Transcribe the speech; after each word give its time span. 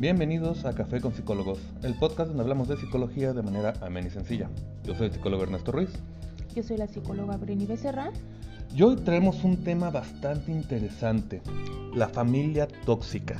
Bienvenidos 0.00 0.64
a 0.64 0.72
Café 0.72 1.00
con 1.00 1.12
Psicólogos, 1.12 1.58
el 1.82 1.92
podcast 1.94 2.28
donde 2.28 2.42
hablamos 2.42 2.68
de 2.68 2.76
psicología 2.78 3.32
de 3.34 3.42
manera 3.42 3.74
amena 3.82 4.08
y 4.08 4.10
sencilla. 4.10 4.48
Yo 4.84 4.94
soy 4.94 5.08
el 5.08 5.12
psicólogo 5.12 5.42
Ernesto 5.42 5.72
Ruiz. 5.72 5.90
Yo 6.56 6.62
soy 6.62 6.78
la 6.78 6.86
psicóloga 6.86 7.36
Breni 7.36 7.66
Becerra. 7.66 8.10
Y 8.74 8.82
hoy 8.82 8.96
traemos 8.96 9.44
un 9.44 9.62
tema 9.62 9.90
bastante 9.90 10.52
interesante, 10.52 11.42
la 11.94 12.08
familia 12.08 12.66
tóxica. 12.86 13.36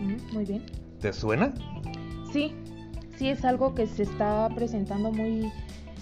Mm, 0.00 0.34
muy 0.34 0.44
bien. 0.44 0.62
¿Te 1.00 1.12
suena? 1.12 1.52
Sí, 2.32 2.52
sí 3.16 3.28
es 3.28 3.44
algo 3.44 3.74
que 3.74 3.86
se 3.88 4.04
está 4.04 4.48
presentando 4.54 5.10
muy 5.10 5.50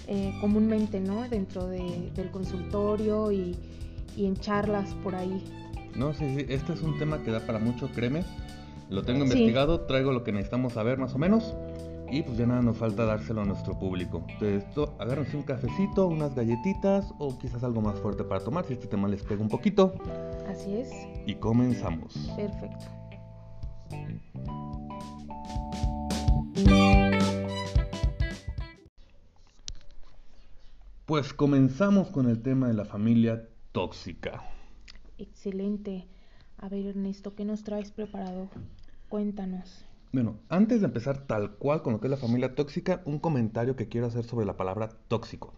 eh, 0.07 0.31
comúnmente, 0.41 0.99
¿no? 0.99 1.27
Dentro 1.27 1.65
de- 1.65 2.11
del 2.15 2.29
consultorio 2.29 3.31
y, 3.31 3.55
y 4.15 4.25
en 4.27 4.35
charlas 4.35 4.93
por 5.03 5.15
ahí. 5.15 5.43
No, 5.95 6.13
sí, 6.13 6.25
sí, 6.37 6.45
este 6.49 6.73
es 6.73 6.81
un 6.83 6.99
tema 6.99 7.23
que 7.23 7.31
da 7.31 7.39
para 7.39 7.57
mucho, 7.57 7.89
créeme. 7.89 8.23
Lo 8.89 9.03
tengo 9.03 9.25
Sí. 9.25 9.31
investigado, 9.31 9.81
traigo 9.81 10.11
lo 10.11 10.23
que 10.23 10.31
necesitamos 10.31 10.73
saber 10.73 10.97
más 10.97 11.13
o 11.13 11.17
menos. 11.17 11.55
Y 12.09 12.23
pues 12.23 12.37
ya 12.37 12.45
nada 12.45 12.61
nos 12.61 12.77
falta 12.77 13.03
dárselo 13.03 13.41
a 13.41 13.45
nuestro 13.45 13.77
público. 13.77 14.23
Entonces, 14.29 14.63
esto, 14.63 14.95
agárrense 14.97 15.35
un 15.35 15.43
cafecito, 15.43 16.07
unas 16.07 16.33
galletitas 16.33 17.13
o 17.19 17.37
quizás 17.37 17.63
algo 17.65 17.81
más 17.81 17.99
fuerte 17.99 18.23
para 18.23 18.39
tomar 18.41 18.63
si 18.65 18.73
este 18.73 18.87
tema 18.87 19.09
les 19.09 19.23
pega 19.23 19.41
un 19.41 19.49
poquito. 19.49 19.93
Así 20.47 20.77
es. 20.77 20.89
Y 21.25 21.35
comenzamos. 21.35 22.13
Perfecto. 22.37 22.85
Pues 31.05 31.33
comenzamos 31.33 32.09
con 32.09 32.29
el 32.29 32.41
tema 32.41 32.67
de 32.67 32.73
la 32.73 32.85
familia 32.85 33.47
tóxica. 33.71 34.43
Excelente. 35.17 36.05
A 36.57 36.69
ver, 36.69 36.85
Ernesto, 36.87 37.35
¿qué 37.35 37.45
nos 37.45 37.63
traes 37.63 37.91
preparado? 37.91 38.49
Cuéntanos. 39.09 39.85
Bueno, 40.11 40.39
antes 40.49 40.81
de 40.81 40.87
empezar 40.87 41.27
tal 41.27 41.51
cual 41.57 41.81
con 41.81 41.93
lo 41.93 41.99
que 41.99 42.07
es 42.07 42.11
la 42.11 42.17
familia 42.17 42.55
tóxica, 42.55 43.01
un 43.05 43.19
comentario 43.19 43.75
que 43.75 43.87
quiero 43.87 44.07
hacer 44.07 44.23
sobre 44.25 44.45
la 44.45 44.57
palabra 44.57 44.89
tóxico. 45.07 45.53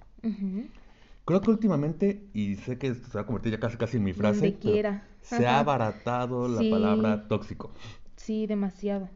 Creo 1.25 1.41
que 1.41 1.51
últimamente, 1.51 2.29
y 2.33 2.55
sé 2.55 2.77
que 2.77 2.87
esto 2.87 3.07
se 3.07 3.17
va 3.17 3.21
a 3.21 3.25
convertir 3.25 3.51
ya 3.53 3.59
casi 3.59 3.77
casi 3.77 3.97
en 3.97 4.03
mi 4.03 4.13
frase, 4.13 4.41
Donde 4.41 4.57
pero 4.63 4.71
quiera. 4.73 5.03
se 5.21 5.47
ha 5.47 5.59
abaratado 5.59 6.47
la 6.47 6.59
Sí. 6.59 6.71
palabra 6.71 7.27
tóxico. 7.27 7.71
Sí, 8.15 8.47
demasiado. 8.47 9.09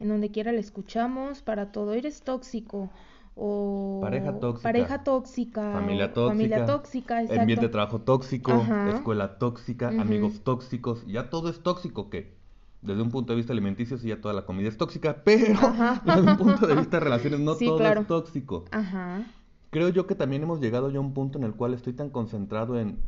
En 0.00 0.08
donde 0.08 0.30
quiera 0.30 0.52
le 0.52 0.60
escuchamos 0.60 1.42
para 1.42 1.70
todo. 1.72 1.92
Eres 1.94 2.22
tóxico 2.22 2.90
o 3.36 3.98
Pareja 4.02 4.40
tóxica. 4.40 4.62
pareja 4.62 5.04
tóxica, 5.04 5.72
Familia 5.72 6.12
tóxica, 6.12 6.32
familia 6.32 6.66
tóxica, 6.66 7.20
exacto. 7.22 7.40
ambiente 7.42 7.66
de 7.66 7.72
trabajo 7.72 8.00
tóxico, 8.00 8.52
Ajá. 8.52 8.90
escuela 8.90 9.38
tóxica, 9.38 9.88
amigos 9.88 10.42
tóxicos, 10.42 11.06
ya 11.06 11.30
todo 11.30 11.48
es 11.50 11.62
tóxico, 11.62 12.10
que 12.10 12.41
desde 12.82 13.00
un 13.02 13.10
punto 13.10 13.32
de 13.32 13.36
vista 13.38 13.52
alimenticio 13.52 13.96
sí 13.96 14.08
ya 14.08 14.20
toda 14.20 14.34
la 14.34 14.44
comida 14.44 14.68
es 14.68 14.76
tóxica, 14.76 15.16
pero 15.24 15.54
Ajá. 15.58 16.02
desde 16.04 16.20
un 16.30 16.36
punto 16.36 16.66
de 16.66 16.74
vista 16.74 16.98
de 16.98 17.04
relaciones 17.04 17.40
no 17.40 17.54
Sí, 17.54 17.66
todo 17.66 17.78
claro. 17.78 18.00
es 18.02 18.06
tóxico. 18.06 18.64
Ajá. 18.70 19.24
Creo 19.70 19.88
yo 19.88 20.06
que 20.06 20.14
también 20.14 20.42
hemos 20.42 20.60
llegado 20.60 20.90
ya 20.90 20.98
a 20.98 21.00
un 21.00 21.14
punto 21.14 21.38
en 21.38 21.44
el 21.44 21.54
cual 21.54 21.72
estoy 21.74 21.94
tan 21.94 22.10
concentrado 22.10 22.78
en 22.78 22.98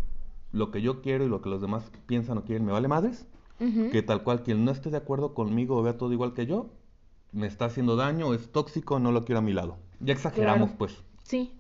lo 0.53 0.71
que 0.71 0.81
yo 0.81 1.03
quiero 1.03 1.25
y 1.25 1.29
lo 1.29 1.43
que 1.43 1.51
los 1.51 1.61
demás 1.61 1.91
piensan 2.07 2.39
o 2.39 2.45
quieren 2.45 2.65
me 2.65 2.73
vale 2.73 2.89
madres, 2.89 3.27
que 3.59 4.03
tal 4.03 4.23
cual 4.23 4.43
quien 4.43 4.65
no 4.65 4.71
esté 4.71 4.91
de 4.91 4.97
acuerdo 4.97 5.35
conmigo 5.35 5.77
o 5.77 5.83
vea 5.83 5.97
todo 5.99 6.13
igual 6.13 6.33
que 6.35 6.47
yo, 6.47 6.71
me 7.33 7.47
está 7.47 7.65
haciendo 7.67 7.97
daño, 7.97 8.33
es 8.35 8.51
tóxico, 8.53 8.99
no 9.01 9.11
lo 9.13 9.25
quiero 9.25 9.41
a 9.41 9.43
mi 9.43 9.53
lado. 9.53 9.77
Ya 10.01 10.13
exageramos 10.15 10.69
Claro. 10.71 10.79
pues. 10.79 11.03
Sí, 11.25 11.53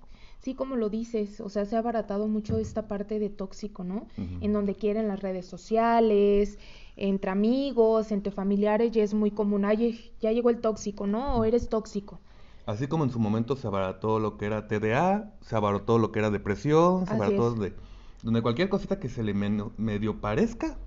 sí, 0.45 0.55
como 0.55 0.77
lo 0.77 0.91
dices, 0.91 1.41
o 1.41 1.49
sea, 1.49 1.65
se 1.65 1.77
ha 1.77 1.81
abaratado 1.81 2.29
mucho 2.29 2.59
esta 2.59 2.87
parte 2.89 3.19
de 3.19 3.31
tóxico, 3.31 3.83
¿no? 3.85 4.07
En 4.41 4.53
donde 4.53 4.75
quieren 4.75 5.09
las 5.09 5.21
redes 5.21 5.47
sociales, 5.47 6.59
entre 6.97 7.31
amigos, 7.31 8.13
entre 8.13 8.31
familiares, 8.33 8.93
ya 8.93 9.03
es 9.03 9.15
muy 9.15 9.31
común, 9.31 9.65
ay, 9.65 10.13
ya 10.21 10.33
llegó 10.33 10.51
el 10.51 10.61
tóxico, 10.61 11.07
¿no? 11.07 11.37
O 11.37 11.45
eres 11.45 11.69
tóxico. 11.69 12.21
Así 12.67 12.87
como 12.87 13.05
en 13.05 13.11
su 13.11 13.19
momento 13.19 13.57
se 13.57 13.67
abarató 13.67 14.19
lo 14.19 14.39
que 14.39 14.47
era 14.47 14.67
TDA, 14.69 15.33
se 15.43 15.57
abarató 15.57 15.99
lo 15.99 16.13
que 16.13 16.21
era 16.21 16.31
depresión, 16.31 17.07
se 17.07 17.13
Así 17.13 17.17
abarató 17.17 17.53
es. 17.53 17.61
de 17.61 17.75
donde 18.23 18.41
cualquier 18.41 18.71
cosita 18.71 18.99
que 18.99 19.11
se 19.11 19.23
le 19.23 19.35
men- 19.35 19.73
medio 19.77 20.21
parezca 20.21 20.79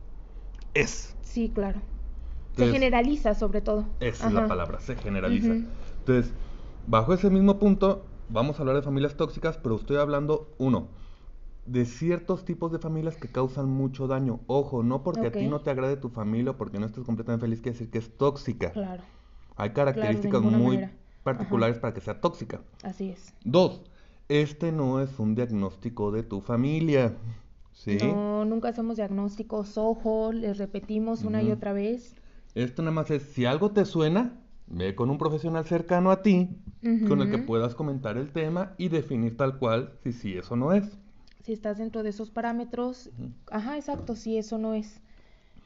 es. 0.74 1.16
Sí, 1.22 1.52
claro. 1.54 1.81
Se 2.56 2.68
generaliza 2.68 3.36
sobre 3.36 3.62
todo. 3.62 3.86
Esa 4.00 4.28
es 4.28 4.34
la 4.34 4.48
palabra, 4.48 4.80
se 4.80 4.96
generaliza. 4.96 5.54
Entonces, 6.00 6.34
bajo 6.88 7.14
ese 7.14 7.30
mismo 7.30 7.60
punto, 7.60 8.06
vamos 8.30 8.58
a 8.58 8.62
hablar 8.62 8.76
de 8.76 8.82
familias 8.82 9.16
tóxicas, 9.16 9.58
pero 9.58 9.76
estoy 9.76 9.98
hablando, 9.98 10.54
uno, 10.58 10.88
de 11.66 11.86
ciertos 11.86 12.46
tipos 12.46 12.72
de 12.72 12.80
familias 12.80 13.18
que 13.18 13.28
causan 13.28 13.70
mucho 13.70 14.08
daño. 14.08 14.40
Ojo, 14.48 14.84
no 14.84 15.04
porque 15.04 15.28
a 15.28 15.32
ti 15.32 15.48
no 15.48 15.62
te 15.62 15.70
agrade 15.70 15.98
tu 15.98 16.10
familia 16.10 16.52
o 16.52 16.58
porque 16.58 16.80
no 16.80 16.86
estés 16.86 17.04
completamente 17.04 17.46
feliz, 17.46 17.60
quiere 17.62 17.74
decir 17.78 17.90
que 17.92 17.98
es 17.98 18.18
tóxica. 18.18 18.72
Claro, 18.72 19.04
Hay 19.56 19.72
características 19.72 20.42
muy 20.42 20.76
manera. 20.78 20.94
particulares 21.24 21.78
para 21.80 21.94
que 21.94 22.02
sea 22.02 22.22
tóxica. 22.22 22.62
así 22.84 23.10
es. 23.10 23.34
Dos, 23.44 23.82
este 24.30 24.72
no 24.72 25.02
es 25.02 25.20
un 25.20 25.36
diagnóstico 25.36 26.12
de 26.12 26.24
tu 26.24 26.42
familia. 26.42 27.16
¿Sí? 27.74 27.98
No, 28.02 28.44
nunca 28.46 28.70
hacemos 28.70 28.96
diagnósticos, 28.96 29.78
ojo, 29.78 30.32
les 30.32 30.58
repetimos 30.58 31.24
una 31.24 31.44
y 31.44 31.52
otra 31.52 31.74
vez. 31.74 32.16
Esto 32.56 32.82
nada 32.82 32.92
más 32.94 33.12
es, 33.12 33.22
si 33.22 33.46
algo 33.46 33.72
te 33.72 33.86
suena, 33.86 34.40
ve 34.68 34.96
con 34.96 35.10
un 35.10 35.18
profesional 35.18 35.66
cercano 35.66 36.12
a 36.12 36.22
ti, 36.22 36.50
con 37.08 37.22
el 37.22 37.32
que 37.32 37.38
puedas 37.40 37.76
comentar 37.76 38.18
el 38.18 38.32
tema 38.32 38.74
y 38.78 38.90
definir 38.90 39.36
tal 39.38 39.58
cual 39.58 39.94
si 40.04 40.12
sí 40.14 40.38
es 40.38 40.52
o 40.52 40.56
no 40.56 40.74
es. 40.74 40.98
Si 41.44 41.54
estás 41.54 41.78
dentro 41.78 42.04
de 42.04 42.10
esos 42.10 42.30
parámetros, 42.30 43.10
ajá, 43.52 43.78
exacto, 43.78 44.16
si 44.16 44.38
eso 44.38 44.58
no 44.58 44.74
es. 44.74 45.02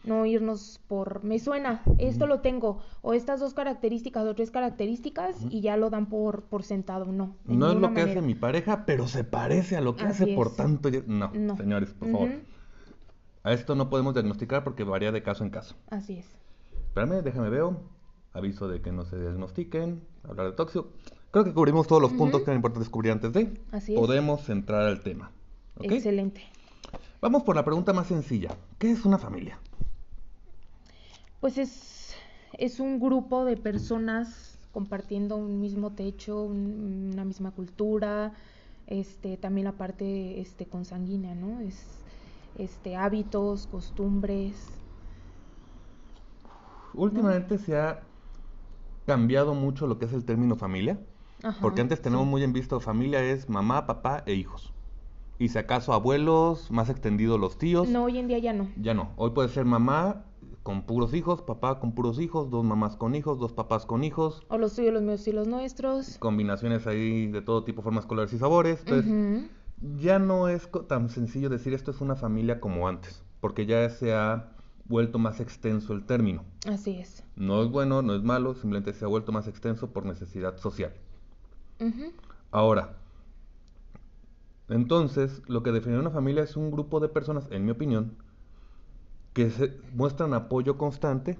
No 0.04 0.26
irnos 0.26 0.80
por, 0.88 1.24
me 1.24 1.38
suena, 1.38 1.84
esto 2.00 2.26
lo 2.26 2.40
tengo, 2.40 2.80
o 3.04 3.14
estas 3.14 3.40
dos 3.40 3.54
características 3.54 4.26
o 4.26 4.34
tres 4.34 4.50
características 4.50 5.36
y 5.52 5.62
ya 5.62 5.78
lo 5.78 5.92
dan 5.92 6.08
por, 6.08 6.42
por 6.46 6.64
sentado, 6.64 7.06
no. 7.06 7.36
No 7.46 7.72
es 7.72 7.78
lo 7.78 7.94
que 7.94 8.02
hace 8.02 8.22
mi 8.22 8.34
pareja, 8.34 8.86
pero 8.88 9.08
se 9.08 9.24
parece 9.24 9.76
a 9.78 9.82
lo 9.82 9.96
que 9.96 10.04
hace 10.06 10.34
por 10.34 10.56
tanto. 10.56 10.90
No, 11.06 11.32
No. 11.36 11.56
señores, 11.56 11.94
por 11.94 12.12
favor. 12.12 12.30
A 13.44 13.54
esto 13.54 13.76
no 13.76 13.90
podemos 13.92 14.16
diagnosticar 14.16 14.64
porque 14.64 14.84
varía 14.84 15.12
de 15.12 15.22
caso 15.22 15.44
en 15.44 15.52
caso. 15.52 15.76
Así 15.92 16.18
es. 16.18 16.26
Espérame, 16.88 17.22
déjame 17.24 17.50
veo. 17.50 17.80
Aviso 18.34 18.68
de 18.68 18.81
que 18.81 18.92
no 18.92 19.06
se 19.06 19.19
diagnostiquen. 19.19 20.02
Hablar 20.28 20.47
de 20.47 20.53
tóxico. 20.53 20.88
Creo 21.31 21.44
que 21.46 21.53
cubrimos 21.53 21.88
todos 21.88 22.02
los 22.02 22.12
puntos 22.14 22.42
que 22.42 22.46
eran 22.52 22.58
importantes 22.58 22.90
cubrir 22.90 23.12
antes 23.14 23.31
de. 23.34 23.58
Así 23.72 23.94
es. 23.94 24.00
Podemos 24.00 24.47
entrar 24.50 24.81
al 24.84 25.02
tema. 25.02 25.31
Excelente. 25.81 26.44
Vamos 27.22 27.44
por 27.44 27.56
la 27.56 27.64
pregunta 27.66 27.94
más 27.94 28.08
sencilla. 28.08 28.56
¿Qué 28.78 28.91
es 28.91 29.06
una 29.06 29.18
familia? 29.18 29.58
Pues 31.40 31.58
es, 31.58 32.16
es 32.58 32.80
un 32.80 33.00
grupo 33.00 33.46
de 33.46 33.58
personas 33.58 34.58
compartiendo 34.74 35.36
un 35.38 35.59
mismo 35.59 35.91
techo, 35.91 36.44
un- 36.44 37.09
una 37.14 37.25
misma 37.25 37.52
cultura, 37.52 38.34
este, 38.88 39.38
también 39.38 39.66
la 39.66 39.74
parte 39.74 40.40
este, 40.40 40.66
consanguínea, 40.66 41.34
¿no? 41.36 41.59
Es 41.62 41.78
este, 42.58 42.96
hábitos, 42.96 43.68
costumbres. 43.68 44.68
Últimamente 46.94 47.58
se 47.58 47.78
ha 47.78 48.02
cambiado 49.06 49.54
mucho 49.54 49.88
lo 49.88 50.00
que 50.00 50.06
es 50.06 50.14
el 50.14 50.26
término 50.26 50.56
familia. 50.56 51.00
Ajá, 51.44 51.58
Porque 51.62 51.82
antes 51.82 52.02
tenemos 52.02 52.26
sí. 52.26 52.30
muy 52.30 52.44
en 52.44 52.54
visto 52.54 52.80
familia 52.80 53.24
es 53.24 53.50
mamá, 53.50 53.88
papá 53.88 54.24
e 54.26 54.34
hijos. 54.34 54.74
Y 55.40 55.50
si 55.50 55.58
acaso 55.58 55.94
abuelos, 55.94 56.70
más 56.70 56.90
extendido 56.90 57.38
los 57.40 57.58
tíos. 57.58 57.90
No, 57.90 58.04
hoy 58.04 58.20
en 58.20 58.28
día 58.28 58.38
ya 58.38 58.54
no. 58.54 58.70
Ya 58.78 58.94
no. 58.94 59.10
Hoy 59.16 59.32
puede 59.32 59.50
ser 59.50 59.66
mamá 59.66 60.26
con 60.62 60.84
puros 60.84 61.16
hijos, 61.16 61.42
papá 61.42 61.80
con 61.80 61.94
puros 61.94 62.20
hijos, 62.20 62.52
dos 62.52 62.64
mamás 62.64 62.96
con 62.96 63.16
hijos, 63.16 63.40
dos 63.40 63.52
papás 63.52 63.88
con 63.88 64.04
hijos. 64.04 64.44
O 64.50 64.60
los 64.60 64.76
tuyos, 64.76 64.94
los 64.94 65.02
míos 65.02 65.28
y 65.28 65.32
los 65.32 65.48
nuestros. 65.48 66.20
Combinaciones 66.20 66.86
ahí 66.86 67.28
de 67.28 67.42
todo 67.42 67.64
tipo, 67.64 67.82
formas, 67.82 68.06
colores 68.06 68.32
y 68.34 68.38
sabores. 68.38 68.84
Entonces, 68.86 69.50
ya 69.98 70.20
no 70.20 70.48
es 70.48 70.70
tan 70.88 71.10
sencillo 71.10 71.50
decir 71.50 71.74
esto 71.74 71.90
es 71.90 72.02
una 72.02 72.16
familia 72.16 72.60
como 72.60 72.88
antes. 72.88 73.24
Porque 73.40 73.66
ya 73.66 73.90
se 73.90 74.14
ha 74.14 74.52
vuelto 74.91 75.17
más 75.17 75.40
extenso 75.40 75.93
el 75.93 76.05
término. 76.05 76.43
Así 76.67 76.99
es. 76.99 77.23
No 77.35 77.64
es 77.64 77.70
bueno, 77.70 78.03
no 78.03 78.14
es 78.14 78.22
malo, 78.22 78.53
simplemente 78.53 78.93
se 78.93 79.05
ha 79.05 79.08
vuelto 79.08 79.32
más 79.32 79.47
extenso 79.47 79.91
por 79.91 80.05
necesidad 80.05 80.58
social. 80.58 80.93
Ujú, 81.79 82.11
Ahora, 82.52 82.97
entonces, 84.70 85.41
lo 85.47 85.64
que 85.64 85.72
define 85.72 85.97
una 85.99 86.11
familia 86.11 86.43
es 86.43 86.55
un 86.55 86.72
grupo 86.72 86.99
de 86.99 87.09
personas, 87.09 87.47
en 87.52 87.66
mi 87.66 87.72
opinión, 87.72 88.17
que 89.34 89.49
se 89.49 89.78
muestran 89.93 90.34
apoyo 90.34 90.78
constante 90.78 91.40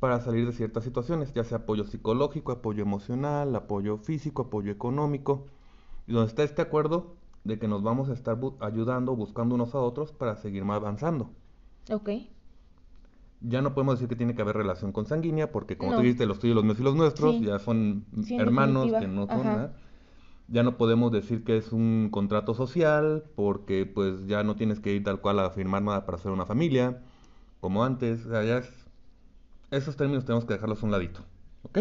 para 0.00 0.20
salir 0.20 0.46
de 0.46 0.52
ciertas 0.52 0.84
situaciones, 0.84 1.32
ya 1.34 1.44
sea 1.44 1.58
apoyo 1.58 1.84
psicológico, 1.84 2.52
apoyo 2.52 2.82
emocional, 2.82 3.54
apoyo 3.54 3.98
físico, 3.98 4.42
apoyo 4.42 4.72
económico, 4.72 5.46
y 6.06 6.12
donde 6.12 6.28
está 6.28 6.42
este 6.42 6.62
acuerdo 6.62 7.16
de 7.44 7.58
que 7.58 7.68
nos 7.68 7.82
vamos 7.82 8.08
a 8.08 8.14
estar 8.14 8.38
bu- 8.40 8.56
ayudando, 8.60 9.14
buscando 9.14 9.54
unos 9.54 9.74
a 9.74 9.78
otros 9.80 10.12
para 10.12 10.36
seguir 10.36 10.64
más 10.64 10.76
avanzando. 10.76 11.30
Ok. 11.90 12.10
Ya 13.42 13.62
no 13.62 13.72
podemos 13.72 13.94
decir 13.94 14.08
que 14.08 14.16
tiene 14.16 14.34
que 14.34 14.42
haber 14.42 14.56
relación 14.56 14.92
consanguínea, 14.92 15.50
porque 15.50 15.78
como 15.78 15.92
tú 15.92 15.98
No. 15.98 16.02
dijiste, 16.02 16.26
los 16.26 16.38
tuyos, 16.38 16.54
los 16.56 16.64
míos 16.64 16.78
y 16.78 16.82
los 16.82 16.94
nuestros 16.94 17.36
Sí. 17.36 17.44
ya 17.44 17.58
son 17.58 18.04
Sí, 18.22 18.36
hermanos 18.36 18.90
definitiva. 18.92 19.00
que 19.00 19.08
no 19.08 19.26
son 19.26 19.40
Ajá. 19.40 19.54
nada. 19.56 19.76
Ya 20.48 20.62
no 20.62 20.76
podemos 20.76 21.10
decir 21.12 21.44
que 21.44 21.56
es 21.56 21.72
un 21.72 22.08
contrato 22.10 22.54
social, 22.54 23.24
porque 23.36 23.86
pues 23.86 24.26
ya 24.26 24.42
no 24.42 24.56
tienes 24.56 24.80
que 24.80 24.92
ir 24.92 25.04
tal 25.04 25.20
cual 25.20 25.38
a 25.38 25.50
firmar 25.50 25.82
nada 25.82 26.04
para 26.04 26.18
hacer 26.18 26.32
una 26.32 26.44
familia, 26.44 26.98
como 27.60 27.84
antes. 27.84 28.26
O 28.26 28.30
sea, 28.30 28.44
ya 28.44 28.58
es 28.58 28.70
esos 29.70 29.96
términos 29.96 30.24
tenemos 30.24 30.44
que 30.44 30.54
dejarlos 30.54 30.82
a 30.82 30.86
un 30.86 30.92
ladito, 30.92 31.20
¿ok? 31.62 31.78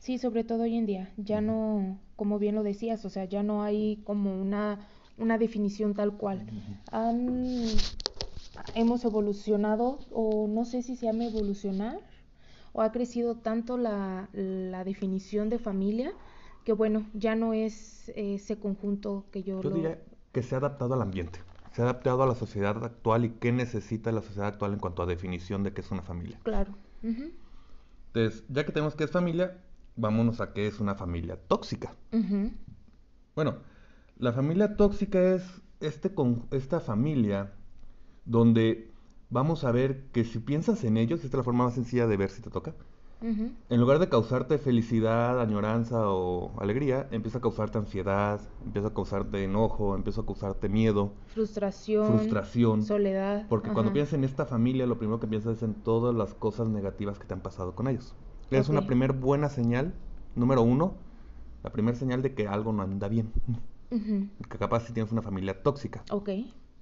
Sí, 0.00 0.18
sobre 0.18 0.42
todo 0.44 0.64
hoy 0.64 0.74
en 0.76 0.86
día. 0.86 1.12
Ya 1.16 1.40
no, 1.40 1.98
como 2.16 2.38
bien 2.38 2.56
lo 2.56 2.62
decías, 2.64 3.04
o 3.04 3.10
sea, 3.10 3.24
ya 3.26 3.42
no 3.44 3.62
hay 3.62 4.02
como 4.04 4.34
una, 4.38 4.80
una 5.16 5.38
definición 5.38 5.94
tal 5.94 6.14
cual. 6.16 6.44
Han, 6.90 7.44
hemos 8.74 9.04
evolucionado, 9.04 9.98
o 10.10 10.48
no 10.48 10.64
sé 10.64 10.82
si 10.82 10.96
se 10.96 11.06
llama 11.06 11.24
evolucionar, 11.24 12.00
o 12.72 12.82
ha 12.82 12.92
crecido 12.92 13.36
tanto 13.36 13.76
la, 13.76 14.28
la 14.32 14.84
definición 14.84 15.50
de 15.50 15.58
familia, 15.58 16.12
que 16.64 16.72
bueno, 16.72 17.06
ya 17.14 17.34
no 17.34 17.52
es 17.52 18.12
ese 18.14 18.58
conjunto 18.58 19.24
que 19.30 19.42
yo, 19.42 19.62
Yo 19.62 19.70
lo... 19.70 19.76
diría 19.76 20.02
que 20.32 20.42
se 20.42 20.54
ha 20.54 20.58
adaptado 20.58 20.94
al 20.94 21.02
ambiente, 21.02 21.40
se 21.72 21.82
ha 21.82 21.84
adaptado 21.84 22.22
a 22.22 22.26
la 22.26 22.34
sociedad 22.34 22.84
actual 22.84 23.24
y 23.24 23.30
qué 23.30 23.52
necesita 23.52 24.12
la 24.12 24.22
sociedad 24.22 24.48
actual 24.48 24.74
en 24.74 24.78
cuanto 24.78 25.02
a 25.02 25.06
definición 25.06 25.62
de 25.62 25.72
qué 25.72 25.80
es 25.80 25.90
una 25.90 26.02
familia. 26.02 26.38
Claro. 26.42 26.74
Entonces, 27.02 28.44
ya 28.48 28.64
que 28.64 28.72
tenemos 28.72 28.94
qué 28.94 29.04
es 29.04 29.10
familia, 29.10 29.58
vámonos 29.96 30.40
a 30.40 30.52
qué 30.52 30.66
es 30.66 30.80
una 30.80 30.94
familia 30.94 31.36
tóxica. 31.36 31.94
Bueno, 33.34 33.56
la 34.18 34.32
familia 34.32 34.76
tóxica 34.76 35.34
es 35.34 35.62
este 35.80 36.14
con, 36.14 36.46
esta 36.50 36.80
familia 36.80 37.54
donde 38.30 38.92
vamos 39.28 39.64
a 39.64 39.72
ver 39.72 40.04
que 40.12 40.24
si 40.24 40.38
piensas 40.38 40.84
en 40.84 40.96
ellos, 40.96 41.24
esta 41.24 41.36
es 41.36 41.38
la 41.38 41.44
forma 41.44 41.64
más 41.64 41.74
sencilla 41.74 42.06
de 42.06 42.16
ver 42.16 42.30
si 42.30 42.40
te 42.40 42.50
toca, 42.50 42.74
en 43.22 43.80
lugar 43.80 43.98
de 43.98 44.08
causarte 44.08 44.56
felicidad, 44.56 45.42
añoranza 45.42 46.08
o 46.08 46.58
alegría, 46.58 47.06
empieza 47.10 47.36
a 47.36 47.40
causarte 47.42 47.76
ansiedad, 47.76 48.40
empieza 48.64 48.88
a 48.88 48.94
causarte 48.94 49.44
enojo, 49.44 49.94
empieza 49.94 50.22
a 50.22 50.24
causarte 50.24 50.70
miedo, 50.70 51.12
Frustración. 51.26 52.06
frustración. 52.06 52.82
Soledad. 52.82 53.46
Porque 53.48 53.70
cuando 53.72 53.92
piensas 53.92 54.14
en 54.14 54.24
esta 54.24 54.46
familia, 54.46 54.86
lo 54.86 54.96
primero 54.96 55.20
que 55.20 55.26
piensas 55.26 55.58
es 55.58 55.62
en 55.62 55.74
todas 55.74 56.14
las 56.14 56.32
cosas 56.32 56.68
negativas 56.68 57.18
que 57.18 57.26
te 57.26 57.34
han 57.34 57.40
pasado 57.42 57.74
con 57.74 57.88
ellos. 57.88 58.14
Es 58.50 58.70
una 58.70 58.86
primer 58.86 59.12
buena 59.12 59.50
señal, 59.50 59.92
número 60.34 60.62
uno, 60.62 60.94
la 61.62 61.70
primera 61.72 61.98
señal 61.98 62.22
de 62.22 62.32
que 62.34 62.48
algo 62.48 62.72
no 62.72 62.82
anda 62.82 63.08
bien. 63.08 63.32
Ujú, 63.90 64.28
Que 64.48 64.56
capaz 64.56 64.86
si 64.86 64.94
tienes 64.94 65.12
una 65.12 65.20
familia 65.20 65.62
tóxica. 65.62 66.04
Ok. 66.10 66.28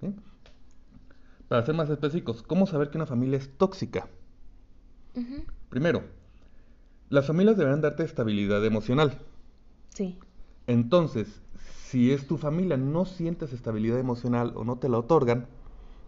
¿sí? 0.00 0.14
Para 1.48 1.64
ser 1.64 1.74
más 1.74 1.88
específicos, 1.90 2.42
¿cómo 2.42 2.66
saber 2.66 2.90
que 2.90 2.98
una 2.98 3.06
familia 3.06 3.38
es 3.38 3.56
tóxica? 3.56 4.08
Primero, 5.68 6.04
las 7.08 7.26
familias 7.26 7.56
deberán 7.56 7.80
darte 7.80 8.04
estabilidad 8.04 8.64
emocional. 8.64 9.18
Sí. 9.88 10.18
Entonces, 10.66 11.40
si 11.86 12.12
es 12.12 12.26
tu 12.26 12.36
familia, 12.36 12.76
no 12.76 13.04
sientes 13.04 13.52
estabilidad 13.52 13.98
emocional 13.98 14.52
o 14.54 14.64
no 14.64 14.78
te 14.78 14.88
la 14.88 14.98
otorgan, 14.98 15.46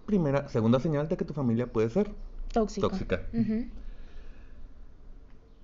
primera, 0.06 0.48
segunda 0.48 0.78
señal 0.78 1.08
de 1.08 1.16
que 1.16 1.24
tu 1.24 1.32
familia 1.32 1.72
puede 1.72 1.88
ser 1.88 2.12
Tóxica. 2.52 2.88
Tóxica. 2.88 3.22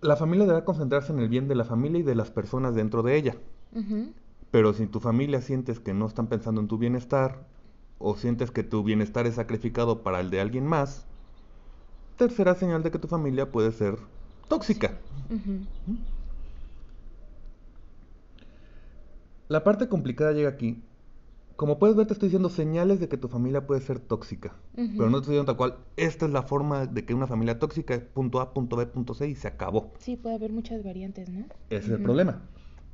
La 0.00 0.17
familia 0.17 0.46
deberá 0.46 0.64
concentrarse 0.64 1.12
en 1.12 1.19
el 1.19 1.28
bien 1.28 1.49
de 1.49 1.55
la 1.55 1.64
familia 1.64 2.00
y 2.00 2.05
de 2.05 2.14
las 2.14 2.31
personas 2.31 2.75
dentro 2.75 3.02
de 3.02 3.17
ella. 3.17 3.37
Pero 4.50 4.73
si 4.73 4.87
tu 4.87 5.00
familia 5.00 5.40
sientes 5.40 5.81
que 5.81 5.93
no 5.94 6.06
están 6.06 6.28
pensando 6.28 6.61
en 6.61 6.69
tu 6.69 6.78
bienestar 6.78 7.46
o 7.98 8.16
sientes 8.16 8.50
que 8.50 8.62
tu 8.62 8.82
bienestar 8.82 9.26
es 9.26 9.34
sacrificado 9.34 10.02
para 10.02 10.20
el 10.20 10.31
de 10.31 10.40
alguien 10.40 10.66
más, 10.66 11.06
tercera 12.16 12.54
señal 12.54 12.82
de 12.82 12.90
que 12.90 12.98
tu 12.98 13.08
familia 13.08 13.50
puede 13.52 13.72
ser 13.72 13.98
tóxica. 14.48 14.98
La 19.48 19.62
parte 19.64 19.88
complicada 19.88 20.32
llega 20.32 20.48
aquí. 20.48 20.82
Como 21.56 21.78
puedes 21.78 21.96
ver, 21.96 22.06
te 22.06 22.12
estoy 22.12 22.28
diciendo 22.28 22.50
señales 22.50 23.00
de 23.00 23.08
que 23.08 23.16
tu 23.16 23.28
familia 23.28 23.66
puede 23.66 23.81
ser 23.81 23.99
tóxica. 23.99 24.54
Pero 24.75 25.08
no 25.08 25.19
te 25.19 25.22
estoy 25.22 25.32
diciendo 25.34 25.46
tal 25.46 25.56
cual, 25.56 25.76
esta 25.96 26.26
es 26.26 26.32
la 26.32 26.42
forma 26.42 26.87
de 26.87 27.06
que 27.06 27.14
una 27.14 27.26
familia 27.26 27.58
tóxica 27.58 27.94
es 27.94 28.02
punto 28.02 28.40
A, 28.40 28.52
punto 28.52 28.76
B, 28.76 28.87
punto 28.87 29.14
C 29.14 29.28
y 29.28 29.34
se 29.34 29.49
acabó. 29.49 29.92
Sí, 29.99 30.16
puede 30.16 30.34
haber 30.34 30.52
muchas 30.52 30.84
variantes, 30.84 31.31
¿no? 31.31 31.46
Ese 31.70 31.87
es 31.87 31.90
el 31.92 32.02
problema. 32.02 32.42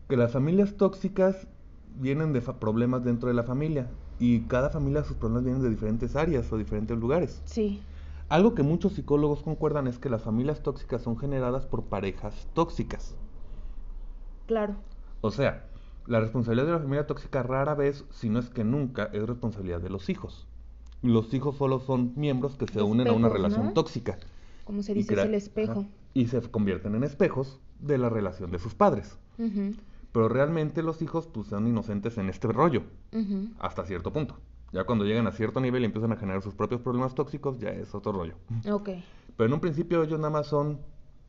Que 0.08 0.16
las 0.16 0.30
familias 0.30 0.76
tóxicas 0.76 1.48
vienen 1.98 2.32
de 2.32 2.40
problemas 2.40 3.02
dentro 3.02 3.28
de 3.28 3.34
la 3.34 3.42
familia. 3.42 3.90
Y 4.18 4.40
cada 4.42 4.70
familia 4.70 5.04
sus 5.04 5.16
problemas 5.16 5.44
vienen 5.44 5.62
de 5.62 5.70
diferentes 5.70 6.16
áreas 6.16 6.52
o 6.52 6.58
diferentes 6.58 6.96
lugares. 6.96 7.42
Sí. 7.44 7.82
Algo 8.28 8.54
que 8.54 8.62
muchos 8.62 8.94
psicólogos 8.94 9.42
concuerdan 9.42 9.86
es 9.86 9.98
que 9.98 10.08
las 10.08 10.22
familias 10.22 10.62
tóxicas 10.62 11.02
son 11.02 11.18
generadas 11.18 11.66
por 11.66 11.84
parejas 11.84 12.48
tóxicas. 12.54 13.14
Claro. 14.46 14.76
O 15.20 15.30
sea, 15.30 15.66
la 16.06 16.20
responsabilidad 16.20 16.66
de 16.66 16.72
la 16.72 16.78
familia 16.78 17.06
tóxica 17.06 17.42
rara 17.42 17.74
vez, 17.74 18.04
si 18.10 18.28
no 18.28 18.38
es 18.38 18.48
que 18.48 18.64
nunca, 18.64 19.10
es 19.12 19.26
responsabilidad 19.26 19.80
de 19.80 19.90
los 19.90 20.08
hijos. 20.08 20.46
Los 21.02 21.34
hijos 21.34 21.56
solo 21.56 21.80
son 21.80 22.12
miembros 22.16 22.56
que 22.56 22.66
se 22.66 22.80
unen 22.80 23.08
a 23.08 23.12
una 23.12 23.28
relación 23.28 23.66
¿no? 23.66 23.72
tóxica. 23.72 24.18
Como 24.64 24.82
se 24.82 24.94
dice, 24.94 25.14
es 25.14 25.20
el 25.20 25.34
espejo. 25.34 25.72
ajá, 25.80 25.88
y 26.14 26.26
se 26.26 26.40
convierten 26.42 26.94
en 26.94 27.04
espejos 27.04 27.60
de 27.80 27.98
la 27.98 28.08
relación 28.08 28.50
de 28.50 28.58
sus 28.58 28.74
padres. 28.74 29.18
Pero 30.12 30.28
realmente 30.28 30.82
los 30.82 31.00
hijos 31.02 31.26
pues 31.26 31.48
son 31.48 31.66
inocentes 31.66 32.18
en 32.18 32.28
este 32.28 32.48
rollo, 32.48 32.82
hasta 33.58 33.84
cierto 33.86 34.12
punto. 34.12 34.36
Ya 34.72 34.84
cuando 34.84 35.04
llegan 35.04 35.26
a 35.26 35.32
cierto 35.32 35.60
nivel 35.60 35.82
y 35.82 35.86
empiezan 35.86 36.12
a 36.12 36.16
generar 36.16 36.42
sus 36.42 36.54
propios 36.54 36.80
problemas 36.80 37.14
tóxicos, 37.14 37.58
ya 37.58 37.70
es 37.70 37.94
otro 37.94 38.12
rollo. 38.12 38.34
Ok. 38.70 38.90
Pero 39.36 39.46
en 39.46 39.52
un 39.54 39.60
principio 39.60 40.02
ellos 40.02 40.18
nada 40.18 40.30
más 40.30 40.46
son 40.46 40.80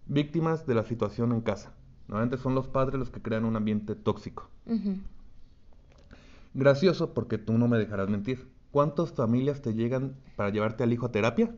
víctimas 0.05 0.65
de 0.65 0.75
la 0.75 0.83
situación 0.83 1.31
en 1.31 1.41
casa. 1.41 1.73
Normalmente 2.07 2.37
son 2.37 2.55
los 2.55 2.67
padres 2.67 2.99
los 2.99 3.09
que 3.09 3.21
crean 3.21 3.45
un 3.45 3.55
ambiente 3.55 3.95
tóxico. 3.95 4.49
Gracioso 6.53 7.13
porque 7.13 7.37
tú 7.37 7.57
no 7.57 7.67
me 7.67 7.77
dejarás 7.77 8.09
mentir. 8.09 8.49
¿Cuántas 8.71 9.13
familias 9.13 9.61
te 9.61 9.73
llegan 9.73 10.15
para 10.35 10.49
llevarte 10.49 10.83
al 10.83 10.91
hijo 10.91 11.05
a 11.05 11.11
terapia? 11.11 11.55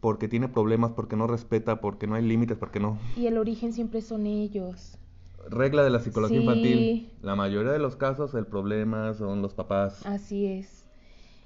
Porque 0.00 0.28
tiene 0.28 0.48
problemas, 0.48 0.92
porque 0.92 1.16
no 1.16 1.26
respeta, 1.26 1.80
porque 1.80 2.06
no 2.06 2.14
hay 2.14 2.22
límites, 2.24 2.56
porque 2.56 2.78
no... 2.78 2.98
Y 3.16 3.26
el 3.26 3.36
origen 3.38 3.72
siempre 3.72 4.00
son 4.00 4.26
ellos. 4.26 4.98
Regla 5.48 5.82
de 5.82 5.90
la 5.90 6.00
psicología 6.00 6.36
Sí. 6.36 6.42
infantil. 6.42 7.10
La 7.22 7.34
mayoría 7.36 7.72
de 7.72 7.78
los 7.78 7.96
casos 7.96 8.34
el 8.34 8.46
problema 8.46 9.14
son 9.14 9.42
los 9.42 9.54
papás. 9.54 10.04
Así 10.06 10.46
es. 10.46 10.84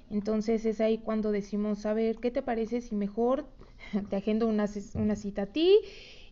Entonces 0.09 0.65
es 0.65 0.81
ahí 0.81 0.97
cuando 0.99 1.31
decimos, 1.31 1.85
a 1.85 1.93
ver, 1.93 2.17
¿qué 2.17 2.29
te 2.31 2.41
parece 2.41 2.81
si 2.81 2.95
mejor 2.95 3.45
te 4.09 4.15
agendo 4.15 4.47
una, 4.47 4.65
una 4.95 5.15
cita 5.15 5.43
a 5.43 5.45
ti? 5.47 5.79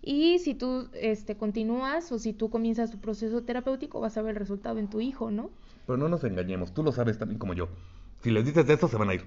Y 0.04 0.40
si 0.40 0.56
tú 0.56 0.88
este, 0.94 1.38
continúas 1.38 2.12
o 2.12 2.20
si 2.20 2.34
tú 2.34 2.50
comienzas 2.50 2.92
tu 2.92 3.00
proceso 3.00 3.44
terapéutico, 3.44 4.00
vas 4.00 4.18
a 4.18 4.22
ver 4.22 4.32
el 4.32 4.40
resultado 4.40 4.80
en 4.80 4.90
tu 4.90 5.00
hijo, 5.00 5.30
¿no? 5.32 5.52
Pero 5.86 5.98
no 5.98 6.10
nos 6.10 6.24
engañemos, 6.24 6.74
tú 6.74 6.84
lo 6.84 6.92
sabes 6.92 7.18
también 7.18 7.38
como 7.40 7.54
yo. 7.54 7.70
Si 8.24 8.32
les 8.32 8.46
dices 8.46 8.68
eso, 8.70 8.88
se 8.88 8.98
van 8.98 9.10
a 9.10 9.14
ir. 9.16 9.26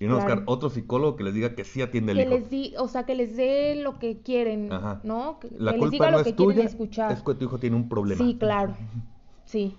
Y 0.00 0.06
no 0.06 0.16
Claro. 0.16 0.30
buscar 0.36 0.42
otro 0.46 0.70
psicólogo 0.70 1.14
que 1.16 1.24
les 1.24 1.34
diga 1.34 1.54
que 1.54 1.62
sí 1.62 1.82
atiende 1.82 2.12
el 2.12 2.18
Que 2.18 2.24
hijo. 2.24 2.30
les 2.32 2.50
di, 2.50 2.74
o 2.78 2.88
sea, 2.88 3.04
que 3.04 3.14
les 3.14 3.36
dé 3.36 3.74
lo 3.76 3.98
que 3.98 4.18
quieren, 4.22 4.72
Ajá. 4.72 5.00
¿no? 5.04 5.38
Que, 5.38 5.48
La 5.58 5.72
que 5.72 5.76
les 5.76 5.78
culpa 5.78 5.90
diga 5.90 6.10
no 6.10 6.18
lo 6.18 6.24
que 6.24 6.30
es 6.30 6.36
tuya, 6.36 6.54
quieren 6.54 6.66
escuchar. 6.68 7.12
es 7.12 7.22
que 7.22 7.34
tu 7.34 7.44
hijo 7.44 7.58
tiene 7.58 7.76
un 7.76 7.88
problema. 7.88 8.24
Sí, 8.24 8.36
claro. 8.38 8.74
Sí. 9.44 9.76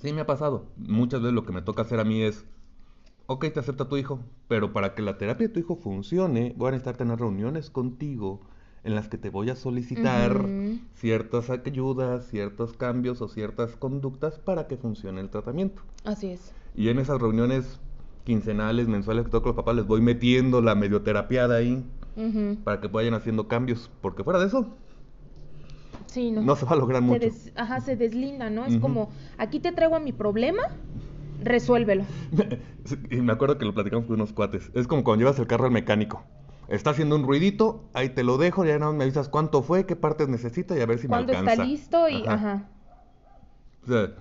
Sí, 0.00 0.12
me 0.12 0.20
ha 0.20 0.26
pasado. 0.26 0.66
Muchas 0.76 1.20
veces 1.20 1.34
lo 1.34 1.44
que 1.44 1.52
me 1.52 1.60
toca 1.60 1.82
hacer 1.82 1.98
a 1.98 2.04
mí 2.04 2.22
es, 2.22 2.44
ok, 3.26 3.46
te 3.52 3.58
acepta 3.60 3.88
tu 3.88 3.96
hijo, 3.96 4.20
pero 4.46 4.72
para 4.72 4.94
que 4.94 5.02
la 5.02 5.18
terapia 5.18 5.48
de 5.48 5.52
tu 5.54 5.58
hijo 5.60 5.74
funcione, 5.76 6.54
voy 6.56 6.68
a 6.68 6.70
necesitar 6.70 6.96
tener 6.96 7.18
reuniones 7.18 7.68
contigo 7.68 8.40
en 8.84 8.94
las 8.94 9.08
que 9.08 9.18
te 9.18 9.28
voy 9.28 9.50
a 9.50 9.56
solicitar 9.56 10.46
ciertas 10.94 11.50
ayudas, 11.50 12.28
ciertos 12.28 12.74
cambios 12.74 13.20
o 13.20 13.28
ciertas 13.28 13.74
conductas 13.76 14.38
para 14.38 14.68
que 14.68 14.76
funcione 14.76 15.20
el 15.20 15.30
tratamiento. 15.30 15.82
Así 16.04 16.28
es. 16.28 16.52
Y 16.76 16.90
en 16.90 17.00
esas 17.00 17.20
reuniones 17.20 17.80
quincenales, 18.28 18.88
mensuales 18.88 19.24
que 19.24 19.30
toco 19.30 19.48
los 19.48 19.56
papás, 19.56 19.74
les 19.74 19.86
voy 19.86 20.02
metiendo 20.02 20.60
la 20.60 20.74
medioterapiada 20.74 21.56
ahí 21.56 21.82
para 22.62 22.78
que 22.78 22.86
vayan 22.88 23.14
haciendo 23.14 23.48
cambios, 23.48 23.90
porque 24.02 24.22
fuera 24.22 24.38
de 24.38 24.46
eso, 24.48 24.76
Sí, 26.08 26.30
no. 26.30 26.42
no 26.42 26.54
se 26.56 26.66
va 26.66 26.72
a 26.72 26.76
lograr 26.76 27.00
Se 27.00 27.06
mucho. 27.08 27.20
des- 27.20 27.52
ajá, 27.56 27.80
se 27.80 27.96
deslinda, 27.96 28.50
¿no? 28.50 28.66
Es 28.66 28.76
como, 28.76 29.08
aquí 29.38 29.60
te 29.60 29.72
traigo 29.72 29.96
a 29.96 30.00
mi 30.00 30.12
problema, 30.12 30.60
resuélvelo. 31.42 32.04
y 33.10 33.16
me 33.22 33.32
acuerdo 33.32 33.56
que 33.56 33.64
lo 33.64 33.72
platicamos 33.72 34.04
con 34.06 34.16
unos 34.16 34.34
cuates. 34.34 34.70
Es 34.74 34.86
como 34.86 35.04
cuando 35.04 35.24
llevas 35.24 35.38
el 35.38 35.46
carro 35.46 35.64
al 35.64 35.70
mecánico. 35.72 36.22
Está 36.68 36.90
haciendo 36.90 37.16
un 37.16 37.22
ruidito, 37.24 37.88
ahí 37.94 38.10
te 38.10 38.24
lo 38.24 38.36
dejo, 38.36 38.62
ya 38.66 38.78
nada 38.78 38.90
más 38.92 38.98
me 38.98 39.04
avisas 39.04 39.30
cuánto 39.30 39.62
fue, 39.62 39.86
qué 39.86 39.96
partes 39.96 40.28
necesita 40.28 40.76
y 40.76 40.82
a 40.82 40.86
ver 40.86 40.98
si 40.98 41.08
me 41.08 41.12
Cuando 41.12 41.32
alcanza. 41.32 41.52
está 41.52 41.64
listo 41.64 42.08
y, 42.10 42.26
Ajá. 42.26 42.34
ajá. 42.34 42.68
O 43.84 43.86
sea, 43.86 44.12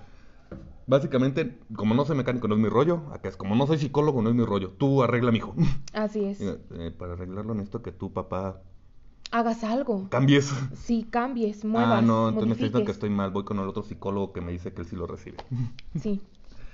básicamente, 0.88 1.60
como 1.75 1.94
no 1.94 2.06
soy 2.06 2.17
mecánico, 2.17 2.48
no 2.48 2.56
es 2.56 2.62
mi 2.62 2.70
rollo. 2.70 3.03
Acá 3.13 3.29
es 3.29 3.38
como 3.38 3.56
no 3.56 3.67
soy 3.67 3.77
psicólogo, 3.77 4.22
no 4.22 4.29
es 4.29 4.36
mi 4.36 4.44
rollo. 4.46 4.72
Tú 4.72 5.03
arregla, 5.03 5.32
mijo. 5.32 5.53
Así 5.94 6.24
es. 6.24 6.41
Eh, 6.41 6.91
para 6.98 7.13
arreglarlo 7.13 7.53
necesito 7.53 7.82
que 7.82 7.91
tu 7.91 8.12
papá 8.12 8.62
Hagas 9.29 9.63
algo. 9.65 10.08
cambies. 10.10 10.53
Sí, 10.74 11.06
cambies, 11.10 11.65
muevas, 11.65 12.00
ah, 12.00 12.01
no, 12.01 12.29
entonces 12.29 12.48
me 12.48 12.53
está 12.53 12.63
diciendo 12.65 12.77
que 12.79 12.84
modifiques. 12.86 12.96
estoy 12.96 13.10
mal. 13.10 13.32
Voy 13.32 13.44
con 13.44 13.60
el 13.60 13.67
otro 13.67 13.84
psicólogo 13.84 14.32
que 14.32 14.39
me 14.41 14.53
dice 14.53 14.72
que 14.74 14.82
él 14.82 14.88
sí 14.88 14.96
lo 14.96 15.06
recibe. 15.06 15.38
Sí. 16.00 16.22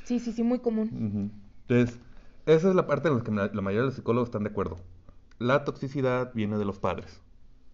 Sí, 0.04 0.20
sí, 0.20 0.32
sí, 0.34 0.44
muy 0.44 0.60
común. 0.60 0.90
Ujú. 0.94 1.30
Entonces, 1.68 1.98
esa 2.46 2.70
es 2.70 2.76
la 2.76 2.86
parte 2.88 3.08
en 3.08 3.16
la 3.18 3.24
que 3.24 3.32
la 3.32 3.62
mayoría 3.62 3.80
de 3.82 3.86
los 3.88 3.96
psicólogos 3.96 4.28
están 4.28 4.44
de 4.44 4.50
acuerdo. 4.50 4.76
La 5.40 5.64
toxicidad 5.64 6.32
viene 6.36 6.58
de 6.58 6.66
los 6.66 6.78
padres. 6.78 7.22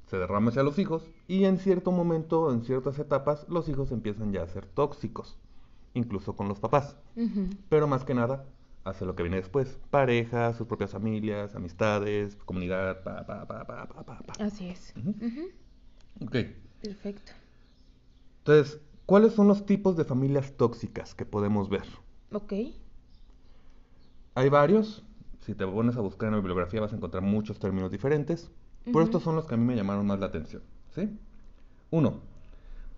Se 0.06 0.18
derrama 0.18 0.50
hacia 0.50 0.64
los 0.64 0.80
hijos 0.80 1.04
y 1.28 1.44
en 1.46 1.58
cierto 1.58 1.92
momento, 1.92 2.52
en 2.54 2.64
ciertas 2.64 2.98
etapas, 3.00 3.46
los 3.50 3.68
hijos 3.68 3.92
empiezan 3.92 4.32
ya 4.32 4.44
a 4.44 4.48
ser 4.48 4.66
tóxicos, 4.68 5.38
incluso 5.94 6.36
con 6.36 6.48
los 6.48 6.60
papás. 6.60 6.96
Pero 7.70 7.88
más 7.88 8.04
que 8.06 8.14
nada 8.14 8.46
hacia 8.86 9.06
lo 9.06 9.16
que 9.16 9.24
viene 9.24 9.38
después. 9.38 9.80
Pareja, 9.90 10.54
sus 10.54 10.68
propias 10.68 10.92
familias, 10.92 11.56
amistades, 11.56 12.36
comunidad, 12.46 13.04
pa, 13.04 13.26
pa, 13.26 13.46
pa, 13.46 13.66
pa, 13.66 13.88
pa, 13.88 14.04
pa, 14.04 14.20
pa. 14.20 14.34
Así 14.44 14.70
es. 14.70 14.94
Ujú. 14.98 15.50
Ok. 16.26 16.36
Perfecto. 16.82 17.32
Entonces, 18.40 18.80
¿cuáles 19.06 19.34
son 19.34 19.48
los 19.48 19.66
tipos 19.66 19.98
de 19.98 20.06
familias 20.06 20.54
tóxicas 20.56 21.14
que 21.14 21.26
podemos 21.26 21.70
ver? 21.70 21.86
Ok. 22.32 22.54
Hay 24.36 24.50
varios. 24.50 25.04
Si 25.42 25.56
te 25.56 25.66
pones 25.66 25.98
a 25.98 26.02
buscar 26.02 26.28
en 26.28 26.34
la 26.34 26.40
bibliografía 26.40 26.82
vas 26.82 26.94
a 26.94 26.96
encontrar 26.96 27.24
muchos 27.24 27.60
términos 27.60 27.92
diferentes. 27.92 28.52
Pero 28.86 29.02
estos 29.02 29.24
son 29.24 29.36
los 29.36 29.46
que 29.46 29.56
a 29.56 29.58
mí 29.58 29.66
me 29.66 29.76
llamaron 29.76 30.08
más 30.08 30.20
la 30.20 30.28
atención. 30.28 30.64
¿Sí? 30.96 31.10
Uno, 31.92 32.22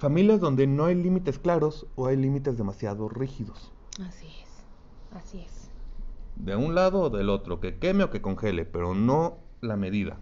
familias 0.02 0.40
donde 0.40 0.66
no 0.66 0.86
hay 0.86 0.96
límites 0.96 1.38
claros 1.38 1.86
o 1.96 2.08
hay 2.08 2.18
límites 2.18 2.58
demasiado 2.58 3.08
rígidos. 3.08 3.72
Así 4.02 4.26
es. 4.26 4.66
Así 5.12 5.40
es. 5.40 5.70
De 6.38 6.56
un 6.56 6.74
lado 6.74 7.02
o 7.02 7.10
del 7.12 7.30
otro, 7.30 7.60
que 7.60 7.78
queme 7.78 8.04
o 8.04 8.10
que 8.10 8.20
congele, 8.20 8.66
pero 8.66 8.96
no 8.96 9.38
la 9.62 9.78
medida. 9.78 10.18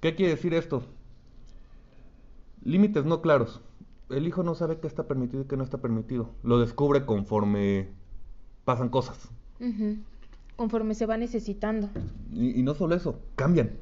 ¿Qué 0.00 0.14
quiere 0.14 0.34
decir 0.34 0.54
esto? 0.54 0.82
Límites 2.64 3.04
no 3.04 3.20
claros. 3.20 3.60
El 4.08 4.26
hijo 4.26 4.42
no 4.42 4.54
sabe 4.54 4.78
qué 4.80 4.86
está 4.86 5.06
permitido 5.06 5.42
y 5.42 5.46
qué 5.46 5.58
no 5.58 5.64
está 5.64 5.78
permitido. 5.78 6.30
Lo 6.42 6.58
descubre 6.58 7.04
conforme 7.04 7.90
pasan 8.64 8.88
cosas. 8.88 9.28
Conforme 10.56 10.94
se 10.94 11.04
va 11.04 11.18
necesitando. 11.18 11.90
Y, 12.32 12.58
y 12.58 12.62
no 12.62 12.74
solo 12.74 12.94
eso, 12.94 13.20
cambian. 13.36 13.72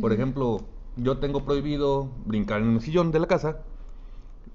Por 0.00 0.12
ejemplo, 0.12 0.66
yo 0.96 1.18
tengo 1.18 1.44
prohibido 1.44 2.10
brincar 2.26 2.62
en 2.62 2.68
un 2.68 2.80
sillón 2.80 3.12
de 3.12 3.20
la 3.20 3.26
casa, 3.26 3.62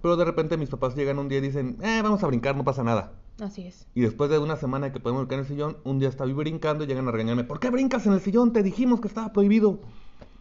pero 0.01 0.17
de 0.17 0.25
repente 0.25 0.57
mis 0.57 0.69
papás 0.69 0.95
llegan 0.95 1.19
un 1.19 1.29
día 1.29 1.39
y 1.39 1.41
dicen, 1.41 1.77
eh, 1.81 2.01
vamos 2.01 2.23
a 2.23 2.27
brincar, 2.27 2.55
no 2.55 2.63
pasa 2.63 2.83
nada. 2.83 3.13
Así 3.39 3.67
es. 3.67 3.87
Y 3.93 4.01
después 4.01 4.29
de 4.29 4.39
una 4.39 4.55
semana 4.55 4.91
que 4.91 4.99
podemos 4.99 5.21
brincar 5.21 5.39
en 5.39 5.45
el 5.45 5.49
sillón, 5.49 5.77
un 5.83 5.99
día 5.99 6.09
estaba 6.09 6.31
brincando 6.31 6.83
y 6.83 6.87
llegan 6.87 7.07
a 7.07 7.11
regañarme, 7.11 7.43
¿por 7.43 7.59
qué 7.59 7.69
brincas 7.69 8.05
en 8.07 8.13
el 8.13 8.21
sillón? 8.21 8.53
Te 8.53 8.63
dijimos 8.63 8.99
que 8.99 9.07
estaba 9.07 9.31
prohibido. 9.31 9.79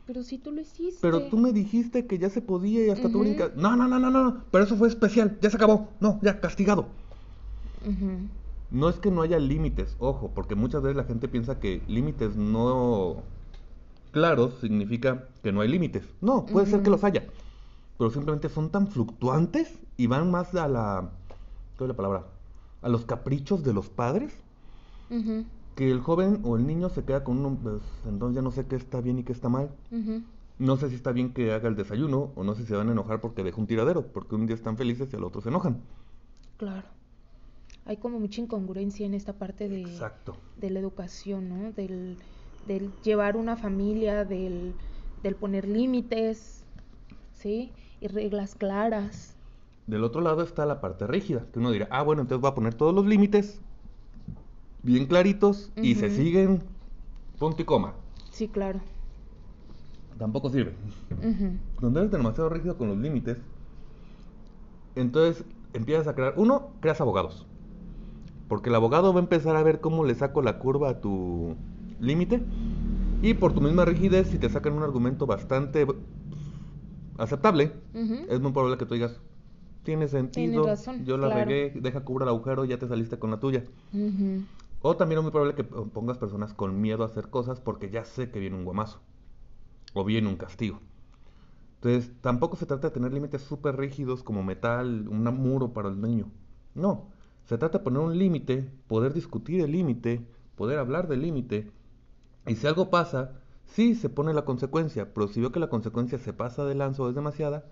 Pero 0.06 0.22
si 0.22 0.38
tú 0.38 0.52
lo 0.52 0.60
hiciste. 0.60 0.98
Pero 1.02 1.22
tú 1.28 1.36
me 1.36 1.52
dijiste 1.52 2.06
que 2.06 2.18
ya 2.18 2.30
se 2.30 2.40
podía 2.40 2.86
y 2.86 2.90
hasta 2.90 3.10
tú 3.10 3.20
brincas. 3.20 3.50
No, 3.56 3.76
no, 3.76 3.88
no, 3.88 3.98
no, 3.98 4.10
no, 4.10 4.44
pero 4.50 4.64
eso 4.64 4.76
fue 4.76 4.88
especial, 4.88 5.36
ya 5.40 5.50
se 5.50 5.56
acabó. 5.56 5.88
No, 6.00 6.20
ya, 6.22 6.40
castigado. 6.40 6.86
No 8.70 8.88
es 8.88 8.96
que 8.96 9.10
no 9.10 9.22
haya 9.22 9.38
límites, 9.38 9.96
ojo, 9.98 10.30
porque 10.34 10.54
muchas 10.54 10.82
veces 10.82 10.96
la 10.96 11.04
gente 11.04 11.28
piensa 11.28 11.60
que 11.60 11.82
límites 11.88 12.36
no 12.36 13.22
claros 14.12 14.54
significa 14.60 15.28
que 15.42 15.52
no 15.52 15.60
hay 15.60 15.68
límites. 15.68 16.04
No, 16.20 16.46
puede 16.46 16.66
ser 16.66 16.82
que 16.82 16.90
los 16.90 17.04
haya, 17.04 17.24
pero 17.98 18.10
simplemente 18.10 18.48
son 18.48 18.70
tan 18.70 18.88
fluctuantes 18.88 19.78
y 19.96 20.06
van 20.06 20.30
más 20.30 20.54
a 20.54 20.68
la, 20.68 21.10
¿qué 21.78 21.84
es 21.84 21.88
la 21.88 21.96
palabra? 21.96 22.26
A 22.82 22.88
los 22.88 23.04
caprichos 23.04 23.64
de 23.64 23.72
los 23.72 23.88
padres, 23.88 24.32
que 25.74 25.90
el 25.90 26.00
joven 26.00 26.40
o 26.44 26.56
el 26.56 26.66
niño 26.66 26.88
se 26.88 27.04
queda 27.04 27.24
con 27.24 27.38
uno, 27.38 27.58
pues, 27.62 27.82
entonces 28.06 28.36
ya 28.36 28.42
no 28.42 28.50
sé 28.50 28.66
qué 28.66 28.76
está 28.76 29.00
bien 29.00 29.18
y 29.18 29.24
qué 29.24 29.32
está 29.32 29.48
mal. 29.48 29.70
No 30.58 30.76
sé 30.76 30.88
si 30.88 30.94
está 30.94 31.12
bien 31.12 31.32
que 31.32 31.52
haga 31.52 31.68
el 31.68 31.76
desayuno 31.76 32.32
o 32.34 32.42
no 32.42 32.54
sé 32.54 32.62
si 32.62 32.68
se 32.68 32.76
van 32.76 32.88
a 32.88 32.92
enojar 32.92 33.20
porque 33.20 33.42
dejó 33.42 33.60
un 33.60 33.66
tiradero, 33.66 34.06
porque 34.06 34.34
un 34.34 34.46
día 34.46 34.56
están 34.56 34.76
felices 34.76 35.08
y 35.12 35.16
al 35.16 35.24
otro 35.24 35.40
se 35.40 35.50
enojan. 35.50 35.80
Claro. 36.56 36.86
Hay 37.84 37.98
como 37.98 38.18
mucha 38.18 38.40
incongruencia 38.40 39.06
en 39.06 39.14
esta 39.14 39.34
parte 39.34 39.68
de, 39.68 39.82
Exacto. 39.82 40.36
de 40.56 40.70
la 40.70 40.80
educación, 40.80 41.48
¿no? 41.48 41.72
Del, 41.72 42.16
del 42.66 42.90
llevar 43.04 43.36
una 43.36 43.56
familia, 43.56 44.24
del, 44.24 44.72
del 45.22 45.36
poner 45.36 45.68
límites, 45.68 46.64
¿sí? 47.34 47.70
Y 48.00 48.08
reglas 48.08 48.54
claras. 48.54 49.36
Del 49.86 50.04
otro 50.04 50.20
lado 50.20 50.42
está 50.42 50.66
la 50.66 50.80
parte 50.80 51.06
rígida, 51.06 51.46
que 51.52 51.58
uno 51.58 51.70
dirá, 51.70 51.88
ah, 51.90 52.02
bueno, 52.02 52.22
entonces 52.22 52.44
va 52.44 52.50
a 52.50 52.54
poner 52.54 52.74
todos 52.74 52.94
los 52.94 53.06
límites 53.06 53.60
bien 54.82 55.06
claritos 55.06 55.72
y 55.76 55.94
se 55.94 56.10
siguen 56.10 56.62
punto 57.38 57.62
y 57.62 57.64
coma. 57.64 57.94
Sí, 58.30 58.48
claro. 58.48 58.80
Tampoco 60.18 60.50
sirve. 60.50 60.74
Cuando 61.78 62.00
eres 62.00 62.10
demasiado 62.10 62.48
rígido 62.48 62.76
con 62.76 62.88
los 62.88 62.98
límites, 62.98 63.38
entonces 64.94 65.44
empiezas 65.72 66.08
a 66.08 66.14
crear, 66.14 66.34
uno, 66.36 66.70
creas 66.80 67.00
abogados. 67.00 67.46
Porque 68.48 68.68
el 68.70 68.74
abogado 68.76 69.12
va 69.12 69.20
a 69.20 69.22
empezar 69.22 69.56
a 69.56 69.62
ver 69.62 69.80
cómo 69.80 70.04
le 70.04 70.14
saco 70.14 70.40
la 70.40 70.58
curva 70.58 70.90
a 70.90 71.00
tu 71.00 71.56
límite. 72.00 72.42
Y 73.22 73.34
por 73.34 73.52
tu 73.52 73.60
misma 73.60 73.84
rigidez, 73.84 74.28
si 74.28 74.38
te 74.38 74.48
sacan 74.48 74.74
un 74.74 74.82
argumento 74.82 75.26
bastante 75.26 75.86
aceptable, 77.18 77.72
es 78.28 78.40
muy 78.40 78.52
probable 78.52 78.78
que 78.78 78.86
tú 78.86 78.94
digas, 78.94 79.20
tiene 79.82 80.08
sentido, 80.08 80.66
razón, 80.66 81.04
yo 81.04 81.16
la 81.16 81.28
claro. 81.28 81.44
regué, 81.44 81.72
deja 81.80 82.00
cubrir 82.00 82.24
el 82.24 82.28
agujero, 82.30 82.64
ya 82.64 82.78
te 82.78 82.88
saliste 82.88 83.18
con 83.18 83.30
la 83.30 83.38
tuya. 83.38 83.64
O 84.82 84.96
también 84.96 85.18
es 85.18 85.22
muy 85.22 85.32
probable 85.32 85.54
que 85.54 85.64
pongas 85.64 86.18
personas 86.18 86.52
con 86.52 86.80
miedo 86.80 87.02
a 87.02 87.06
hacer 87.06 87.28
cosas 87.28 87.60
porque 87.60 87.90
ya 87.90 88.04
sé 88.04 88.30
que 88.30 88.40
viene 88.40 88.56
un 88.56 88.64
guamazo 88.64 89.00
o 89.94 90.04
viene 90.04 90.28
un 90.28 90.36
castigo. 90.36 90.80
Entonces, 91.76 92.12
tampoco 92.20 92.56
se 92.56 92.66
trata 92.66 92.88
de 92.88 92.94
tener 92.94 93.12
límites 93.12 93.42
súper 93.42 93.76
rígidos 93.76 94.22
como 94.22 94.42
metal, 94.42 95.08
un 95.08 95.24
muro 95.24 95.72
para 95.72 95.88
el 95.88 96.00
niño. 96.00 96.30
No, 96.74 97.08
se 97.44 97.58
trata 97.58 97.78
de 97.78 97.84
poner 97.84 98.00
un 98.00 98.18
límite, 98.18 98.68
poder 98.88 99.14
discutir 99.14 99.60
el 99.60 99.72
límite, 99.72 100.26
poder 100.56 100.78
hablar 100.78 101.06
del 101.06 101.22
límite. 101.22 101.70
Y 102.46 102.56
si 102.56 102.66
algo 102.66 102.90
pasa, 102.90 103.40
sí 103.66 103.94
se 103.94 104.08
pone 104.08 104.32
la 104.32 104.44
consecuencia, 104.44 105.12
pero 105.12 105.28
si 105.28 105.40
veo 105.40 105.52
que 105.52 105.60
la 105.60 105.68
consecuencia 105.68 106.18
se 106.18 106.32
pasa 106.32 106.64
de 106.64 106.74
lanzo 106.74 107.04
o 107.04 107.08
es 107.08 107.14
demasiada, 107.14 107.66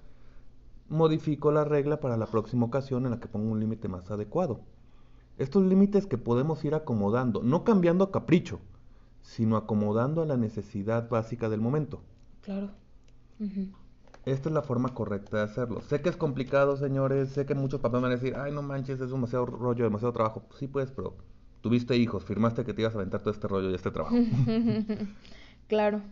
modifico 0.89 1.51
la 1.51 1.65
regla 1.65 2.01
para 2.01 2.17
la 2.17 2.27
próxima 2.27 2.67
ocasión 2.67 3.05
en 3.05 3.13
la 3.13 3.21
que 3.21 3.29
pongo 3.29 3.51
un 3.51 3.61
límite 3.61 3.89
más 3.89 4.11
adecuado. 4.11 4.61
Estos 5.39 5.65
límites 5.65 6.07
que 6.07 6.19
podemos 6.19 6.65
ir 6.65 6.75
acomodando, 6.75 7.43
no 7.43 7.65
cambiando 7.65 8.05
a 8.05 8.13
capricho, 8.13 8.61
sino 9.23 9.57
acomodando 9.57 10.23
a 10.23 10.27
la 10.27 10.37
necesidad 10.37 11.09
básica 11.09 11.49
del 11.49 11.61
momento. 11.61 12.03
Claro. 12.43 12.71
Esta 14.25 14.49
es 14.49 14.55
la 14.55 14.63
forma 14.63 14.95
correcta 14.95 15.39
de 15.39 15.43
hacerlo. 15.43 15.81
Sé 15.83 16.01
que 16.01 16.09
es 16.09 16.17
complicado, 16.17 16.77
señores, 16.77 17.31
sé 17.31 17.47
que 17.47 17.55
muchos 17.55 17.81
papás 17.81 18.01
van 18.01 18.13
a 18.13 18.17
decir, 18.17 18.37
ay, 18.37 18.53
no 18.53 18.63
manches, 18.63 19.01
es 19.01 19.11
demasiado 19.11 19.47
rollo, 19.47 19.85
demasiado 19.85 20.13
trabajo. 20.13 20.45
Sí, 20.59 20.69
pues, 20.69 20.91
pero 20.93 21.17
tuviste 21.63 21.97
hijos, 21.97 22.25
firmaste 22.25 22.65
que 22.65 22.75
te 22.75 22.83
ibas 22.83 22.95
a 22.95 22.99
aventar 22.99 23.21
todo 23.21 23.33
este 23.33 23.49
rollo 23.49 23.71
y 23.71 23.75
este 23.75 23.91
trabajo. 23.91 24.15
claro. 25.69 26.03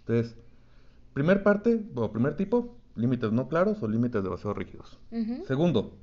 Entonces, 0.00 0.36
primer 1.14 1.42
parte, 1.42 1.84
o 1.94 2.10
primer 2.10 2.36
tipo, 2.36 2.76
límites 2.94 3.32
no 3.32 3.48
claros 3.48 3.82
o 3.82 3.88
límites 3.88 4.22
demasiado 4.22 4.54
rígidos. 4.54 4.98
Segundo, 5.46 5.96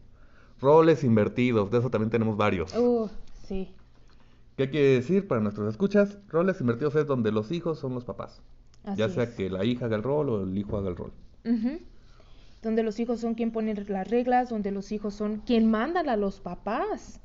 roles 0.60 1.04
invertidos, 1.04 1.72
de 1.72 1.80
eso 1.80 1.90
también 1.90 2.10
tenemos 2.10 2.38
varios. 2.38 2.76
Uh, 2.76 3.10
sí. 3.48 3.74
¿Qué 4.58 4.70
quiere 4.70 4.88
decir 4.90 5.28
para 5.28 5.42
nuestros 5.42 5.70
escuchas? 5.70 6.20
Roles 6.30 6.62
invertidos 6.62 6.96
es 6.96 7.08
donde 7.08 7.32
los 7.32 7.52
hijos 7.52 7.80
son 7.80 7.96
los 7.96 8.06
papás. 8.06 8.42
Así 8.84 9.00
ya 9.00 9.10
sea 9.10 9.24
es. 9.24 9.32
que 9.32 9.50
la 9.50 9.66
hija 9.66 9.86
haga 9.86 9.96
el 9.96 10.04
rol 10.04 10.30
o 10.30 10.44
el 10.44 10.58
hijo 10.58 10.78
haga 10.78 10.90
el 10.90 10.96
rol. 10.96 11.12
Donde 12.62 12.84
los 12.84 13.00
hijos 13.00 13.20
son 13.20 13.34
quien 13.34 13.52
pone 13.52 13.74
las 13.74 14.08
reglas, 14.10 14.50
donde 14.50 14.72
los 14.72 14.92
hijos 14.92 15.14
son 15.14 15.38
quien 15.38 15.70
mandan 15.70 16.08
a 16.08 16.18
los 16.18 16.40
papás. 16.40 17.20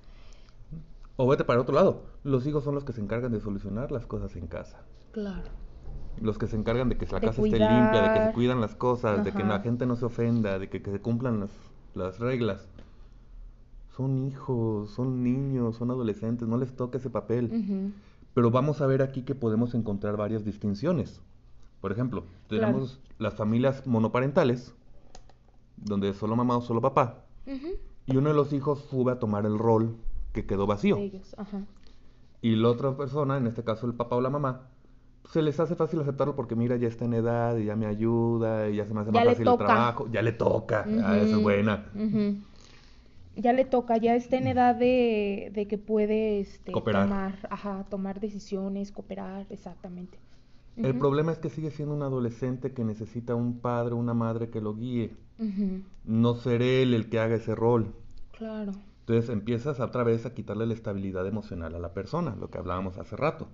O 1.17 1.29
vete 1.29 1.45
para 1.45 1.61
otro 1.61 1.75
lado. 1.75 2.05
Los 2.25 2.47
hijos 2.47 2.65
son 2.65 2.75
los 2.75 2.85
que 2.85 2.93
se 2.93 3.01
encargan 3.01 3.33
de 3.33 3.41
solucionar 3.41 3.93
las 3.93 4.07
cosas 4.07 4.35
en 4.37 4.47
casa. 4.47 4.79
Claro. 5.13 5.49
Los 6.21 6.37
que 6.39 6.47
se 6.47 6.57
encargan 6.57 6.89
de 6.89 6.97
que 6.97 7.07
la 7.07 7.21
De 7.21 7.27
casa 7.27 7.43
esté 7.43 7.59
limpia, 7.59 8.03
de 8.03 8.13
que 8.19 8.27
se 8.27 8.33
cuidan 8.33 8.61
las 8.61 8.75
cosas, 8.75 9.25
de 9.25 9.33
que 9.33 9.45
la 9.45 9.61
gente 9.61 9.87
no 9.87 9.97
se 9.97 10.05
ofenda, 10.05 10.59
de 10.59 10.69
que, 10.69 10.83
que 10.83 10.91
se 10.91 11.01
cumplan 11.01 11.41
las, 11.41 11.51
las 11.95 12.19
reglas. 12.19 12.69
Son 13.97 14.19
hijos, 14.19 14.91
son 14.91 15.23
niños, 15.23 15.77
son 15.77 15.91
adolescentes, 15.91 16.47
no 16.49 16.57
les 16.57 16.75
toca 16.75 16.99
ese 16.99 17.11
papel. 17.11 17.93
Pero 18.35 18.51
vamos 18.51 18.81
a 18.81 18.87
ver 18.87 19.03
aquí 19.03 19.23
que 19.23 19.35
podemos 19.35 19.75
encontrar 19.75 20.17
varias 20.17 20.45
distinciones. 20.45 21.21
Por 21.81 21.93
ejemplo, 21.93 22.25
Claro. 22.49 22.67
tenemos 22.67 23.01
las 23.19 23.35
familias 23.35 23.87
monoparentales, 23.87 24.75
donde 25.77 26.13
solo 26.15 26.35
mamá 26.37 26.57
o 26.57 26.61
solo 26.63 26.81
papá, 26.81 27.25
y 28.07 28.17
uno 28.17 28.29
de 28.31 28.35
los 28.35 28.53
hijos 28.53 28.81
sube 28.91 29.13
a 29.13 29.19
tomar 29.21 29.47
el 29.47 29.59
rol 29.59 29.97
que 30.33 30.47
quedó 30.47 30.67
vacío. 30.67 30.99
Y 32.43 32.57
la 32.57 32.69
otra 32.69 32.97
persona, 32.97 33.37
en 33.37 33.47
este 33.47 33.63
caso 33.65 33.87
el 33.87 33.95
papá 33.95 34.17
o 34.17 34.21
la 34.21 34.31
mamá, 34.31 34.69
se 35.31 35.43
les 35.43 35.59
hace 35.61 35.75
fácil 35.77 36.01
aceptarlo 36.01 36.35
porque 36.35 36.57
mira, 36.57 36.77
ya 36.77 36.89
está 36.89 37.05
en 37.05 37.15
edad 37.15 37.57
y 37.57 37.67
ya 37.67 37.77
me 37.77 37.87
ayuda 37.87 38.69
y 38.69 38.77
ya 38.77 38.87
se 38.87 38.95
me 38.95 39.01
hace 39.01 39.13
Ya 39.13 39.21
más 39.21 39.29
fácil 39.29 39.49
el 39.49 39.57
trabajo, 39.59 40.09
ya 40.11 40.23
le 40.23 40.33
toca, 40.33 40.85
ah, 41.03 41.19
esa 41.19 41.37
es 41.37 41.43
buena. 41.43 41.87
Ya 43.37 43.53
le 43.53 43.65
toca, 43.65 43.97
ya 43.99 44.17
está 44.17 44.37
en 44.37 44.49
edad 44.49 44.75
de, 44.75 45.53
de 45.55 45.69
que 45.69 45.79
puede 45.79 46.41
este, 46.41 46.73
Cooperar. 46.73 47.07
tomar, 47.07 47.49
ajá, 47.51 47.87
tomar 47.89 48.19
decisiones, 48.21 48.91
cooperar, 48.91 49.47
exactamente. 49.51 50.19
El 50.77 50.97
problema 50.97 51.33
es 51.33 51.39
que 51.39 51.51
sigue 51.51 51.71
siendo 51.71 51.95
un 51.95 52.03
adolescente 52.03 52.73
que 52.73 52.85
necesita 52.85 53.35
un 53.35 53.59
padre 53.61 53.95
o 53.95 53.97
una 53.97 54.15
madre 54.15 54.49
que 54.49 54.61
lo 54.61 54.75
guíe, 54.75 55.13
no 56.05 56.35
ser 56.37 56.63
él 56.63 56.95
el 56.95 57.09
que 57.09 57.19
haga 57.21 57.37
ese 57.37 57.55
rol. 57.55 57.95
Claro. 58.33 58.73
Entonces 59.01 59.31
empiezas 59.31 59.81
otra 59.81 60.05
vez 60.05 60.27
a 60.27 60.35
quitarle 60.35 60.67
la 60.67 60.75
estabilidad 60.75 61.27
emocional 61.27 61.75
a 61.75 61.79
la 61.79 61.95
persona, 61.95 62.37
lo 62.37 62.51
que 62.51 62.59
hablábamos 62.59 62.99
hace 62.99 63.17
rato. 63.17 63.49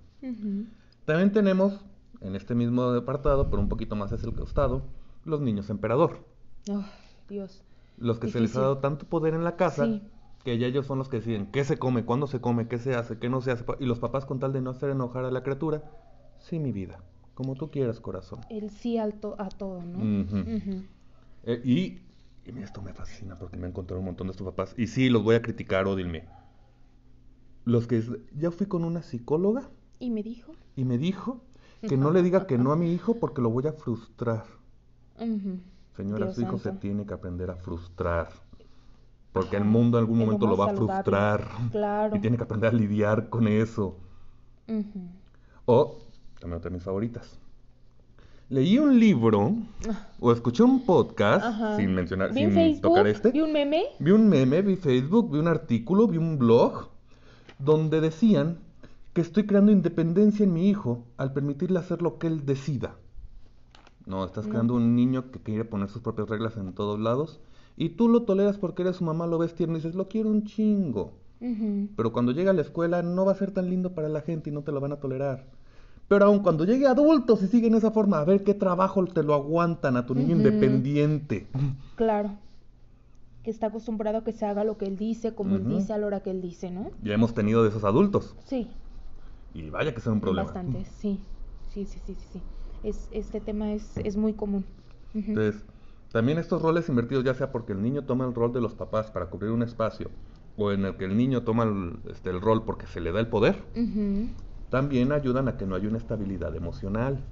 También 1.04 1.32
tenemos, 1.32 1.84
en 2.20 2.34
este 2.36 2.54
mismo 2.54 2.82
apartado, 2.82 3.50
pero 3.50 3.60
un 3.60 3.68
poquito 3.68 3.96
más 3.96 4.12
es 4.12 4.24
el 4.24 4.34
costado, 4.34 4.82
los 5.24 5.40
niños 5.40 5.70
emperador. 5.70 6.24
Ay, 6.68 6.84
Dios. 7.28 7.62
Los 7.98 8.18
que 8.18 8.28
se 8.28 8.40
les 8.40 8.56
ha 8.56 8.60
dado 8.62 8.78
tanto 8.78 9.06
poder 9.06 9.34
en 9.34 9.44
la 9.44 9.56
casa 9.56 9.84
Sí. 9.86 10.02
que 10.44 10.58
ya 10.58 10.66
ellos 10.66 10.86
son 10.86 10.98
los 10.98 11.08
que 11.08 11.18
deciden 11.18 11.46
qué 11.46 11.64
se 11.64 11.78
come, 11.78 12.04
cuándo 12.04 12.26
se 12.26 12.40
come, 12.40 12.66
qué 12.68 12.78
se 12.78 12.94
hace, 12.94 13.18
qué 13.18 13.28
no 13.28 13.40
se 13.40 13.50
hace, 13.52 13.64
y 13.80 13.86
los 13.86 13.98
papás 13.98 14.24
con 14.26 14.40
tal 14.40 14.52
de 14.52 14.60
no 14.60 14.70
hacer 14.70 14.90
enojar 14.90 15.24
a 15.24 15.30
la 15.30 15.42
criatura, 15.42 15.82
sí 16.38 16.58
mi 16.58 16.72
vida, 16.72 16.98
como 17.34 17.54
tú 17.54 17.70
quieras 17.70 18.00
corazón. 18.00 18.40
El 18.50 18.70
sí 18.70 18.98
al 18.98 19.14
to- 19.14 19.36
a 19.38 19.48
todo, 19.48 19.82
¿no? 19.82 19.98
Eh, 21.44 21.60
y, 21.64 22.00
y 22.50 22.58
esto 22.62 22.80
me 22.82 22.92
fascina 22.94 23.38
porque 23.38 23.56
me 23.58 23.66
he 23.66 23.70
encontrado 23.70 24.00
un 24.00 24.06
montón 24.06 24.26
de 24.26 24.32
estos 24.32 24.46
papás, 24.46 24.74
y 24.78 24.86
sí, 24.86 25.08
los 25.10 25.22
voy 25.22 25.36
a 25.36 25.42
criticar, 25.42 25.86
odilme. 25.86 26.24
Los 27.64 27.86
que, 27.86 28.02
ya 28.36 28.50
fui 28.50 28.66
con 28.66 28.84
una 28.84 29.02
psicóloga 29.02 29.70
Y 30.04 30.10
me 30.10 30.22
dijo. 30.22 30.52
y 30.76 30.84
me 30.84 30.98
dijo 30.98 31.40
que 31.88 31.96
no 31.96 32.10
le 32.10 32.22
diga 32.22 32.46
que 32.46 32.58
no 32.58 32.72
a 32.72 32.76
mi 32.76 32.92
hijo 32.92 33.18
porque 33.18 33.40
lo 33.40 33.48
voy 33.48 33.66
a 33.66 33.72
frustrar. 33.72 34.44
Señora, 35.96 36.26
Dios 36.26 36.34
su 36.34 36.42
hijo 36.42 36.58
se 36.58 36.72
tiene 36.72 37.06
que 37.06 37.14
aprender 37.14 37.50
a 37.50 37.56
frustrar. 37.56 38.28
Porque 39.32 39.56
el 39.56 39.64
mundo 39.64 39.98
en 39.98 40.02
algún 40.02 40.20
es 40.20 40.26
momento 40.26 40.46
lo 40.46 40.56
va 40.56 40.72
a 40.72 40.74
frustrar. 40.74 41.48
Claro. 41.72 42.16
Y 42.16 42.20
tiene 42.20 42.36
que 42.36 42.44
aprender 42.44 42.70
a 42.70 42.72
lidiar 42.76 43.30
con 43.30 43.48
eso. 43.48 43.96
O, 45.64 45.98
también 46.38 46.58
otra 46.58 46.70
de 46.70 46.74
mis 46.76 46.84
favoritas. 46.84 47.38
Leí 48.50 48.78
un 48.78 49.00
libro 49.00 49.56
o 50.20 50.32
escuché 50.32 50.62
un 50.62 50.84
podcast, 50.84 51.44
Ajá. 51.46 51.76
sin 51.76 51.94
mencionar, 51.94 52.34
sin 52.34 52.52
Facebook, 52.52 52.82
tocar 52.82 53.06
este. 53.06 53.30
Vi 53.30 53.40
un 53.40 53.52
meme. 53.52 53.84
Vi 53.98 54.10
un 54.10 54.28
meme, 54.28 54.60
vi 54.60 54.76
Facebook, 54.76 55.32
vi 55.32 55.38
un 55.38 55.48
artículo, 55.48 56.06
vi 56.06 56.18
un 56.18 56.38
blog 56.38 56.88
donde 57.58 58.02
decían 58.02 58.58
que 59.14 59.20
estoy 59.22 59.46
creando 59.46 59.72
independencia 59.72 60.44
en 60.44 60.52
mi 60.52 60.68
hijo 60.68 61.04
al 61.16 61.32
permitirle 61.32 61.78
hacer 61.78 62.02
lo 62.02 62.18
que 62.18 62.26
él 62.26 62.44
decida. 62.44 62.96
No, 64.06 64.24
estás 64.24 64.44
No. 64.44 64.50
creando 64.50 64.74
un 64.74 64.94
niño 64.94 65.30
que 65.30 65.38
quiere 65.40 65.64
poner 65.64 65.88
sus 65.88 66.02
propias 66.02 66.28
reglas 66.28 66.56
en 66.58 66.72
todos 66.74 67.00
lados 67.00 67.40
y 67.76 67.90
tú 67.90 68.08
lo 68.08 68.22
toleras 68.24 68.58
porque 68.58 68.82
eres 68.82 68.96
su 68.96 69.04
mamá, 69.04 69.26
lo 69.26 69.38
ves 69.38 69.54
tierno 69.54 69.76
y 69.76 69.78
dices, 69.78 69.94
lo 69.94 70.08
quiero 70.08 70.28
un 70.28 70.44
chingo. 70.44 71.12
Pero 71.96 72.10
cuando 72.12 72.32
llegue 72.32 72.48
a 72.48 72.54
la 72.54 72.62
escuela 72.62 73.02
no 73.02 73.24
va 73.26 73.32
a 73.32 73.36
ser 73.36 73.50
tan 73.50 73.68
lindo 73.68 73.94
para 73.94 74.08
la 74.08 74.22
gente 74.22 74.48
y 74.50 74.52
no 74.52 74.62
te 74.62 74.72
lo 74.72 74.80
van 74.80 74.92
a 74.92 74.96
tolerar. 74.96 75.46
Pero 76.08 76.24
aun 76.26 76.40
cuando 76.40 76.64
llegue 76.64 76.86
a 76.86 76.90
adultos 76.92 77.42
y 77.42 77.46
siguen 77.48 77.74
esa 77.74 77.90
forma, 77.90 78.18
a 78.18 78.24
ver 78.24 78.44
qué 78.44 78.54
trabajo 78.54 79.04
te 79.06 79.22
lo 79.22 79.34
aguantan 79.34 79.96
a 79.96 80.06
tu 80.06 80.14
niño 80.14 80.36
independiente. 80.36 81.46
Claro. 81.96 82.30
Que 83.42 83.50
está 83.50 83.66
acostumbrado 83.66 84.18
a 84.18 84.24
que 84.24 84.32
se 84.32 84.46
haga 84.46 84.64
lo 84.64 84.78
que 84.78 84.86
él 84.86 84.96
dice, 84.96 85.34
como 85.34 85.56
él 85.56 85.68
dice, 85.68 85.92
a 85.92 85.98
la 85.98 86.06
hora 86.06 86.20
que 86.20 86.30
él 86.30 86.40
dice, 86.40 86.70
¿no? 86.70 86.90
Ya 87.02 87.12
hemos 87.14 87.34
tenido 87.34 87.62
de 87.62 87.68
esos 87.68 87.84
adultos. 87.84 88.34
Sí, 88.46 88.68
Y 89.54 89.70
vaya 89.70 89.94
que 89.94 90.00
sea 90.00 90.12
un 90.12 90.20
problema. 90.20 90.44
bastante, 90.44 90.84
sí. 90.84 91.20
Sí, 91.70 91.86
sí, 91.86 92.00
sí, 92.06 92.14
sí, 92.14 92.26
sí. 92.32 92.42
Es, 92.82 93.08
este 93.12 93.40
tema 93.40 93.72
es, 93.72 93.96
es 93.98 94.16
muy 94.16 94.34
común. 94.34 94.64
Entonces, 95.14 95.64
también 96.12 96.38
estos 96.38 96.60
roles 96.62 96.88
invertidos, 96.88 97.24
ya 97.24 97.34
sea 97.34 97.50
porque 97.50 97.72
el 97.72 97.82
niño 97.82 98.04
toma 98.04 98.24
el 98.26 98.34
rol 98.34 98.52
de 98.52 98.60
los 98.60 98.74
papás 98.74 99.10
para 99.10 99.26
cubrir 99.26 99.50
un 99.50 99.62
espacio, 99.62 100.10
o 100.56 100.70
en 100.70 100.84
el 100.84 100.96
que 100.96 101.04
el 101.06 101.16
niño 101.16 101.42
toma 101.42 101.64
el, 101.64 101.98
este, 102.10 102.30
el 102.30 102.40
rol 102.40 102.64
porque 102.64 102.86
se 102.86 103.00
le 103.00 103.10
da 103.12 103.20
el 103.20 103.28
poder, 103.28 103.64
también 104.68 105.12
ayudan 105.12 105.48
a 105.48 105.56
que 105.56 105.66
no 105.66 105.74
haya 105.74 105.88
una 105.88 105.98
estabilidad 105.98 106.54
emocional. 106.54 107.24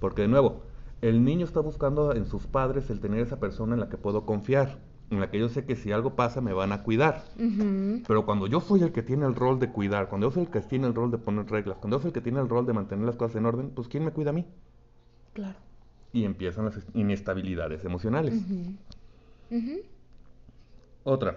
Porque 0.00 0.22
de 0.22 0.28
nuevo, 0.28 0.62
el 1.00 1.24
niño 1.24 1.44
está 1.44 1.60
buscando 1.60 2.14
en 2.14 2.26
sus 2.26 2.46
padres 2.46 2.90
el 2.90 3.00
tener 3.00 3.20
esa 3.20 3.40
persona 3.40 3.74
en 3.74 3.80
la 3.80 3.88
que 3.88 3.98
puedo 3.98 4.26
confiar, 4.26 4.78
en 5.10 5.20
la 5.20 5.30
que 5.30 5.38
yo 5.38 5.48
sé 5.48 5.64
que 5.64 5.76
si 5.76 5.92
algo 5.92 6.16
pasa 6.16 6.40
me 6.40 6.52
van 6.52 6.72
a 6.72 6.82
cuidar. 6.82 7.24
Pero 8.06 8.24
cuando 8.26 8.46
yo 8.46 8.60
soy 8.60 8.82
el 8.82 8.92
que 8.92 9.02
tiene 9.02 9.26
el 9.26 9.34
rol 9.34 9.58
de 9.58 9.70
cuidar, 9.70 10.08
cuando 10.08 10.28
yo 10.28 10.30
soy 10.32 10.44
el 10.44 10.50
que 10.50 10.60
tiene 10.60 10.86
el 10.86 10.94
rol 10.94 11.10
de 11.10 11.18
poner 11.18 11.46
reglas, 11.50 11.78
cuando 11.78 11.96
yo 11.98 12.02
soy 12.02 12.08
el 12.08 12.14
que 12.14 12.20
tiene 12.20 12.40
el 12.40 12.48
rol 12.48 12.66
de 12.66 12.72
mantener 12.72 13.06
las 13.06 13.16
cosas 13.16 13.36
en 13.36 13.46
orden, 13.46 13.70
pues 13.70 13.88
¿quién 13.88 14.04
me 14.04 14.12
cuida 14.12 14.30
a 14.30 14.32
mí? 14.32 14.46
Claro. 15.32 15.58
Y 16.12 16.24
empiezan 16.24 16.64
las 16.66 16.78
inestabilidades 16.94 17.84
emocionales. 17.84 18.34
Otra. 21.04 21.36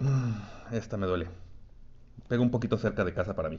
Mm, 0.00 0.74
Esta 0.74 0.96
me 0.96 1.06
duele. 1.06 1.26
Pega 2.28 2.42
un 2.42 2.50
poquito 2.50 2.76
cerca 2.76 3.04
de 3.04 3.12
casa 3.12 3.34
para 3.34 3.48
mí. 3.48 3.58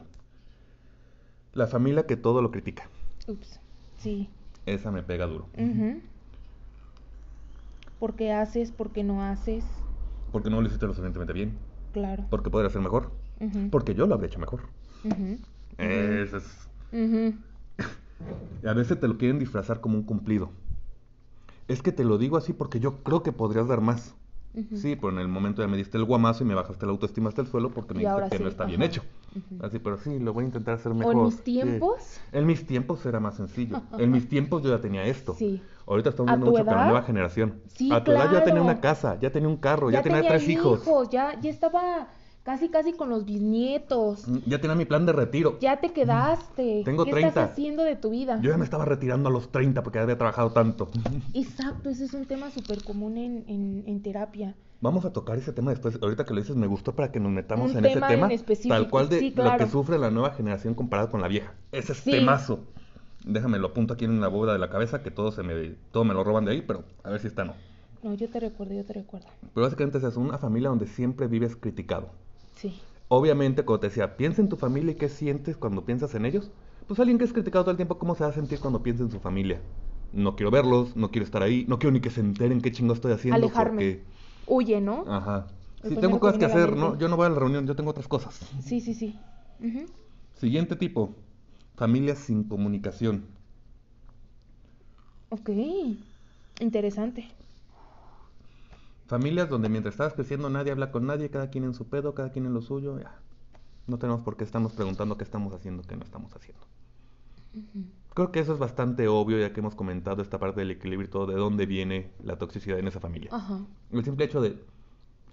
La 1.54 1.68
familia 1.68 2.06
que 2.06 2.16
todo 2.16 2.42
lo 2.42 2.52
critica. 2.52 2.90
Ups. 3.28 3.60
Sí. 3.98 4.30
Esa 4.66 4.92
me 4.92 5.04
pega 5.04 5.26
duro. 5.26 5.48
¿Por 8.02 8.16
qué 8.16 8.34
haces? 8.34 8.72
¿Por 8.72 8.90
qué 8.90 9.04
no 9.04 9.24
haces? 9.24 9.64
Porque 10.32 10.50
no 10.50 10.60
lo 10.60 10.66
hiciste 10.68 10.88
lo 10.88 10.94
suficientemente 10.94 11.34
bien. 11.34 11.60
Claro. 11.94 12.26
Porque 12.32 12.50
podría 12.50 12.72
ser 12.72 12.82
mejor. 12.82 13.12
Porque 13.70 13.94
yo 13.94 14.08
lo 14.08 14.16
habría 14.16 14.28
hecho 14.28 14.40
mejor. 14.40 14.62
Eso 15.78 16.38
es. 16.38 16.68
Y 18.64 18.68
a 18.68 18.74
veces 18.74 19.00
te 19.00 19.08
lo 19.08 19.18
quieren 19.18 19.40
disfrazar 19.40 19.82
como 19.82 19.98
un 19.98 20.04
cumplido. 20.04 20.50
Es 21.68 21.82
que 21.82 21.92
te 21.92 22.04
lo 22.04 22.18
digo 22.18 22.38
así 22.38 22.54
porque 22.54 22.80
yo 22.80 23.04
creo 23.04 23.24
que 23.24 23.32
podrías 23.32 23.68
dar 23.68 23.82
más. 23.82 24.16
Sí, 24.76 24.96
pero 24.96 25.10
en 25.10 25.20
el 25.20 25.28
momento 25.28 25.62
ya 25.62 25.68
me 25.68 25.78
diste 25.78 25.98
el 25.98 26.04
guamazo 26.06 26.44
y 26.44 26.48
me 26.48 26.56
bajaste 26.56 26.86
la 26.86 26.92
autoestima 26.92 27.30
hasta 27.30 27.42
el 27.42 27.48
suelo 27.48 27.72
porque 27.72 27.94
me 27.94 28.04
Y 28.04 28.06
dijiste 28.06 28.30
que 28.30 28.38
sí, 28.38 28.44
no 28.44 28.50
está 28.50 28.66
bien 28.66 28.84
ajá. 28.84 29.02
Ujú. 29.36 29.66
Así, 29.66 29.80
pero 29.80 29.98
sí, 29.98 30.20
lo 30.20 30.34
voy 30.34 30.44
a 30.44 30.48
intentar 30.48 30.76
hacer 30.76 30.92
O 30.92 30.96
mejor. 30.96 31.16
en 31.16 31.24
mis 31.24 31.36
sí. 31.36 31.42
tiempos. 31.44 32.20
En 32.32 32.46
mis 32.46 32.66
tiempos 32.68 33.06
era 33.06 33.20
más 33.20 33.36
sencillo. 33.36 33.82
En 33.98 34.12
mis 34.12 34.28
tiempos 34.30 34.62
yo 34.64 34.70
ya 34.70 34.82
tenía 34.82 35.04
esto. 35.06 35.34
Sí. 35.34 35.62
Ahorita 35.88 36.10
estamos 36.10 36.30
¿A 36.32 36.36
viendo 36.36 36.52
mucho 36.52 36.66
con 36.66 36.76
la 36.76 36.82
edad? 36.82 36.92
nueva 36.92 37.04
generación. 37.06 37.62
Sí, 37.68 37.92
A 37.92 38.04
tu 38.04 38.12
edad 38.12 38.26
yo 38.26 38.34
ya 38.34 38.40
tenía 38.44 38.62
claro. 38.62 38.64
una 38.66 38.82
casa, 38.82 39.18
ya 39.20 39.32
tenía 39.32 39.50
un 39.50 39.58
carro, 39.58 39.90
ya, 39.90 40.02
tenía, 40.02 40.22
tres 40.28 40.48
hijos. 40.50 40.84
ya, 41.10 41.40
ya 41.40 41.50
estaba 41.50 42.08
casi 42.44 42.70
casi 42.70 42.94
con 42.94 43.10
los 43.10 43.26
bisnietos. 43.26 44.28
Mm, 44.28 44.38
Ya 44.48 44.60
tenía 44.62 44.76
mi 44.76 44.86
plan 44.86 45.06
de 45.06 45.14
retiro. 45.14 45.58
Ya 45.60 45.80
te 45.80 45.92
quedaste. 45.94 46.82
Tengo 46.86 47.06
¿Qué 47.06 47.12
30. 47.12 47.28
estás 47.30 47.52
haciendo 47.52 47.84
de 47.84 47.96
tu 47.96 48.10
vida? 48.12 48.40
Yo 48.42 48.52
ya 48.52 48.58
me 48.58 48.64
estaba 48.66 48.86
retirando 48.86 49.30
a 49.30 49.32
los 49.32 49.52
30 49.52 49.84
porque 49.84 50.00
había 50.00 50.18
trabajado 50.18 50.52
tanto. 50.52 50.90
Exacto, 51.34 51.90
ese 51.90 52.06
es 52.06 52.14
un 52.14 52.26
tema 52.26 52.50
súper 52.52 52.84
común 52.84 53.18
en, 53.18 53.44
en, 53.48 53.84
en 53.86 54.02
terapia. 54.02 54.56
Vamos 54.84 55.06
a 55.06 55.14
tocar 55.14 55.38
ese 55.38 55.54
tema 55.54 55.70
después. 55.72 56.00
Ahorita 56.02 56.26
que 56.26 56.34
lo 56.34 56.40
dices, 56.42 56.56
me 56.56 56.66
gustó 56.66 56.96
para 56.96 57.12
que 57.12 57.20
nos 57.20 57.32
metamos 57.32 57.72
Un 57.72 57.78
en 57.78 57.86
ese 57.86 57.94
tema 57.96 58.08
tema. 58.08 58.26
en 58.26 58.32
específico, 58.32 58.74
Tal 58.74 58.90
cual 58.90 59.10
de 59.10 59.20
sí, 59.20 59.34
lo 59.36 59.58
que 59.58 59.68
sufre 59.68 60.00
la 60.00 60.10
nueva 60.10 60.32
generación 60.32 60.74
comparado 60.74 61.10
con 61.12 61.22
la 61.22 61.28
vieja. 61.28 61.54
Ese 61.72 61.92
es 61.92 62.00
Sí. 62.00 62.12
temazo. 62.12 62.62
Déjame 63.24 63.60
lo 63.60 63.68
apunto 63.68 63.94
aquí 63.94 64.06
en 64.06 64.20
la 64.20 64.28
bóveda 64.30 64.54
de 64.54 64.58
la 64.60 64.72
cabeza, 64.72 65.04
que 65.04 65.12
todo 65.12 65.32
se 65.32 65.44
me, 65.44 65.76
todo 65.92 66.04
me 66.04 66.16
lo 66.16 66.24
roban 66.24 66.46
de 66.46 66.54
ahí, 66.54 66.64
pero 66.64 66.84
a 67.04 67.12
ver 67.12 67.20
si 67.22 67.28
está 67.28 67.46
no. 67.46 67.54
No, 68.02 68.16
yo 68.16 68.28
te 68.28 68.40
recuerdo, 68.40 68.74
yo 68.74 68.84
te 68.84 68.94
recuerdo. 68.94 69.28
Pero 69.54 69.64
básicamente 69.68 70.00
es 70.00 70.18
una 70.18 70.40
familia 70.40 70.70
donde 70.70 70.88
siempre 70.88 71.28
vives 71.28 71.56
criticado. 71.56 72.10
Sí. 72.62 72.80
Obviamente, 73.08 73.66
cuando 73.66 73.82
te 73.82 73.88
decía, 73.88 74.16
piensa 74.16 74.42
en 74.42 74.50
tu 74.50 74.56
familia 74.56 74.92
y 74.92 74.96
qué 74.96 75.10
sientes 75.10 75.58
cuando 75.58 75.84
piensas 75.84 76.14
en 76.14 76.26
ellos, 76.26 76.52
pues 76.88 77.00
alguien 77.00 77.18
que 77.18 77.26
es 77.26 77.34
criticado 77.34 77.64
todo 77.64 77.72
el 77.72 77.78
tiempo, 77.78 77.98
¿cómo 77.98 78.14
se 78.16 78.24
va 78.24 78.30
a 78.30 78.34
sentir 78.34 78.60
cuando 78.60 78.84
piensa 78.84 79.04
en 79.04 79.12
su 79.12 79.20
familia? 79.20 79.60
No 80.14 80.36
quiero 80.36 80.52
verlos, 80.52 80.96
no 80.96 81.10
quiero 81.10 81.26
estar 81.26 81.42
ahí, 81.42 81.66
no 81.68 81.80
quiero 81.80 81.92
ni 81.92 82.02
que 82.02 82.10
se 82.10 82.22
enteren 82.22 82.62
qué 82.62 82.72
chingo 82.72 82.94
estoy 82.94 83.14
haciendo 83.14 83.36
Alejarme. 83.36 83.72
porque... 83.72 84.04
Huye, 84.46 84.80
¿no? 84.80 85.06
Ajá. 85.08 85.48
Si 85.88 85.96
tengo 85.96 86.20
cosas 86.20 86.38
que 86.38 86.46
hacer, 86.46 86.76
¿no? 86.76 86.98
Yo 86.98 87.08
no 87.08 87.18
voy 87.18 87.26
a 87.26 87.30
la 87.30 87.40
reunión, 87.40 87.66
yo 87.66 87.76
tengo 87.76 87.90
otras 87.90 88.08
cosas. 88.08 88.40
Sí, 88.64 88.80
sí, 88.80 88.94
sí. 88.94 89.18
Siguiente 90.36 90.76
tipo, 90.76 91.16
familias 91.76 92.20
sin 92.20 92.44
comunicación. 92.44 93.26
Ok. 95.30 95.50
Interesante. 96.60 97.28
Familias 99.12 99.50
donde 99.50 99.68
mientras 99.68 99.96
estás 99.96 100.14
creciendo 100.14 100.50
nadie 100.50 100.72
habla 100.72 100.90
con 100.90 101.06
nadie, 101.06 101.30
cada 101.30 101.50
quien 101.50 101.66
en 101.66 101.74
su 101.74 101.90
pedo, 101.90 102.16
cada 102.16 102.32
quien 102.32 102.46
en 102.46 102.54
lo 102.54 102.62
suyo, 102.62 102.98
ya. 102.98 103.20
No 103.86 104.00
tenemos 104.00 104.22
por 104.22 104.38
qué 104.38 104.46
estarnos 104.46 104.72
preguntando 104.72 105.18
qué 105.18 105.26
estamos 105.26 105.54
haciendo, 105.54 105.84
qué 105.84 105.98
no 105.98 106.04
estamos 106.06 106.34
haciendo. 106.34 106.66
Creo 108.14 108.32
que 108.32 108.40
eso 108.40 108.54
es 108.54 108.60
bastante 108.60 109.10
obvio, 109.10 109.38
ya 109.38 109.52
que 109.52 109.60
hemos 109.60 109.76
comentado 109.76 110.22
esta 110.22 110.40
parte 110.40 110.62
del 110.62 110.72
equilibrio 110.72 111.10
y 111.10 111.12
todo, 111.12 111.28
de 111.28 111.36
dónde 111.36 111.66
viene 111.66 112.14
la 112.24 112.38
toxicidad 112.38 112.80
en 112.80 112.88
esa 112.88 113.02
familia. 113.02 113.32
Ajá. 113.34 113.60
El 113.92 114.02
simple 114.06 114.24
hecho 114.24 114.40
de, 114.40 114.64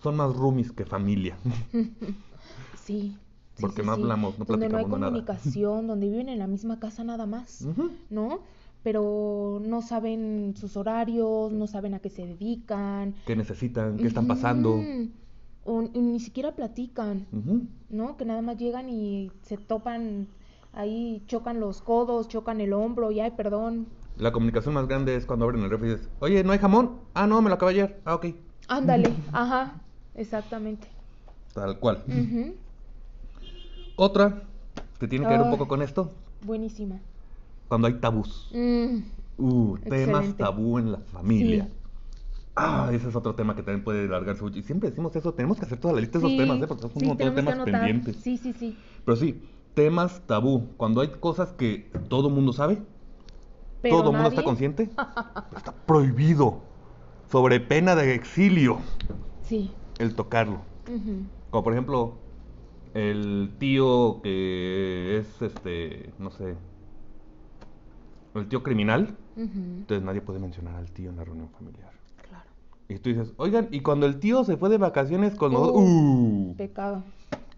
son 0.02 0.16
más 0.16 0.34
roomies 0.34 0.72
que 0.72 0.84
familia. 0.84 1.38
Sí. 2.82 3.16
Porque 3.60 3.82
sí, 3.82 3.86
no 3.86 3.94
sí. 3.94 4.00
hablamos, 4.00 4.38
no 4.40 4.44
Donde 4.44 4.68
no 4.68 4.78
hay 4.78 4.86
nada. 4.86 5.06
comunicación, 5.06 5.86
donde 5.86 6.08
viven 6.08 6.28
en 6.28 6.38
la 6.38 6.46
misma 6.48 6.80
casa 6.80 7.04
nada 7.04 7.26
más. 7.26 7.64
¿no? 8.10 8.40
Pero 8.88 9.60
no 9.62 9.82
saben 9.82 10.54
sus 10.56 10.74
horarios, 10.78 11.52
no 11.52 11.66
saben 11.66 11.92
a 11.92 11.98
qué 11.98 12.08
se 12.08 12.24
dedican. 12.26 13.14
¿Qué 13.26 13.36
necesitan? 13.36 13.98
¿Qué 13.98 14.06
están 14.06 14.26
pasando? 14.26 14.76
Ujú. 14.76 15.10
O 15.66 15.82
y 15.92 16.00
ni 16.00 16.20
siquiera 16.20 16.56
platican. 16.56 17.26
¿no? 17.90 18.16
Que 18.16 18.24
nada 18.24 18.40
más 18.40 18.56
llegan 18.56 18.88
y 18.88 19.30
se 19.42 19.58
topan 19.58 20.26
ahí, 20.72 21.22
chocan 21.26 21.60
los 21.60 21.82
codos, 21.82 22.28
chocan 22.28 22.62
el 22.62 22.72
hombro 22.72 23.10
y 23.10 23.20
ay, 23.20 23.32
perdón. 23.32 23.88
La 24.16 24.32
comunicación 24.32 24.72
más 24.72 24.88
grande 24.88 25.16
es 25.16 25.26
cuando 25.26 25.44
abren 25.44 25.62
el 25.64 25.68
refri 25.68 25.88
y 25.88 25.90
dices, 25.90 26.08
oye, 26.20 26.42
¿no 26.42 26.52
hay 26.52 26.58
jamón? 26.58 27.00
Ah, 27.12 27.26
no, 27.26 27.42
me 27.42 27.50
lo 27.50 27.56
acabé 27.56 27.72
ayer. 27.72 28.00
Ah, 28.06 28.14
ok. 28.14 28.28
Ándale, 28.68 29.12
ajá, 29.34 29.82
exactamente. 30.14 30.88
Tal 31.52 31.78
cual. 31.78 32.04
Otra 33.96 34.44
que 34.98 35.08
tiene 35.08 35.26
que 35.26 35.32
ver 35.32 35.42
un 35.42 35.50
poco 35.50 35.68
con 35.68 35.82
esto, 35.82 36.10
Buenísima. 36.40 37.00
Cuando 37.68 37.86
hay 37.86 37.94
tabús. 37.94 38.50
Mm, 38.54 38.98
Uh, 39.40 39.78
temas 39.88 40.36
tabú 40.36 40.78
en 40.80 40.90
la 40.90 40.98
familia. 40.98 41.66
Sí. 41.66 41.72
Ah, 42.56 42.90
ese 42.92 43.08
es 43.08 43.14
otro 43.14 43.36
tema 43.36 43.54
que 43.54 43.62
también 43.62 43.84
puede 43.84 44.08
largarse 44.08 44.42
mucho. 44.42 44.58
Y 44.58 44.64
siempre 44.64 44.88
decimos 44.90 45.14
eso, 45.14 45.32
tenemos 45.32 45.58
que 45.60 45.64
hacer 45.66 45.78
toda 45.78 45.94
la 45.94 46.00
lista 46.00 46.18
de 46.18 46.26
esos 46.26 46.36
temas, 46.36 46.60
¿eh? 46.60 46.66
Porque 46.66 46.82
son 46.82 46.90
sí, 46.90 46.98
un 47.02 47.08
montón 47.10 47.34
de 47.36 47.42
temas 47.44 47.64
pendientes. 47.64 48.16
Sí, 48.16 48.36
sí, 48.36 48.52
sí. 48.52 48.76
Pero 49.04 49.14
sí, 49.16 49.40
temas 49.74 50.22
tabú. 50.26 50.70
Cuando 50.76 51.02
hay 51.02 51.08
cosas 51.20 51.52
que 51.52 51.88
todo 52.08 52.30
mundo 52.30 52.52
sabe, 52.52 52.82
Pero 53.80 53.98
todo 53.98 54.10
mundo 54.12 54.26
está 54.28 54.40
nadie- 54.40 54.44
consciente, 54.44 54.90
está 55.56 55.72
prohibido. 55.86 56.62
Sobre 57.30 57.60
pena 57.60 57.94
de 57.94 58.14
exilio. 58.16 58.78
Sí. 59.44 59.70
El 60.00 60.16
tocarlo. 60.16 60.62
Como 61.50 61.62
por 61.62 61.72
ejemplo, 61.74 62.14
el 62.94 63.52
tío 63.60 64.20
que 64.22 65.18
es 65.18 65.42
este, 65.42 66.10
no 66.18 66.30
sé, 66.32 66.56
el 68.34 68.48
tío 68.48 68.62
criminal. 68.62 69.16
Entonces 69.36 70.04
nadie 70.04 70.20
puede 70.20 70.38
mencionar 70.38 70.74
al 70.76 70.90
tío 70.92 71.10
en 71.10 71.16
la 71.16 71.24
reunión 71.24 71.48
familiar. 71.50 71.90
Claro. 72.28 72.50
Y 72.88 72.98
tú 72.98 73.10
dices, 73.10 73.32
oigan, 73.36 73.68
y 73.70 73.80
cuando 73.80 74.06
el 74.06 74.18
tío 74.20 74.44
se 74.44 74.56
fue 74.56 74.68
de 74.68 74.78
vacaciones 74.78 75.34
con 75.34 75.52
nosotros, 75.52 75.76
Uh, 75.84 76.50
¡uh! 76.50 76.56
Pecado. 76.56 77.04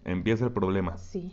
empieza 0.05 0.45
el 0.45 0.51
problema. 0.51 0.97
Sí. 0.97 1.31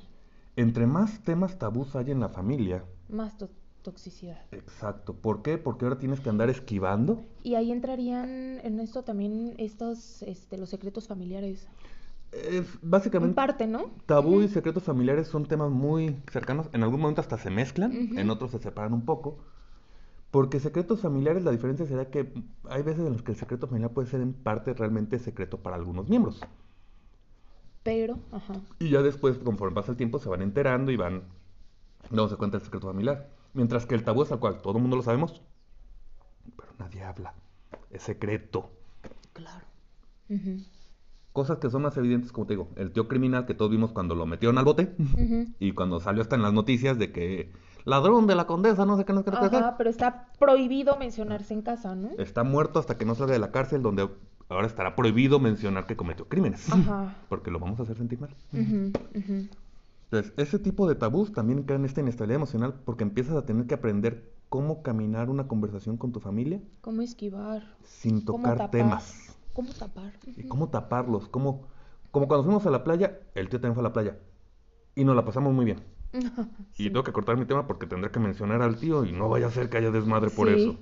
Entre 0.56 0.86
más 0.86 1.20
temas 1.22 1.58
tabús 1.58 1.94
hay 1.96 2.10
en 2.10 2.20
la 2.20 2.28
familia, 2.28 2.82
Más 3.08 3.36
to- 3.38 3.48
toxicidad. 3.82 4.40
exacto. 4.50 5.14
¿Por 5.14 5.42
qué? 5.42 5.56
Porque 5.56 5.84
ahora 5.84 5.98
tienes 5.98 6.20
que 6.20 6.28
andar 6.30 6.50
esquivando. 6.50 7.22
Y 7.44 7.54
ahí 7.54 7.70
entrarían 7.70 8.58
en 8.64 8.80
esto 8.80 9.02
también 9.04 9.54
estos, 9.58 10.22
este, 10.22 10.58
los 10.58 10.68
secretos 10.70 11.06
familiares. 11.06 11.68
Es 12.32 12.74
En 12.82 12.90
básicamente 12.90 13.34
parte, 13.34 13.66
¿no? 13.66 13.90
tabú 14.06 14.42
y 14.42 14.48
secretos 14.48 14.82
familiares 14.82 15.28
son 15.28 15.46
temas 15.46 15.70
muy 15.70 16.16
cercanos. 16.30 16.68
En 16.72 16.82
algún 16.82 17.00
momento 17.00 17.20
hasta 17.20 17.38
se 17.38 17.50
mezclan, 17.50 17.92
en 17.92 18.30
otros 18.30 18.50
se 18.50 18.58
separan 18.58 18.92
un 18.92 19.04
poco. 19.04 19.38
Porque 20.30 20.60
secretos 20.60 21.00
familiares, 21.00 21.42
la 21.42 21.50
diferencia 21.52 21.86
será 21.86 22.10
que 22.10 22.32
hay 22.68 22.82
veces 22.82 23.06
en 23.06 23.12
las 23.12 23.22
que 23.22 23.32
el 23.32 23.38
secreto 23.38 23.66
familiar 23.66 23.92
puede 23.92 24.08
ser 24.08 24.20
en 24.20 24.34
parte 24.34 24.74
realmente 24.74 25.18
secreto 25.18 25.58
para 25.62 25.76
algunos 25.76 26.08
miembros. 26.10 26.40
Pero, 27.82 28.18
ajá. 28.32 28.54
Y 28.78 28.90
ya 28.90 29.00
después, 29.00 29.38
conforme 29.38 29.74
pasa 29.74 29.92
el 29.92 29.96
tiempo, 29.96 30.18
se 30.18 30.28
van 30.28 30.42
enterando 30.42 30.92
y 30.92 30.96
van 30.96 31.22
dándose 32.10 32.36
cuenta 32.36 32.58
del 32.58 32.64
secreto 32.66 32.88
familiar. 32.88 33.30
Mientras 33.54 33.86
que 33.86 33.94
el 33.94 34.04
tabú 34.04 34.22
es 34.22 34.30
al 34.30 34.38
cual 34.38 34.60
todo 34.60 34.76
el 34.76 34.82
mundo 34.82 34.96
lo 34.96 35.02
sabemos, 35.02 35.40
pero 36.56 36.72
nadie 36.78 37.02
habla. 37.02 37.32
Es 37.90 38.02
secreto. 38.02 38.70
Claro. 39.32 39.64
Ujú. 40.28 40.58
Cosas 41.38 41.58
que 41.58 41.70
son 41.70 41.82
más 41.82 41.96
evidentes, 41.96 42.32
como 42.32 42.48
te 42.48 42.54
digo, 42.54 42.66
el 42.74 42.90
tío 42.90 43.06
criminal 43.06 43.46
que 43.46 43.54
todos 43.54 43.70
vimos 43.70 43.92
cuando 43.92 44.16
lo 44.16 44.26
metieron 44.26 44.58
al 44.58 44.64
bote 44.64 44.96
y 45.60 45.70
cuando 45.70 46.00
salió 46.00 46.20
hasta 46.20 46.34
en 46.34 46.42
las 46.42 46.52
noticias 46.52 46.98
de 46.98 47.12
que 47.12 47.52
ladrón 47.84 48.26
de 48.26 48.34
la 48.34 48.48
condesa, 48.48 48.84
no 48.84 48.96
sé 48.96 49.04
qué, 49.04 49.12
no 49.12 49.22
sé 49.22 49.30
qué. 49.30 49.36
Ajá, 49.36 49.76
pero 49.78 49.88
está 49.88 50.32
prohibido 50.40 50.96
mencionarse 50.96 51.54
en 51.54 51.62
casa, 51.62 51.94
¿no? 51.94 52.08
Está 52.18 52.42
muerto 52.42 52.80
hasta 52.80 52.98
que 52.98 53.04
no 53.04 53.14
salga 53.14 53.34
de 53.34 53.38
la 53.38 53.52
cárcel, 53.52 53.82
donde 53.82 54.08
ahora 54.48 54.66
estará 54.66 54.96
prohibido 54.96 55.38
mencionar 55.38 55.86
que 55.86 55.96
cometió 55.96 56.26
crímenes. 56.26 56.72
Ajá. 56.72 57.14
Porque 57.28 57.52
lo 57.52 57.60
vamos 57.60 57.78
a 57.78 57.84
hacer 57.84 57.96
sentir 57.96 58.18
mal. 58.18 58.34
Ujú. 58.52 58.90
Entonces, 60.10 60.32
ese 60.38 60.58
tipo 60.58 60.88
de 60.88 60.96
tabús 60.96 61.32
también 61.32 61.62
crean 61.62 61.84
esta 61.84 62.00
inestabilidad 62.00 62.38
emocional 62.38 62.74
porque 62.84 63.04
empiezas 63.04 63.36
a 63.36 63.46
tener 63.46 63.68
que 63.68 63.74
aprender 63.74 64.34
cómo 64.48 64.82
caminar 64.82 65.30
una 65.30 65.46
conversación 65.46 65.98
con 65.98 66.10
tu 66.10 66.18
familia 66.18 66.60
¿Cómo 66.80 67.02
esquivar? 67.02 67.62
sin 67.84 68.22
¿Cómo 68.22 68.48
tocar 68.48 68.72
temas. 68.72 69.27
¿Cómo 69.58 69.72
tapar? 69.72 70.12
Y 70.36 70.44
cómo 70.46 70.68
taparlos, 70.68 71.26
cómo... 71.28 71.66
Como 72.12 72.28
cuando 72.28 72.44
fuimos 72.44 72.64
a 72.64 72.70
la 72.70 72.84
playa, 72.84 73.18
el 73.34 73.48
tío 73.48 73.58
también 73.60 73.74
fue 73.74 73.82
a 73.82 73.88
la 73.88 73.92
playa. 73.92 74.16
Y 74.94 75.02
nos 75.04 75.16
la 75.16 75.24
pasamos 75.24 75.52
muy 75.52 75.64
bien. 75.64 75.80
Y 76.78 76.84
tengo 76.90 77.02
que 77.02 77.10
cortar 77.12 77.36
mi 77.36 77.44
tema 77.44 77.66
porque 77.66 77.86
tendré 77.88 78.12
que 78.12 78.20
mencionar 78.20 78.62
al 78.62 78.76
tío 78.76 79.04
y 79.04 79.10
no 79.10 79.28
vaya 79.28 79.48
a 79.48 79.50
ser 79.50 79.68
que 79.68 79.78
haya 79.78 79.90
desmadre 79.90 80.30
por 80.30 80.46
Sí. 80.46 80.54
eso. 80.62 80.76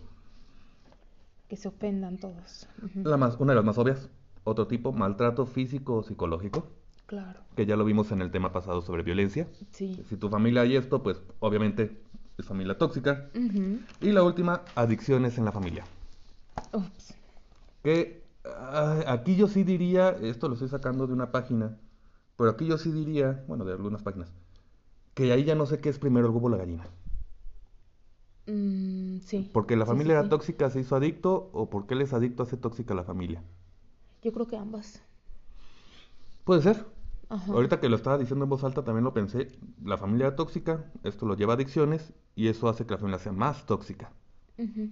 Que 1.49 1.57
se 1.57 1.69
ofendan 1.69 2.19
todos. 2.19 2.69
La 3.03 3.17
más, 3.17 3.37
una 3.41 3.53
de 3.53 3.57
las 3.57 3.65
más 3.65 3.79
obvias, 3.79 4.11
otro 4.45 4.67
tipo, 4.67 4.93
maltrato 4.93 5.47
físico 5.47 5.95
o 5.95 6.03
psicológico, 6.03 6.67
Claro. 7.07 7.41
que 7.57 7.65
ya 7.65 7.77
lo 7.77 7.85
vimos 7.87 8.13
en 8.13 8.21
el 8.21 8.31
tema 8.31 8.53
pasado 8.53 8.83
sobre 8.83 9.03
violencia. 9.05 9.49
Sí. 9.71 10.05
Si 10.07 10.19
tu 10.19 10.29
familia 10.29 10.61
hay 10.61 10.77
esto, 10.77 11.03
pues 11.03 11.23
obviamente 11.41 11.99
es 12.37 12.45
familia 12.45 12.77
tóxica. 12.77 13.31
Y 14.03 14.11
la 14.13 14.23
última, 14.23 14.61
adicciones 14.75 15.39
en 15.39 15.47
la 15.47 15.53
familia. 15.53 15.85
Ups. 16.75 17.15
Que 17.83 18.26
ah, 18.57 19.05
aquí 19.07 19.37
yo 19.37 19.49
sí 19.49 19.65
diría, 19.65 20.11
esto 20.11 20.49
lo 20.49 20.55
estoy 20.55 20.69
sacando 20.69 21.07
de 21.07 21.13
una 21.13 21.33
página, 21.33 21.79
pero 22.37 22.51
aquí 22.51 22.67
yo 22.67 22.79
sí 22.79 22.91
diría, 22.91 23.45
bueno, 23.49 23.65
de 23.65 23.73
algunas 23.73 24.03
páginas, 24.03 24.33
que 25.15 25.33
ahí 25.33 25.45
ya 25.45 25.55
no 25.55 25.67
sé 25.67 25.81
qué 25.81 25.89
es 25.89 25.99
primero 25.99 26.27
el 26.27 26.33
huevo 26.33 26.47
o 26.47 26.51
la 26.51 26.59
gallina. 26.59 26.85
Mm, 28.47 29.19
sí. 29.21 29.51
Porque 29.53 29.77
la 29.77 29.87
familia 29.87 30.15
sí, 30.15 30.21
era 30.21 30.29
tóxica, 30.29 30.71
se 30.71 30.81
hizo 30.81 30.97
adicto, 30.97 31.51
o 31.53 31.71
porque 31.71 31.95
él 31.95 32.03
es 32.03 32.13
adicto, 32.13 32.43
hace 32.43 32.57
tóxica 32.57 32.95
a 32.95 32.97
la 32.97 33.05
familia. 33.05 33.43
Yo 34.23 34.33
creo 34.33 34.47
que 34.47 34.57
ambas. 34.57 35.03
Puede 36.45 36.63
ser. 36.63 36.85
Ajá. 37.29 37.53
Ahorita 37.53 37.81
que 37.81 37.89
lo 37.89 37.97
estaba 37.97 38.19
diciendo 38.19 38.45
en 38.45 38.51
voz 38.51 38.63
alta 38.63 38.85
también 38.85 39.05
lo 39.05 39.13
pensé. 39.13 39.51
La 39.83 39.99
familia 39.99 40.29
era 40.29 40.37
tóxica, 40.37 40.85
esto 41.03 41.27
lo 41.27 41.35
lleva 41.35 41.55
a 41.55 41.57
adicciones 41.57 42.13
y 42.37 42.49
eso 42.49 42.69
hace 42.69 42.87
que 42.87 42.93
la 42.93 42.99
familia 42.99 43.19
sea 43.19 43.33
más 43.33 43.67
tóxica. 43.67 44.13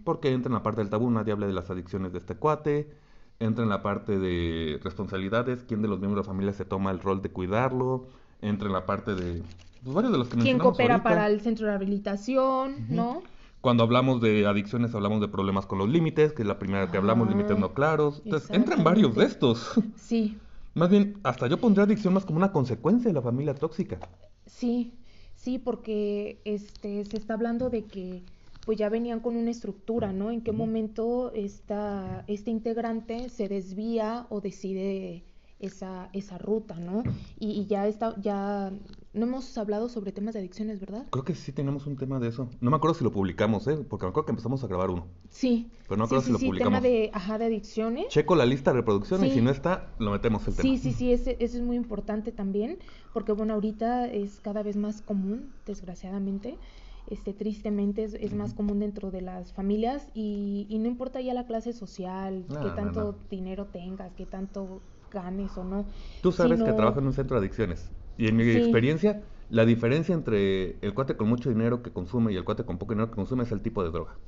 Porque 0.05 0.31
entra 0.31 0.51
en 0.51 0.55
la 0.55 0.63
parte 0.63 0.83
del 0.83 0.91
tabú, 0.91 1.11
nadie 1.11 1.33
habla 1.33 1.47
de 1.47 1.55
las 1.55 1.71
adicciones 1.71 2.13
de 2.13 2.19
este 2.19 2.37
cuate, 2.37 2.93
entra 3.41 3.63
en 3.65 3.71
la 3.71 3.83
parte 3.83 4.19
de 4.19 4.81
responsabilidades, 4.83 5.65
quién 5.67 5.83
de 5.83 5.89
los 5.89 5.99
miembros 5.99 6.25
de 6.25 6.29
la 6.29 6.33
familia 6.35 6.53
se 6.53 6.65
toma 6.65 6.91
el 6.91 7.01
rol 7.01 7.21
de 7.23 7.31
cuidarlo, 7.31 8.07
entra 8.41 8.67
en 8.69 8.73
la 8.73 8.87
parte 8.87 9.15
de 9.15 9.43
pues, 9.83 9.95
varios 9.95 10.13
de 10.13 10.19
los 10.19 10.29
que 10.29 10.39
¿Quién 10.39 10.59
coopera 10.59 10.95
ahorita. 10.95 11.09
para 11.09 11.27
el 11.27 11.41
centro 11.41 11.67
de 11.67 11.73
rehabilitación, 11.73 12.87
no? 12.89 13.23
Cuando 13.61 13.83
hablamos 13.83 14.21
de 14.21 14.47
adicciones 14.47 14.95
hablamos 14.95 15.21
de 15.21 15.29
problemas 15.29 15.65
con 15.67 15.79
los 15.79 15.89
límites, 15.89 16.33
que 16.33 16.43
es 16.43 16.49
la 16.49 16.59
primera 16.59 16.91
que 16.91 16.99
hablamos, 16.99 17.29
Ah, 17.29 17.31
límites 17.31 17.59
no 17.59 17.73
claros. 17.73 18.21
Entonces, 18.25 18.51
entran 18.51 18.85
varios 18.85 19.15
de 19.15 19.25
estos. 19.25 19.73
Sí, 19.97 20.39
Más 20.75 20.91
bien, 20.91 21.19
hasta 21.23 21.47
yo 21.47 21.59
pondría 21.61 21.85
adicción 21.85 22.13
más 22.15 22.25
como 22.25 22.39
una 22.39 22.51
consecuencia 22.53 23.09
de 23.09 23.15
la 23.15 23.23
familia 23.23 23.55
tóxica. 23.55 23.99
sí, 24.47 24.93
sí, 25.37 25.59
porque 25.59 26.41
este 26.45 27.05
se 27.05 27.17
está 27.17 27.35
hablando 27.35 27.71
de 27.71 27.85
que 27.85 28.25
pues 28.65 28.79
ya 28.79 28.89
venían 28.89 29.21
con 29.21 29.37
una 29.37 29.51
estructura, 29.51 30.13
¿no? 30.13 30.31
En 30.31 30.41
qué 30.43 30.53
momento 30.53 31.33
esta, 31.35 32.25
este 32.27 32.51
integrante 32.51 33.29
se 33.29 33.49
desvía 33.49 34.27
o 34.31 34.41
decide 34.41 35.25
esa, 35.61 36.09
esa 36.13 36.37
ruta, 36.39 36.75
¿no? 36.75 37.03
Y, 37.39 37.53
y 37.53 37.67
ya 37.67 37.87
está, 37.87 38.15
ya 38.21 38.73
no 39.13 39.27
hemos 39.27 39.57
hablado 39.57 39.89
sobre 39.89 40.13
temas 40.13 40.35
de 40.35 40.41
adicciones, 40.41 40.81
¿verdad? 40.81 41.07
Creo 41.11 41.25
que 41.25 41.35
sí 41.35 41.53
tenemos 41.53 41.87
un 41.87 41.97
tema 41.97 42.19
de 42.21 42.29
eso. 42.29 42.49
No 42.61 42.71
me 42.71 42.77
acuerdo 42.77 42.95
si 42.95 43.05
lo 43.05 43.13
publicamos, 43.13 43.67
¿eh? 43.69 43.77
Porque 43.89 44.05
me 44.07 44.11
acuerdo 44.11 44.27
que 44.27 44.33
empezamos 44.33 44.65
a 44.65 44.67
grabar 44.67 44.91
uno. 44.91 45.07
Sí. 45.31 45.71
Pero 45.89 45.97
no 45.97 46.05
sí, 46.07 46.09
creo 46.11 46.21
sí, 46.21 46.27
si 46.27 46.33
lo 46.33 46.39
sí, 46.39 46.47
publicamos. 46.47 46.81
tema 46.81 46.89
de, 46.89 47.11
ajá, 47.13 47.39
de 47.39 47.45
adicciones. 47.47 48.09
Checo 48.09 48.35
la 48.35 48.45
lista 48.45 48.73
de 48.73 48.79
reproducción 48.79 49.25
y 49.25 49.29
Sí. 49.29 49.37
si 49.37 49.41
no 49.43 49.51
está, 49.51 49.95
lo 49.99 50.11
metemos 50.11 50.47
el 50.49 50.55
tema. 50.57 50.69
Sí, 50.69 50.79
sí, 50.79 50.93
sí, 50.93 51.13
ese, 51.13 51.37
eso 51.39 51.57
es 51.57 51.63
muy 51.63 51.77
importante 51.77 52.33
también, 52.33 52.79
porque 53.13 53.33
bueno, 53.33 53.55
ahorita 53.55 54.07
es 54.09 54.41
cada 54.41 54.63
vez 54.63 54.77
más 54.77 55.01
común, 55.01 55.53
desgraciadamente, 55.67 56.59
este, 57.07 57.35
tristemente 57.35 58.05
es, 58.05 58.15
es 58.15 58.35
más 58.35 58.55
común 58.55 58.81
dentro 58.81 59.11
de 59.11 59.21
las 59.23 59.53
familias 59.53 60.11
y, 60.15 60.67
y 60.71 60.79
no 60.79 60.89
importa 60.89 61.21
ya 61.21 61.35
la 61.35 61.47
clase 61.47 61.73
social, 61.73 62.47
No, 62.49 62.61
qué 62.61 62.71
tanto 62.71 63.13
no. 63.13 63.25
dinero 63.31 63.69
tengas, 63.69 64.15
qué 64.15 64.27
tanto 64.27 64.83
ganes 65.11 65.57
o 65.59 65.65
no. 65.65 65.87
Tú 66.21 66.33
sabes 66.33 66.63
que 66.63 66.73
trabajo 66.73 66.99
en 67.01 67.07
un 67.07 67.13
centro 67.13 67.37
de 67.37 67.41
adicciones. 67.47 67.95
Y 68.17 68.29
en 68.29 68.37
mi 68.37 68.45
Sí. 68.51 68.57
experiencia, 68.57 69.29
la 69.49 69.65
diferencia 69.67 70.15
entre 70.15 70.79
el 70.81 70.95
cuate 70.95 71.17
con 71.17 71.29
mucho 71.29 71.51
dinero 71.51 71.83
que 71.83 71.93
consume 71.93 72.33
y 72.33 72.37
el 72.37 72.45
cuate 72.45 72.65
con 72.65 72.79
poco 72.79 72.95
dinero 72.95 73.11
que 73.11 73.17
consume 73.17 73.45
es 73.45 73.53
el 73.53 73.63
tipo 73.63 73.83
de 73.85 73.91
droga. 73.91 74.21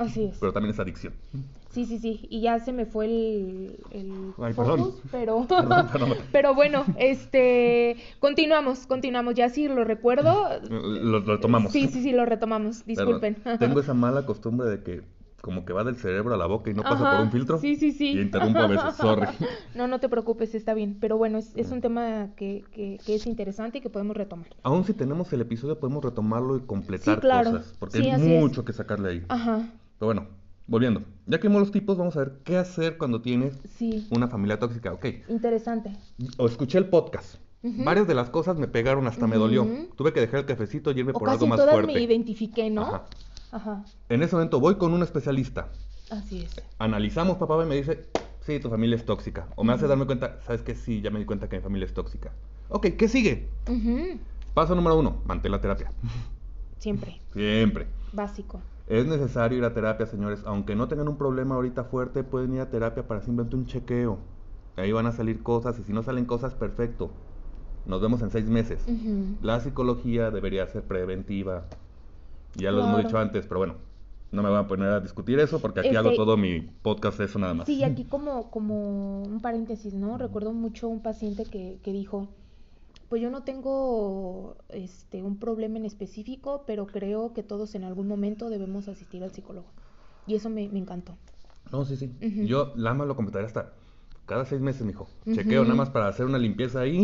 Así 0.00 0.24
es. 0.24 0.38
Pero 0.40 0.52
también 0.52 0.72
es 0.74 0.80
adicción. 0.80 1.12
Sí, 1.70 1.84
sí, 1.84 1.98
sí, 1.98 2.26
y 2.28 2.40
ya 2.40 2.58
se 2.58 2.72
me 2.72 2.84
fue 2.86 3.04
el, 3.04 3.76
el 3.92 4.32
Ay, 4.42 4.52
focus, 4.54 4.94
pero, 5.12 5.46
Perdón, 5.48 5.86
perdón. 5.92 6.14
pero 6.32 6.54
bueno, 6.54 6.84
este, 6.98 7.96
continuamos, 8.18 8.86
continuamos, 8.86 9.34
ya 9.34 9.48
sí 9.50 9.68
lo 9.68 9.84
recuerdo. 9.84 10.48
Lo, 10.68 11.20
lo 11.20 11.38
tomamos. 11.38 11.70
Sí, 11.72 11.86
sí, 11.88 12.02
sí, 12.02 12.12
lo 12.12 12.24
retomamos, 12.24 12.82
Perdón. 12.82 13.20
disculpen. 13.20 13.58
Tengo 13.58 13.78
esa 13.84 13.94
mala 13.94 14.26
costumbre 14.26 14.68
de 14.68 14.82
que 14.82 15.02
como 15.42 15.64
que 15.64 15.72
va 15.72 15.84
del 15.84 15.96
cerebro 15.96 16.34
a 16.34 16.36
la 16.36 16.44
boca 16.46 16.70
y 16.70 16.74
no 16.74 16.82
pasa 16.82 17.10
por 17.12 17.20
un 17.20 17.30
filtro. 17.30 17.58
Sí, 17.58 17.76
sí, 17.76 17.92
sí. 17.92 18.10
Y 18.12 18.20
interrumpo 18.20 18.58
a 18.58 18.66
veces, 18.66 18.94
sorry. 18.96 19.26
No, 19.74 19.86
no 19.88 19.98
te 20.00 20.08
preocupes, 20.08 20.54
está 20.54 20.74
bien. 20.74 20.98
Pero 21.00 21.16
bueno, 21.18 21.38
es, 21.38 21.52
es 21.56 21.70
un 21.70 21.80
tema 21.80 22.28
que, 22.36 22.64
que, 22.72 22.98
que 23.06 23.14
es 23.14 23.26
interesante 23.26 23.78
y 23.78 23.80
que 23.80 23.88
podemos 23.88 24.16
retomar. 24.16 24.48
Aún 24.62 24.84
si 24.84 24.92
tenemos 24.92 25.32
el 25.32 25.40
episodio, 25.40 25.78
podemos 25.78 26.04
retomarlo 26.04 26.56
y 26.56 26.60
completar 26.60 27.14
Sí, 27.14 27.20
claro. 27.20 27.52
cosas. 27.52 27.74
Porque 27.78 27.98
Sí, 27.98 28.10
hay 28.10 28.20
es. 28.20 28.20
mucho 28.20 28.64
que 28.66 28.72
sacarle 28.74 29.08
ahí. 29.10 29.24
Ajá, 29.28 29.66
Pero 30.00 30.06
bueno, 30.06 30.28
volviendo. 30.66 31.02
Ya 31.26 31.38
que 31.38 31.48
vimos 31.48 31.60
los 31.60 31.72
tipos, 31.72 31.98
vamos 31.98 32.16
a 32.16 32.20
ver 32.20 32.40
qué 32.42 32.56
hacer 32.56 32.96
cuando 32.96 33.20
tienes 33.20 33.58
sí. 33.76 34.08
una 34.10 34.28
familia 34.28 34.58
tóxica. 34.58 34.94
Ok. 34.94 35.04
Interesante. 35.28 35.94
O 36.38 36.46
escuché 36.46 36.78
el 36.78 36.86
podcast. 36.86 37.36
Varias 37.62 38.08
de 38.08 38.14
las 38.14 38.30
cosas 38.30 38.56
me 38.56 38.66
pegaron, 38.66 39.06
hasta 39.06 39.26
me 39.26 39.36
dolió. 39.36 39.64
Ujú. 39.64 39.90
Tuve 39.94 40.14
que 40.14 40.20
dejar 40.20 40.40
el 40.40 40.46
cafecito 40.46 40.90
y 40.90 41.00
irme 41.00 41.12
O 41.14 41.18
por 41.18 41.28
algo 41.28 41.46
más 41.46 41.58
todas 41.58 41.74
fuerte. 41.74 41.92
me 41.92 42.00
identifiqué, 42.00 42.70
¿no? 42.70 42.86
Ajá. 42.86 43.04
Ajá. 43.52 43.84
En 44.08 44.22
ese 44.22 44.36
momento 44.36 44.58
voy 44.58 44.76
con 44.76 44.94
un 44.94 45.02
especialista. 45.02 45.68
Así 46.08 46.44
es. 46.44 46.62
Analizamos, 46.78 47.36
papá, 47.36 47.62
y 47.62 47.66
me 47.66 47.76
dice, 47.76 48.08
sí, 48.40 48.58
tu 48.58 48.70
familia 48.70 48.96
es 48.96 49.04
tóxica. 49.04 49.48
O 49.56 49.64
me 49.64 49.74
hace 49.74 49.86
darme 49.86 50.06
cuenta, 50.06 50.40
¿sabes 50.46 50.62
qué? 50.62 50.74
Sí, 50.74 51.02
ya 51.02 51.10
me 51.10 51.18
di 51.18 51.26
cuenta 51.26 51.46
que 51.46 51.56
mi 51.58 51.62
familia 51.62 51.84
es 51.84 51.92
tóxica. 51.92 52.32
Ok, 52.70 52.86
¿qué 52.96 53.06
sigue? 53.06 53.50
Paso 54.54 54.74
número 54.74 54.98
uno, 54.98 55.20
mantén 55.26 55.52
la 55.52 55.60
terapia. 55.60 55.92
Siempre. 56.78 57.20
Siempre. 57.34 57.86
Básico. 58.14 58.62
Es 58.90 59.06
necesario 59.06 59.56
ir 59.58 59.64
a 59.64 59.72
terapia, 59.72 60.04
señores. 60.04 60.42
Aunque 60.44 60.74
no 60.74 60.88
tengan 60.88 61.06
un 61.08 61.16
problema 61.16 61.54
ahorita 61.54 61.84
fuerte, 61.84 62.24
pueden 62.24 62.54
ir 62.54 62.60
a 62.60 62.70
terapia 62.70 63.06
para 63.06 63.20
simplemente 63.22 63.54
un 63.56 63.64
chequeo. 63.66 64.18
Ahí 64.76 64.90
van 64.90 65.06
a 65.06 65.12
salir 65.12 65.42
cosas 65.44 65.78
y 65.78 65.84
si 65.84 65.92
no 65.92 66.02
salen 66.02 66.24
cosas, 66.24 66.54
perfecto. 66.54 67.10
Nos 67.86 68.00
vemos 68.02 68.20
en 68.22 68.30
seis 68.30 68.46
meses. 68.46 68.84
La 69.42 69.60
psicología 69.60 70.30
debería 70.32 70.66
ser 70.66 70.82
preventiva. 70.82 71.66
Ya 72.56 72.72
lo 72.72 72.82
hemos 72.84 73.04
dicho 73.04 73.16
antes, 73.16 73.46
pero 73.46 73.60
bueno. 73.60 73.74
No 74.32 74.42
me 74.42 74.48
voy 74.48 74.58
a 74.58 74.66
poner 74.68 74.88
a 74.88 75.00
discutir 75.00 75.38
eso 75.40 75.60
porque 75.60 75.80
aquí 75.80 75.94
hago 75.96 76.10
Este- 76.10 76.18
todo 76.18 76.36
mi 76.36 76.60
podcast 76.60 77.18
de 77.18 77.24
eso 77.26 77.38
nada 77.38 77.54
más. 77.54 77.66
Sí, 77.66 77.82
aquí 77.84 78.04
como, 78.04 78.50
como 78.50 79.22
un 79.22 79.40
paréntesis, 79.40 79.92
¿no? 79.94 80.18
Recuerdo 80.18 80.52
mucho 80.52 80.88
un 80.88 81.00
paciente 81.00 81.44
que, 81.44 81.78
que 81.82 81.92
dijo, 81.92 82.28
pues 83.10 83.20
yo 83.20 83.28
no 83.28 83.42
tengo 83.42 84.56
este, 84.70 85.22
un 85.22 85.36
problema 85.36 85.78
en 85.78 85.84
específico, 85.84 86.62
pero 86.66 86.86
creo 86.86 87.34
que 87.34 87.42
todos 87.42 87.74
en 87.74 87.84
algún 87.84 88.06
momento 88.06 88.48
debemos 88.48 88.88
asistir 88.88 89.22
al 89.24 89.32
psicólogo. 89.32 89.66
Y 90.26 90.36
eso 90.36 90.48
me, 90.48 90.68
me 90.68 90.78
encantó. 90.78 91.16
No, 91.72 91.84
sí, 91.84 91.96
sí. 91.96 92.10
Yo 92.46 92.72
Lama 92.76 93.04
lo 93.04 93.16
completaría 93.16 93.46
hasta 93.48 93.72
cada 94.26 94.44
seis 94.44 94.60
meses, 94.60 94.82
mijo. 94.86 95.08
Chequeo 95.26 95.64
nada 95.64 95.74
más 95.74 95.90
para 95.90 96.06
hacer 96.08 96.24
una 96.26 96.38
limpieza 96.38 96.80
ahí, 96.80 97.00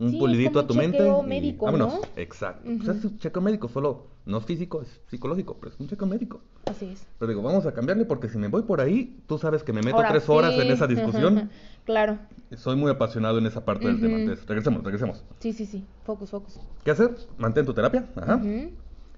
un 0.00 0.10
Sí, 0.10 0.16
es 0.16 0.18
pulidito 0.18 0.50
como 0.54 0.64
a 0.64 0.66
tu 0.66 0.74
un 0.74 0.78
mente. 0.80 0.98
chequeo 0.98 1.22
médico. 1.22 1.70
¿no? 1.72 2.00
Exacto. 2.16 2.68
Ujú. 2.68 2.80
O 2.80 2.84
sea, 2.84 2.94
es 2.94 3.04
un 3.04 3.18
chequeo 3.18 3.42
médico, 3.42 3.68
solo 3.68 4.13
no 4.26 4.38
es 4.38 4.44
físico, 4.46 4.80
es 4.80 5.00
psicológico, 5.08 5.56
pero 5.60 5.72
es 5.72 5.80
un 5.80 5.86
chequeo 5.86 6.06
médico. 6.06 6.40
Así 6.64 6.86
es. 6.86 7.06
Pero 7.18 7.28
digo, 7.28 7.42
vamos 7.42 7.66
a 7.66 7.74
cambiarle 7.74 8.06
porque 8.06 8.28
si 8.28 8.38
me 8.38 8.48
voy 8.48 8.62
por 8.62 8.80
ahí, 8.80 9.22
tú 9.26 9.36
sabes 9.36 9.62
que 9.62 9.72
me 9.72 9.82
meto 9.82 9.96
Ahora 9.96 10.08
tres 10.08 10.28
horas 10.28 10.54
en 10.54 10.70
esa 10.70 10.86
discusión. 10.86 11.50
claro. 11.84 12.18
Soy 12.56 12.76
muy 12.76 12.90
apasionado 12.90 13.38
en 13.38 13.46
esa 13.46 13.64
parte 13.64 13.86
del 13.86 14.00
tema. 14.00 14.18
Entonces, 14.18 14.46
regresemos, 14.46 14.82
regresemos. 14.82 15.24
Sí, 15.40 15.52
sí, 15.52 15.66
sí. 15.66 15.84
Focus, 16.04 16.30
focus. 16.30 16.60
¿Qué 16.84 16.90
hacer? 16.90 17.14
Mantén 17.36 17.66
tu 17.66 17.74
terapia. 17.74 18.08
Ajá. 18.16 18.40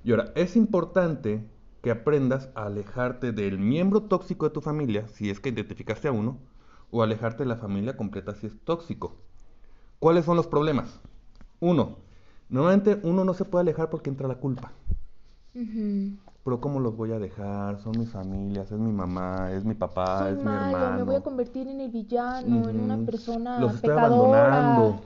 Y 0.03 0.11
ahora, 0.11 0.33
es 0.35 0.57
importante 0.57 1.45
que 1.83 1.93
aprendas 1.93 2.49
a 2.57 2.67
alejarte 2.67 3.31
del 3.31 3.59
miembro 3.59 4.03
tóxico 4.03 4.47
de 4.47 4.53
tu 4.53 4.61
familia, 4.61 5.07
si 5.07 5.31
es 5.31 5.39
que 5.39 5.51
identificaste 5.51 6.09
a 6.09 6.13
uno, 6.13 6.41
o 6.91 7.03
alejarte 7.03 7.45
de 7.45 7.49
la 7.49 7.57
familia 7.57 7.97
completa 7.97 8.35
si 8.35 8.49
es 8.49 8.59
tóxico. 8.65 9.17
¿Cuáles 10.01 10.25
son 10.25 10.37
los 10.37 10.47
problemas? 10.47 11.01
Uno, 11.61 11.99
normalmente 12.49 12.99
uno 13.03 13.25
no 13.25 13.35
se 13.35 13.45
puede 13.45 13.63
alejar 13.63 13.91
porque 13.91 14.11
entra 14.11 14.29
la 14.29 14.37
culpa. 14.37 14.73
Pero 16.45 16.61
¿cómo 16.61 16.81
los 16.81 16.97
voy 16.97 17.13
a 17.13 17.19
dejar? 17.19 17.79
Son 17.81 17.99
mis 17.99 18.11
familias, 18.11 18.71
es 18.71 18.79
mi 18.79 18.93
mamá, 18.93 19.51
es 19.53 19.65
mi 19.65 19.75
papá, 19.75 20.21
Soy 20.21 20.33
es 20.33 20.37
mi 20.37 20.51
hermano. 20.51 20.97
me 20.99 21.03
voy 21.03 21.17
a 21.17 21.21
convertir 21.23 21.67
en 21.67 21.81
el 21.81 21.91
villano, 21.91 22.69
en 22.69 22.81
una 22.81 22.99
persona 22.99 23.59
Los 23.59 23.75
estoy 23.77 23.91
pecadora. 23.91 24.47
abandonando. 24.47 25.01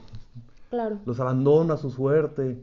Claro. 0.71 0.99
los 1.05 1.19
abandono 1.19 1.75
a 1.75 1.77
su 1.77 1.91
suerte. 1.91 2.63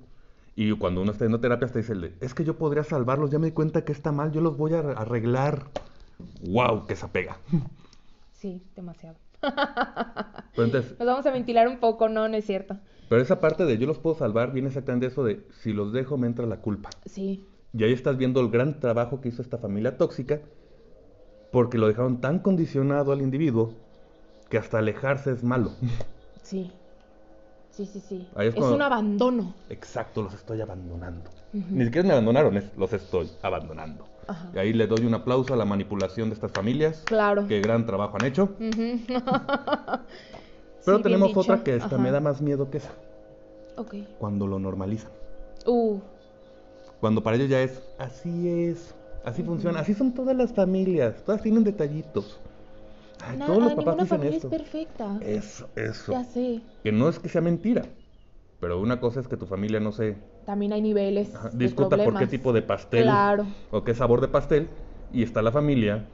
Y 0.56 0.72
cuando 0.78 1.02
uno 1.02 1.12
está 1.12 1.26
en 1.26 1.40
terapia, 1.42 1.68
te 1.68 1.80
dice, 1.80 2.14
es 2.22 2.34
que 2.34 2.44
yo 2.46 2.58
podría 2.58 2.84
salvarlos, 2.84 3.30
ya 3.32 3.38
me 3.40 3.48
di 3.48 3.52
cuenta 3.54 3.84
que 3.84 3.92
está 3.92 4.12
mal, 4.12 4.32
yo 4.32 4.42
los 4.42 4.58
voy 4.58 4.74
a 4.74 4.80
ar- 4.80 4.96
arreglar. 4.98 5.66
¡Wow! 6.50 6.86
Que 6.88 6.96
se 6.96 7.06
apega. 7.06 7.38
Sí, 8.34 8.62
demasiado. 8.76 9.18
Pero, 10.56 10.66
entonces, 10.66 10.98
Nos 11.00 11.08
vamos 11.08 11.26
a 11.26 11.32
ventilar 11.32 11.68
un 11.68 11.80
poco, 11.80 12.10
no, 12.10 12.28
no 12.28 12.36
es 12.36 12.46
cierto. 12.46 12.78
pero 13.10 13.22
esa 13.22 13.40
parte 13.40 13.66
de 13.66 13.78
yo 13.78 13.86
los 13.88 14.00
puedo 14.00 14.16
salvar 14.16 14.52
viene 14.52 14.68
exactamente 14.70 15.06
eso 15.08 15.24
de 15.24 15.46
si 15.62 15.72
los 15.74 15.94
dejo 15.94 16.18
me 16.18 16.28
entra 16.28 16.46
la 16.46 16.58
culpa. 16.58 16.90
Sí, 17.06 17.46
Y 17.74 17.84
ahí 17.84 17.94
estás 17.94 18.18
viendo 18.18 18.40
el 18.42 18.50
gran 18.50 18.80
trabajo 18.80 19.22
que 19.22 19.30
hizo 19.30 19.42
esta 19.42 19.58
familia 19.58 19.98
tóxica 19.98 20.40
porque 21.52 21.78
lo 21.78 21.88
dejaron 21.88 22.20
tan 22.20 22.40
condicionado 22.40 23.12
al 23.12 23.22
individuo 23.22 23.74
que 24.50 24.58
hasta 24.58 24.80
alejarse 24.80 25.32
es 25.32 25.44
malo. 25.44 25.72
sí. 26.42 26.72
Sí, 27.70 27.86
sí, 27.86 28.00
sí. 28.00 28.28
Es 28.38 28.48
es 28.48 28.56
cuando- 28.56 28.76
un 28.76 28.82
abandono. 28.82 29.54
Exacto, 29.70 30.24
los 30.24 30.34
estoy 30.34 30.60
abandonando. 30.62 31.30
Ni 31.54 31.86
siquiera 31.86 32.08
me 32.08 32.14
abandonaron, 32.14 32.58
es 32.58 32.76
los 32.76 32.92
estoy 32.92 33.30
abandonando. 33.44 34.08
Ajá. 34.28 34.50
Y 34.54 34.58
ahí 34.60 34.74
le 34.74 34.88
doy 34.88 35.06
un 35.06 35.14
aplauso 35.14 35.54
a 35.54 35.58
la 35.58 35.66
manipulación 35.66 36.30
de 36.30 36.36
estas 36.36 36.52
familias. 36.52 37.02
Claro. 37.06 37.48
Qué 37.48 37.62
gran 37.62 37.86
trabajo 37.86 38.18
han 38.20 38.26
hecho. 38.26 38.50
Pero 40.86 40.98
Sí, 40.98 41.04
tenemos 41.04 41.36
otra 41.36 41.64
que 41.64 41.74
esta 41.76 41.88
Ajá. 41.88 41.98
me 41.98 42.12
da 42.12 42.20
más 42.20 42.42
miedo 42.42 42.70
que 42.70 42.78
esa. 42.78 42.92
Ok. 43.76 43.96
Cuando 44.20 44.48
lo 44.48 44.58
normalizan. 44.60 45.12
Uh, 45.66 46.00
Cuando 47.02 47.22
para 47.22 47.36
ellos 47.36 47.50
ya 47.50 47.62
es, 47.62 47.82
así 48.00 48.48
es, 48.50 48.96
así 49.26 49.44
funciona, 49.44 49.80
así 49.82 49.94
son 49.94 50.14
todas 50.14 50.36
las 50.36 50.54
familias, 50.54 51.24
todas 51.26 51.42
tienen 51.42 51.64
detallitos. 51.64 52.40
Ay, 53.24 53.38
nada, 53.38 53.48
todos 53.54 53.64
los 53.64 53.74
papás 53.74 53.86
ninguna 53.98 54.04
dicen 54.04 54.18
familia 54.18 54.38
esto. 54.38 54.48
es 54.48 54.62
perfecta. 54.62 55.18
Eso, 55.22 55.68
eso. 55.76 56.12
Ya 56.14 56.24
sé. 56.24 56.62
Que 56.84 56.92
no 56.92 57.10
es 57.10 57.20
que 57.20 57.28
sea 57.30 57.42
mentira, 57.42 57.84
pero 58.60 58.80
una 58.80 59.00
cosa 59.00 59.20
es 59.20 59.28
que 59.28 59.38
tu 59.38 59.46
familia 59.46 59.80
no 59.80 59.92
sé, 59.92 60.18
También 60.46 60.74
hay 60.74 60.82
niveles 60.82 61.34
ajá, 61.36 61.50
de 61.50 61.58
discuta 61.66 61.98
por 61.98 62.18
qué 62.18 62.28
tipo 62.28 62.54
de 62.54 62.62
pastel 62.62 63.04
Claro. 63.04 63.46
o 63.72 63.84
qué 63.84 63.94
sabor 63.94 64.22
de 64.22 64.28
pastel, 64.28 64.68
y 65.14 65.24
está 65.24 65.42
la 65.42 65.52
familia 65.52 66.06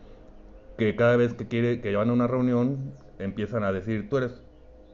que 0.77 0.95
cada 0.95 1.15
vez 1.17 1.33
que 1.33 1.47
quiere 1.47 1.81
que 1.81 1.95
van 1.95 2.09
a 2.09 2.13
una 2.13 2.27
reunión 2.27 2.93
empiezan 3.19 3.63
a 3.63 3.71
decir, 3.71 4.09
tú 4.09 4.17
eres 4.17 4.41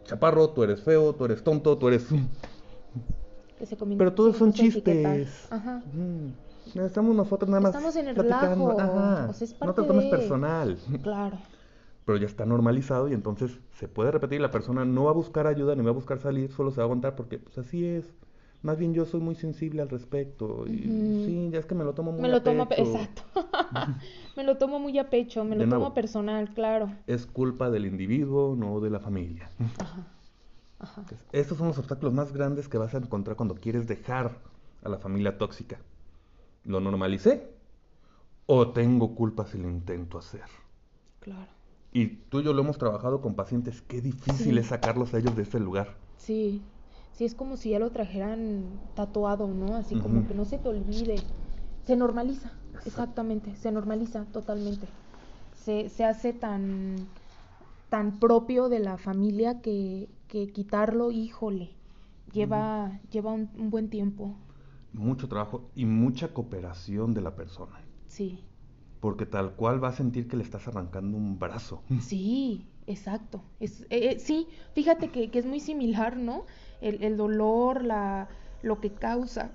chaparro, 0.04 0.50
tú 0.50 0.64
eres 0.64 0.82
feo, 0.82 1.14
tú 1.16 1.26
eres 1.26 1.44
tonto, 1.44 1.78
tú 1.78 1.88
eres... 1.88 2.08
Que 3.58 3.66
se 3.66 3.76
Pero 3.76 4.14
todos 4.14 4.38
son 4.38 4.54
chistes. 4.54 5.48
Ajá. 5.52 5.82
Mm, 5.94 6.80
Estamos 6.80 7.14
nosotros 7.16 7.50
nada 7.50 7.60
más. 7.62 7.72
Estamos 7.76 7.96
en 7.98 8.08
el 8.08 8.16
platicando. 8.16 8.70
relajo, 8.72 8.80
Ajá. 8.80 9.28
o 9.30 9.34
sea, 9.34 9.46
es 9.46 9.56
no 9.60 9.74
te 9.74 9.82
lo 9.82 9.88
tomes 9.88 10.06
de- 10.06 10.10
personal. 10.12 10.78
Claro. 11.02 11.38
Pero 12.10 12.18
ya 12.18 12.26
está 12.26 12.44
normalizado 12.44 13.08
y 13.08 13.14
entonces 13.14 13.60
se 13.74 13.88
puede 13.88 14.10
repetir. 14.10 14.42
La 14.42 14.50
persona 14.50 14.84
no 14.84 15.04
va 15.04 15.12
a 15.12 15.14
buscar 15.14 15.46
ayuda 15.46 15.76
ni 15.76 15.84
va 15.84 15.92
a 15.92 15.94
buscar 15.94 16.18
salir, 16.18 16.52
solo 16.52 16.72
se 16.72 16.78
va 16.78 16.82
a 16.82 16.86
aguantar 16.86 17.16
porque 17.16 17.38
pues 17.38 17.56
así 17.60 17.86
es. 17.86 18.16
Más 18.64 18.80
bien 18.80 18.96
yo 18.96 19.06
soy 19.06 19.20
muy 19.22 19.36
sensible 19.36 19.84
al 19.84 19.90
respecto. 19.90 20.66
Y 20.66 20.80
sí, 21.24 21.50
ya 21.52 21.60
es 21.60 21.68
que 21.68 21.76
me 21.76 21.84
lo 21.84 21.94
tomo 21.94 22.12
muy 22.12 22.22
Me 22.24 22.28
a 22.30 22.32
lo 22.32 22.42
tomo, 22.42 22.64
a 22.64 22.68
pe- 22.68 22.78
pecho. 22.78 22.90
exacto. 22.96 23.22
me 24.36 24.44
lo 24.44 24.58
tomo 24.58 24.80
muy 24.80 24.98
a 24.98 25.08
pecho, 25.12 25.44
me 25.44 25.52
De 25.52 25.58
lo 25.58 25.68
nuevo. 25.68 25.84
tomo 25.84 25.94
personal, 25.94 26.52
claro. 26.56 26.90
Es 27.06 27.28
culpa 27.28 27.70
del 27.70 27.86
individuo, 27.86 28.56
no 28.58 28.80
de 28.80 28.90
la 28.90 29.00
familia. 29.00 29.52
Ajá. 29.78 30.08
Ajá. 30.80 31.02
Entonces, 31.02 31.28
estos 31.32 31.60
son 31.60 31.68
los 31.68 31.78
obstáculos 31.78 32.12
más 32.16 32.34
grandes 32.34 32.68
que 32.68 32.80
vas 32.80 32.96
a 32.96 32.98
encontrar 32.98 33.38
cuando 33.38 33.54
quieres 33.54 33.86
dejar 33.88 34.40
a 34.84 34.90
la 34.90 34.98
familia 34.98 35.38
tóxica. 35.38 35.78
¿Lo 36.64 36.80
normalicé? 36.80 37.52
¿O 38.48 38.70
tengo 38.70 39.14
culpa 39.14 39.46
si 39.46 39.60
lo 39.60 39.70
intento 39.70 40.18
hacer? 40.18 40.42
Claro. 41.20 41.59
Y 41.92 42.08
tú 42.30 42.40
y 42.40 42.44
yo 42.44 42.54
lo 42.54 42.62
hemos 42.62 42.78
trabajado 42.78 43.22
con 43.22 43.36
pacientes. 43.36 43.82
Qué 43.82 44.02
difícil 44.02 44.54
Sí. 44.54 44.60
es 44.60 44.68
sacarlos 44.68 45.14
a 45.14 45.20
ellos 45.20 45.36
de 45.36 45.44
ese 45.44 45.60
lugar. 45.60 45.96
Sí. 46.18 46.62
Sí, 47.14 47.26
es 47.26 47.36
como 47.36 47.58
si 47.58 47.72
ya 47.72 47.80
lo 47.80 47.90
trajeran 47.90 48.80
tatuado, 48.96 49.48
¿no? 49.48 49.76
Así 49.76 49.96
como 49.96 50.26
que 50.26 50.34
no 50.34 50.46
se 50.46 50.58
te 50.58 50.70
olvide. 50.70 51.18
Se 51.86 51.98
normaliza, 51.98 52.54
exactamente, 52.86 53.56
se 53.58 53.72
normaliza 53.72 54.24
totalmente. 54.32 54.88
Se, 55.66 55.90
se 55.90 56.06
hace 56.06 56.32
tan, 56.32 56.96
tan 57.90 58.20
propio 58.20 58.70
de 58.70 58.80
la 58.80 58.98
familia 58.98 59.60
que, 59.62 60.08
que 60.30 60.48
quitarlo, 60.54 61.12
híjole, 61.12 61.72
lleva, 62.32 63.00
lleva 63.12 63.34
un, 63.34 63.50
un 63.58 63.70
buen 63.70 63.90
tiempo. 63.90 64.36
Mucho 64.94 65.28
trabajo 65.28 65.70
y 65.76 65.86
mucha 65.86 66.30
cooperación 66.34 67.14
de 67.14 67.22
la 67.22 67.36
persona. 67.36 67.82
Sí, 68.08 68.40
Porque 69.00 69.26
tal 69.26 69.56
cual 69.56 69.82
va 69.84 69.90
a 69.90 69.94
sentir 69.94 70.28
que 70.28 70.38
le 70.38 70.44
estás 70.44 70.68
arrancando 70.68 71.18
un 71.18 71.40
brazo. 71.40 71.84
sí, 71.98 72.66
exacto. 72.88 73.42
Es, 73.60 73.82
eh, 73.90 74.12
eh, 74.12 74.20
sí, 74.20 74.48
fíjate 74.74 75.10
que, 75.10 75.32
que 75.32 75.40
es 75.40 75.46
muy 75.46 75.60
similar, 75.60 76.18
¿no? 76.18 76.46
El, 76.82 77.04
el 77.04 77.18
dolor, 77.18 77.84
la, 77.84 78.30
lo 78.62 78.80
que 78.82 78.94
causa, 78.94 79.52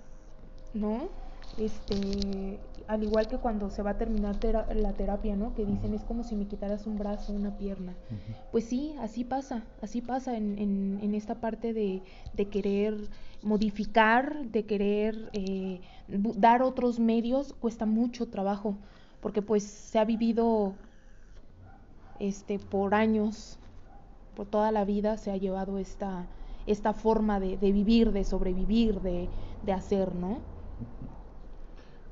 ¿no? 0.72 1.10
Este, 1.56 2.60
al 2.88 3.02
igual 3.04 3.28
que 3.28 3.38
cuando 3.38 3.70
se 3.70 3.82
va 3.82 3.90
a 3.90 3.98
terminar 3.98 4.36
tera- 4.40 4.66
la 4.74 4.94
terapia, 4.94 5.36
¿no? 5.36 5.54
Que 5.54 5.64
dicen 5.66 5.94
es 5.94 6.04
como 6.04 6.24
si 6.24 6.34
me 6.34 6.46
quitaras 6.46 6.86
un 6.86 6.98
brazo, 6.98 7.32
una 7.32 7.56
pierna. 7.56 7.96
Pues 8.50 8.64
sí, 8.64 8.94
así 9.00 9.24
pasa, 9.24 9.66
así 9.80 10.00
pasa 10.00 10.36
en, 10.36 10.58
en, 10.58 10.98
en 11.02 11.14
esta 11.14 11.40
parte 11.40 11.72
de, 11.72 12.02
de 12.32 12.48
querer 12.48 13.08
modificar, 13.42 14.46
de 14.46 14.64
querer 14.66 15.30
eh, 15.32 15.80
dar 16.08 16.62
otros 16.62 16.98
medios, 16.98 17.52
cuesta 17.52 17.86
mucho 17.86 18.28
trabajo, 18.28 18.78
porque 19.24 19.42
pues 19.42 19.64
se 19.64 19.98
ha 20.00 20.06
vivido 20.06 20.78
este 22.18 22.58
por 22.58 22.94
años, 22.94 23.60
por 24.34 24.48
toda 24.48 24.72
la 24.72 24.84
vida 24.86 25.16
se 25.18 25.30
ha 25.32 25.36
llevado 25.38 25.78
esta, 25.78 26.30
esta 26.66 26.94
forma 26.94 27.40
de, 27.40 27.58
de 27.58 27.72
vivir, 27.72 28.12
de 28.12 28.24
sobrevivir, 28.24 29.00
de, 29.02 29.32
de 29.62 29.72
hacer, 29.72 30.14
¿no? 30.16 30.44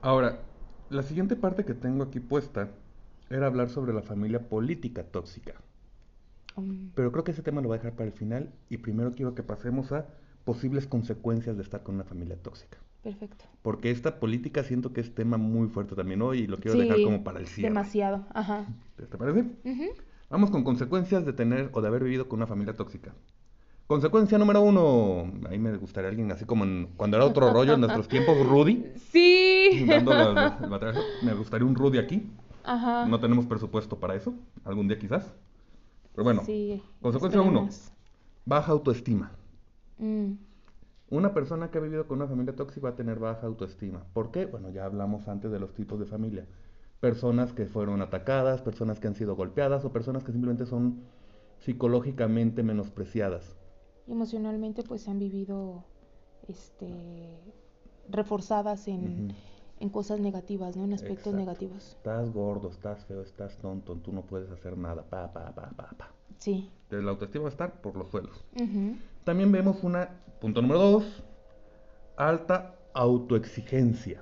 Ahora, 0.03 0.45
la 0.91 1.03
siguiente 1.03 1.35
parte 1.37 1.65
que 1.65 1.73
tengo 1.75 2.05
aquí 2.05 2.21
puesta 2.21 2.71
era 3.31 3.47
hablar 3.47 3.71
sobre 3.71 3.95
la 3.95 4.03
familia 4.03 4.49
política 4.51 5.05
tóxica. 5.05 5.55
Mm, 6.57 6.93
Pero 6.95 7.13
creo 7.13 7.23
que 7.25 7.33
ese 7.33 7.43
tema 7.43 7.61
lo 7.61 7.69
voy 7.69 7.75
a 7.77 7.79
dejar 7.81 7.97
para 7.97 8.07
el 8.09 8.17
final 8.17 8.55
y 8.71 8.79
primero 8.79 9.13
quiero 9.15 9.35
que 9.35 9.43
pasemos 9.43 9.93
a 9.93 10.07
posibles 10.45 10.87
consecuencias 10.87 11.57
de 11.59 11.63
estar 11.63 11.83
con 11.83 11.97
una 11.97 12.05
familia 12.05 12.41
tóxica. 12.43 12.79
Perfecto. 13.03 13.45
Porque 13.63 13.91
esta 13.91 14.19
política 14.21 14.63
siento 14.65 14.93
que 14.93 15.01
es 15.01 15.15
tema 15.15 15.37
muy 15.37 15.69
fuerte 15.69 15.95
también 15.95 16.23
hoy 16.23 16.41
y 16.41 16.47
lo 16.47 16.59
quiero 16.59 16.79
dejar 16.79 17.03
como 17.03 17.25
para 17.25 17.39
el 17.41 17.47
cierre. 17.47 17.71
Demasiado, 17.71 18.27
ajá. 18.35 18.67
¿Te 18.97 19.07
parece? 19.19 19.41
Ujú. 19.65 19.85
Vamos 20.31 20.51
con 20.51 20.65
consecuencias 20.65 21.27
de 21.27 21.33
tener 21.33 21.71
o 21.73 21.81
de 21.83 21.89
haber 21.89 22.03
vivido 22.05 22.29
con 22.29 22.39
una 22.39 22.47
familia 22.47 22.75
tóxica. 22.75 23.13
Consecuencia 23.87 24.39
número 24.39 24.63
uno. 24.63 25.31
Ahí 25.51 25.59
me 25.59 25.77
gustaría 25.77 26.09
alguien 26.09 26.31
así 26.33 26.45
como 26.47 26.65
en- 26.65 26.89
cuando 26.97 27.17
era 27.19 27.27
otro 27.27 27.53
rollo 27.53 27.75
en 27.75 27.81
nuestros 27.81 28.09
tiempos, 28.09 28.39
Rudy. 28.47 28.85
Sí. 29.13 29.85
dando 29.89 30.13
la-. 30.33 30.59
Me 31.23 31.35
gustaría 31.35 31.67
un 31.67 31.75
Rudy 31.75 31.99
aquí. 31.99 32.27
Ajá. 32.65 33.07
No 33.07 33.21
tenemos 33.21 33.45
presupuesto 33.47 33.99
para 33.99 34.15
eso. 34.15 34.33
Algún 34.65 34.89
día 34.89 34.99
quizás. 34.99 35.35
Pero 36.15 36.25
bueno. 36.25 36.43
Sí, 36.47 36.81
consecuencia 37.03 37.41
uno. 37.43 37.69
Baja 38.47 38.73
autoestima. 38.73 39.33
Mm, 39.99 40.33
Una 41.13 41.35
persona 41.35 41.71
que 41.71 41.77
ha 41.79 41.81
vivido 41.83 42.09
con 42.09 42.19
una 42.19 42.27
familia 42.27 42.57
tóxica 42.57 42.85
va 42.87 42.91
a 42.91 42.97
tener 42.97 43.19
baja 43.19 43.47
autoestima. 43.47 44.03
¿Por 44.15 44.31
qué? 44.31 44.47
Bueno, 44.47 44.71
ya 44.71 44.85
hablamos 44.87 45.29
antes 45.29 45.51
de 45.53 45.61
los 45.61 45.75
tipos 45.75 45.99
de 46.01 46.07
familia. 46.07 46.47
personas 47.01 47.53
que 47.53 47.67
fueron 47.67 48.01
atacadas, 48.01 48.63
personas 48.63 49.01
que 49.01 49.09
han 49.09 49.15
sido 49.15 49.35
golpeadas 49.37 49.85
o 49.85 49.93
personas 49.93 50.25
que 50.25 50.33
simplemente 50.33 50.67
son 50.67 51.03
psicológicamente 51.59 52.63
menospreciadas. 52.63 53.57
Emocionalmente 54.07 54.83
pues 54.85 55.09
han 55.09 55.19
vivido 55.19 55.85
este 56.49 57.55
reforzadas 58.09 58.89
en, 58.89 59.35
en 59.81 59.91
cosas 59.91 60.21
negativas, 60.21 60.77
¿no? 60.77 60.85
En 60.85 60.93
aspectos 60.93 61.35
negativos. 61.35 61.99
Estás 61.99 62.31
gordo, 62.33 62.69
estás 62.71 63.05
feo, 63.07 63.23
estás 63.23 63.59
tonto, 63.59 63.97
tú 63.99 64.13
no 64.13 64.23
puedes 64.27 64.51
hacer 64.51 64.77
nada, 64.79 65.03
pa, 65.09 65.33
pa, 65.33 65.55
pa, 65.55 65.71
pa, 65.77 65.91
pa. 65.99 66.15
Sí. 66.39 66.71
Entonces, 66.85 67.05
la 67.05 67.11
autoestima 67.13 67.45
va 67.45 67.49
a 67.49 67.53
estar 67.53 67.81
por 67.81 67.97
los 67.97 68.09
suelos. 68.11 68.45
También 69.25 69.53
vemos 69.53 69.85
una, 69.85 70.11
punto 70.41 70.63
número 70.63 70.81
dos, 70.81 71.23
alta 72.17 72.75
autoexigencia. 72.93 74.21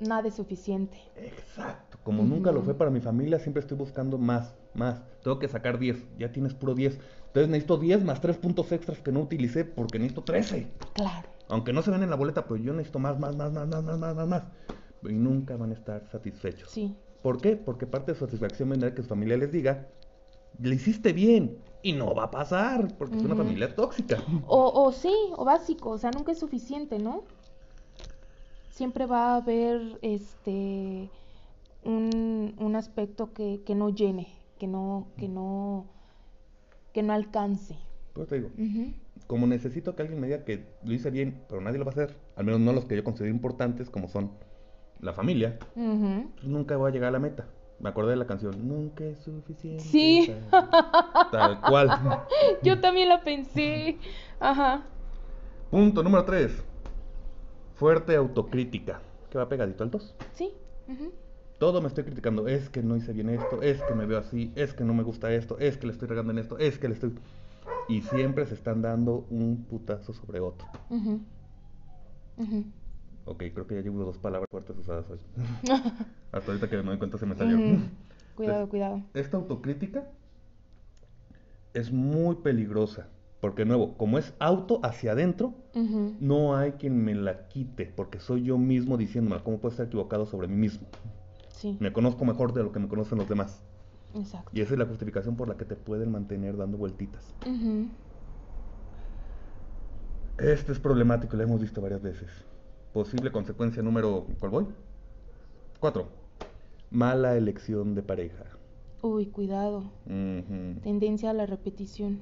Nada 0.00 0.28
es 0.28 0.34
suficiente. 0.34 0.98
Exacto. 1.16 1.98
Como 2.02 2.22
nunca 2.22 2.52
lo 2.52 2.62
fue 2.62 2.74
para 2.74 2.90
mi 2.90 3.00
familia, 3.00 3.38
siempre 3.38 3.60
estoy 3.60 3.76
buscando 3.76 4.18
más, 4.18 4.54
más. 4.74 5.02
Tengo 5.22 5.38
que 5.38 5.48
sacar 5.48 5.78
10. 5.78 6.18
Ya 6.18 6.32
tienes 6.32 6.54
puro 6.54 6.74
10. 6.74 6.98
Entonces 7.28 7.48
necesito 7.48 7.78
10 7.78 8.04
más 8.04 8.20
3 8.20 8.36
puntos 8.38 8.72
extras 8.72 8.98
que 9.00 9.12
no 9.12 9.20
utilicé 9.20 9.64
porque 9.64 9.98
necesito 9.98 10.22
13. 10.22 10.66
Claro. 10.94 11.28
Aunque 11.48 11.72
no 11.72 11.82
se 11.82 11.90
ven 11.90 12.02
en 12.02 12.10
la 12.10 12.16
boleta, 12.16 12.44
pero 12.46 12.56
yo 12.56 12.72
necesito 12.72 12.98
más, 12.98 13.18
más, 13.18 13.36
más, 13.36 13.52
más, 13.52 13.66
más, 13.68 13.84
más, 13.84 13.98
más, 13.98 14.16
más, 14.16 14.28
más. 14.28 14.42
Y 15.02 15.12
nunca 15.12 15.56
van 15.56 15.70
a 15.70 15.74
estar 15.74 16.06
satisfechos. 16.10 16.70
Sí. 16.70 16.96
¿Por 17.22 17.40
qué? 17.40 17.56
Porque 17.56 17.86
parte 17.86 18.12
de 18.12 18.18
su 18.18 18.24
satisfacción 18.24 18.68
vendrá 18.70 18.94
que 18.94 19.02
su 19.02 19.08
familia 19.08 19.36
les 19.36 19.52
diga, 19.52 19.88
le 20.60 20.74
hiciste 20.74 21.12
bien. 21.12 21.58
Y 21.86 21.92
no 21.92 22.16
va 22.16 22.24
a 22.24 22.30
pasar, 22.32 22.96
porque 22.98 23.16
es 23.16 23.22
una 23.22 23.36
familia 23.36 23.72
tóxica. 23.72 24.20
O, 24.48 24.82
o 24.82 24.90
sí, 24.90 25.14
o 25.36 25.44
básico, 25.44 25.90
o 25.90 25.98
sea, 25.98 26.10
nunca 26.10 26.32
es 26.32 26.38
suficiente, 26.40 26.98
¿no? 26.98 27.22
Siempre 28.70 29.06
va 29.06 29.34
a 29.34 29.36
haber 29.36 29.96
este 30.02 31.08
un, 31.84 32.56
un 32.58 32.74
aspecto 32.74 33.32
que, 33.32 33.62
que 33.64 33.76
no 33.76 33.90
llene, 33.90 34.26
que 34.58 34.66
no, 34.66 35.06
que 35.16 35.28
no, 35.28 35.86
que 36.92 37.04
no 37.04 37.12
alcance. 37.12 37.76
Pues 38.14 38.26
te 38.26 38.40
digo, 38.40 38.50
como 39.28 39.46
necesito 39.46 39.94
que 39.94 40.02
alguien 40.02 40.20
me 40.20 40.26
diga 40.26 40.44
que 40.44 40.64
lo 40.82 40.92
hice 40.92 41.10
bien, 41.10 41.40
pero 41.48 41.60
nadie 41.60 41.78
lo 41.78 41.84
va 41.84 41.92
a 41.92 41.94
hacer, 41.94 42.16
al 42.34 42.46
menos 42.46 42.60
no 42.60 42.72
los 42.72 42.86
que 42.86 42.96
yo 42.96 43.04
considero 43.04 43.32
importantes, 43.32 43.90
como 43.90 44.08
son 44.08 44.32
la 44.98 45.12
familia, 45.12 45.56
pues 45.74 46.48
nunca 46.48 46.76
voy 46.76 46.90
a 46.90 46.92
llegar 46.92 47.10
a 47.10 47.12
la 47.12 47.20
meta. 47.20 47.46
Me 47.78 47.90
acordé 47.90 48.10
de 48.10 48.16
la 48.16 48.26
canción, 48.26 48.66
nunca 48.66 49.04
es 49.04 49.18
suficiente. 49.18 49.82
Sí. 49.82 50.34
Tal 51.30 51.60
cual. 51.60 51.90
yo 52.62 52.80
también 52.80 53.08
la 53.08 53.22
pensé. 53.22 53.98
Ajá. 54.40 54.82
Punto 55.70 56.02
número 56.02 56.24
3. 56.24 56.64
Fuerte 57.74 58.16
autocrítica. 58.16 59.00
Que 59.30 59.38
va 59.38 59.48
pegadito 59.48 59.84
al 59.84 59.90
2. 59.90 60.14
Sí. 60.32 60.54
Todo 61.58 61.80
me 61.82 61.88
estoy 61.88 62.04
criticando. 62.04 62.48
Es 62.48 62.70
que 62.70 62.82
no 62.82 62.96
hice 62.96 63.12
bien 63.12 63.28
esto, 63.28 63.60
es 63.62 63.82
que 63.82 63.94
me 63.94 64.06
veo 64.06 64.18
así, 64.18 64.52
es 64.56 64.72
que 64.72 64.84
no 64.84 64.94
me 64.94 65.02
gusta 65.02 65.32
esto, 65.32 65.58
es 65.58 65.76
que 65.76 65.86
le 65.86 65.92
estoy 65.92 66.08
regando 66.08 66.32
en 66.32 66.38
esto, 66.38 66.58
es 66.58 66.78
que 66.78 66.88
le 66.88 66.94
estoy 66.94 67.14
y 67.88 68.02
siempre 68.02 68.46
se 68.46 68.54
están 68.54 68.82
dando 68.82 69.26
un 69.30 69.64
putazo 69.64 70.12
sobre 70.12 70.40
otro. 70.40 70.66
Ok, 73.26 73.42
creo 73.52 73.66
que 73.66 73.74
ya 73.74 73.82
llevo 73.82 74.04
dos 74.04 74.18
palabras 74.18 74.48
fuertes 74.50 74.76
usadas 74.78 75.04
hoy. 75.10 75.18
Hasta 76.32 76.52
ahorita 76.52 76.70
que 76.70 76.76
me 76.78 76.84
doy 76.84 76.98
cuenta 76.98 77.18
se 77.18 77.26
me 77.26 77.34
salió. 77.34 77.58
Cuidado, 78.36 78.68
cuidado. 78.68 79.02
Esta 79.14 79.38
autocrítica 79.38 80.08
es 81.74 81.90
muy 81.90 82.36
peligrosa. 82.36 83.08
Porque, 83.40 83.64
nuevo, 83.64 83.96
como 83.96 84.18
es 84.18 84.34
auto 84.38 84.80
hacia 84.82 85.12
adentro, 85.12 85.54
no 86.20 86.56
hay 86.56 86.72
quien 86.72 87.02
me 87.02 87.14
la 87.14 87.48
quite. 87.48 87.86
Porque 87.86 88.20
soy 88.20 88.44
yo 88.44 88.58
mismo 88.58 88.96
diciéndome 88.96 89.42
cómo 89.42 89.58
puedo 89.58 89.72
estar 89.72 89.86
equivocado 89.86 90.26
sobre 90.26 90.48
mí 90.48 90.56
mismo. 90.56 90.86
Sí. 91.50 91.76
Me 91.80 91.92
conozco 91.92 92.24
mejor 92.24 92.52
de 92.52 92.62
lo 92.62 92.72
que 92.72 92.78
me 92.78 92.88
conocen 92.88 93.18
los 93.18 93.28
demás. 93.28 93.62
Exacto. 94.14 94.50
Y 94.52 94.60
esa 94.60 94.74
es 94.74 94.78
la 94.78 94.86
justificación 94.86 95.36
por 95.36 95.48
la 95.48 95.56
que 95.56 95.64
te 95.64 95.76
pueden 95.76 96.10
mantener 96.10 96.56
dando 96.56 96.76
vueltitas. 96.76 97.34
Este 100.38 100.72
es 100.72 100.78
problemático, 100.78 101.36
lo 101.36 101.42
hemos 101.42 101.60
visto 101.60 101.80
varias 101.80 102.02
veces. 102.02 102.28
Posible 102.96 103.30
consecuencia 103.30 103.82
número. 103.82 104.26
¿Cuál 104.38 104.50
voy? 104.50 104.66
Cuatro. 105.80 106.08
Mala 106.90 107.36
elección 107.36 107.94
de 107.94 108.02
pareja. 108.02 108.44
Uy, 109.02 109.26
cuidado. 109.26 109.84
Tendencia 110.82 111.28
a 111.28 111.34
la 111.34 111.44
repetición. 111.44 112.20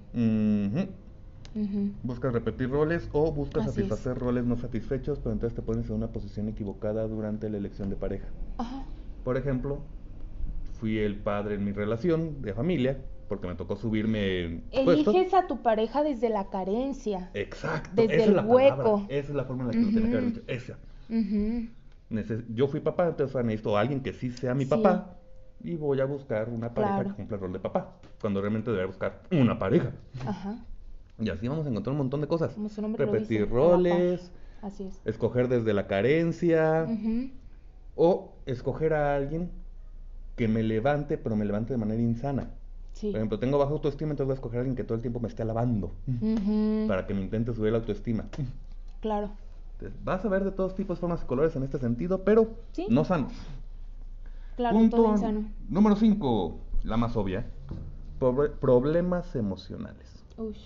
Buscas 2.02 2.32
repetir 2.32 2.70
roles 2.70 3.08
o 3.12 3.30
buscas 3.30 3.66
satisfacer 3.66 4.18
roles 4.18 4.46
no 4.46 4.56
satisfechos, 4.56 5.20
pero 5.20 5.30
entonces 5.30 5.54
te 5.54 5.62
pones 5.62 5.88
en 5.90 5.94
una 5.94 6.08
posición 6.08 6.48
equivocada 6.48 7.06
durante 7.06 7.48
la 7.48 7.58
elección 7.58 7.88
de 7.88 7.94
pareja. 7.94 8.26
Ajá. 8.58 8.84
Por 9.22 9.36
ejemplo, 9.36 9.78
fui 10.80 10.98
el 10.98 11.14
padre 11.14 11.54
en 11.54 11.64
mi 11.64 11.70
relación 11.70 12.42
de 12.42 12.52
familia, 12.52 12.98
porque 13.28 13.46
me 13.46 13.54
tocó 13.54 13.76
subirme. 13.76 14.62
Eliges 14.70 15.34
a 15.34 15.46
tu 15.46 15.62
pareja 15.62 16.02
desde 16.02 16.28
la 16.28 16.50
carencia. 16.50 17.30
Exacto. 17.34 17.90
Desde 17.94 18.24
el 18.24 18.40
hueco. 18.44 19.06
Esa 19.08 19.28
es 19.28 19.34
la 19.34 19.44
forma 19.44 19.62
en 19.62 19.66
la 19.68 19.72
que 19.72 19.80
lo 19.80 19.88
tenía 19.88 20.10
que 20.10 20.16
haber 20.16 20.32
dicho. 20.32 20.42
Esa. 20.46 20.78
Yo 22.48 22.68
fui 22.68 22.80
papá, 22.80 23.08
entonces 23.08 23.44
necesito 23.44 23.76
a 23.76 23.80
alguien 23.80 24.00
que 24.00 24.12
sí 24.12 24.30
sea 24.30 24.54
mi 24.54 24.66
papá. 24.66 25.16
Y 25.62 25.76
voy 25.76 26.00
a 26.00 26.04
buscar 26.04 26.50
una 26.50 26.74
pareja 26.74 27.04
que 27.04 27.14
cumpla 27.14 27.36
el 27.36 27.40
rol 27.40 27.52
de 27.52 27.58
papá. 27.58 27.96
Cuando 28.20 28.40
realmente 28.40 28.70
debería 28.70 28.86
buscar 28.86 29.22
una 29.30 29.58
pareja. 29.58 29.92
Ajá. 30.26 30.58
Y 31.18 31.30
así 31.30 31.48
vamos 31.48 31.64
a 31.66 31.70
encontrar 31.70 31.92
un 31.92 31.98
montón 31.98 32.20
de 32.20 32.26
cosas. 32.26 32.52
Como 32.52 32.68
su 32.68 32.82
Repetir 32.82 33.48
roles. 33.48 34.30
Así 34.60 34.84
es. 34.84 35.00
Escoger 35.04 35.48
desde 35.48 35.72
la 35.72 35.86
carencia. 35.86 36.86
O 37.94 38.34
escoger 38.44 38.92
a 38.92 39.14
alguien 39.14 39.50
que 40.36 40.48
me 40.48 40.62
levante, 40.64 41.16
pero 41.16 41.36
me 41.36 41.44
levante 41.44 41.72
de 41.72 41.78
manera 41.78 42.02
insana. 42.02 42.50
Por 43.00 43.10
ejemplo, 43.10 43.38
tengo 43.38 43.58
baja 43.58 43.72
autoestima, 43.72 44.12
entonces 44.12 44.26
voy 44.26 44.32
a 44.32 44.36
escoger 44.36 44.58
a 44.58 44.60
alguien 44.60 44.76
que 44.76 44.84
todo 44.84 44.94
el 44.94 45.00
tiempo 45.00 45.20
me 45.20 45.28
esté 45.28 45.42
alabando 45.42 45.92
para 46.86 47.06
que 47.06 47.14
me 47.14 47.22
intente 47.22 47.52
subir 47.52 47.72
la 47.72 47.78
autoestima. 47.78 48.26
Claro. 49.00 49.30
vas 50.02 50.24
a 50.24 50.28
ver 50.28 50.44
de 50.44 50.50
todos 50.50 50.74
tipos, 50.74 50.98
formas 50.98 51.22
y 51.22 51.26
colores 51.26 51.54
en 51.56 51.64
este 51.64 51.78
sentido, 51.78 52.24
pero 52.24 52.48
no 52.88 53.04
sanos. 53.04 53.32
Claro, 54.56 54.78
Punto 54.78 55.14
número 55.68 55.96
5, 55.96 56.58
la 56.84 56.96
más 56.96 57.16
obvia, 57.16 57.46
problemas 58.60 59.34
emocionales. 59.34 60.24
Uy. 60.38 60.56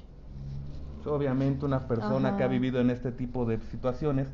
Obviamente 1.06 1.64
una 1.64 1.88
persona 1.88 2.36
que 2.36 2.44
ha 2.44 2.48
vivido 2.48 2.80
en 2.80 2.90
este 2.90 3.10
tipo 3.12 3.46
de 3.46 3.58
situaciones 3.70 4.28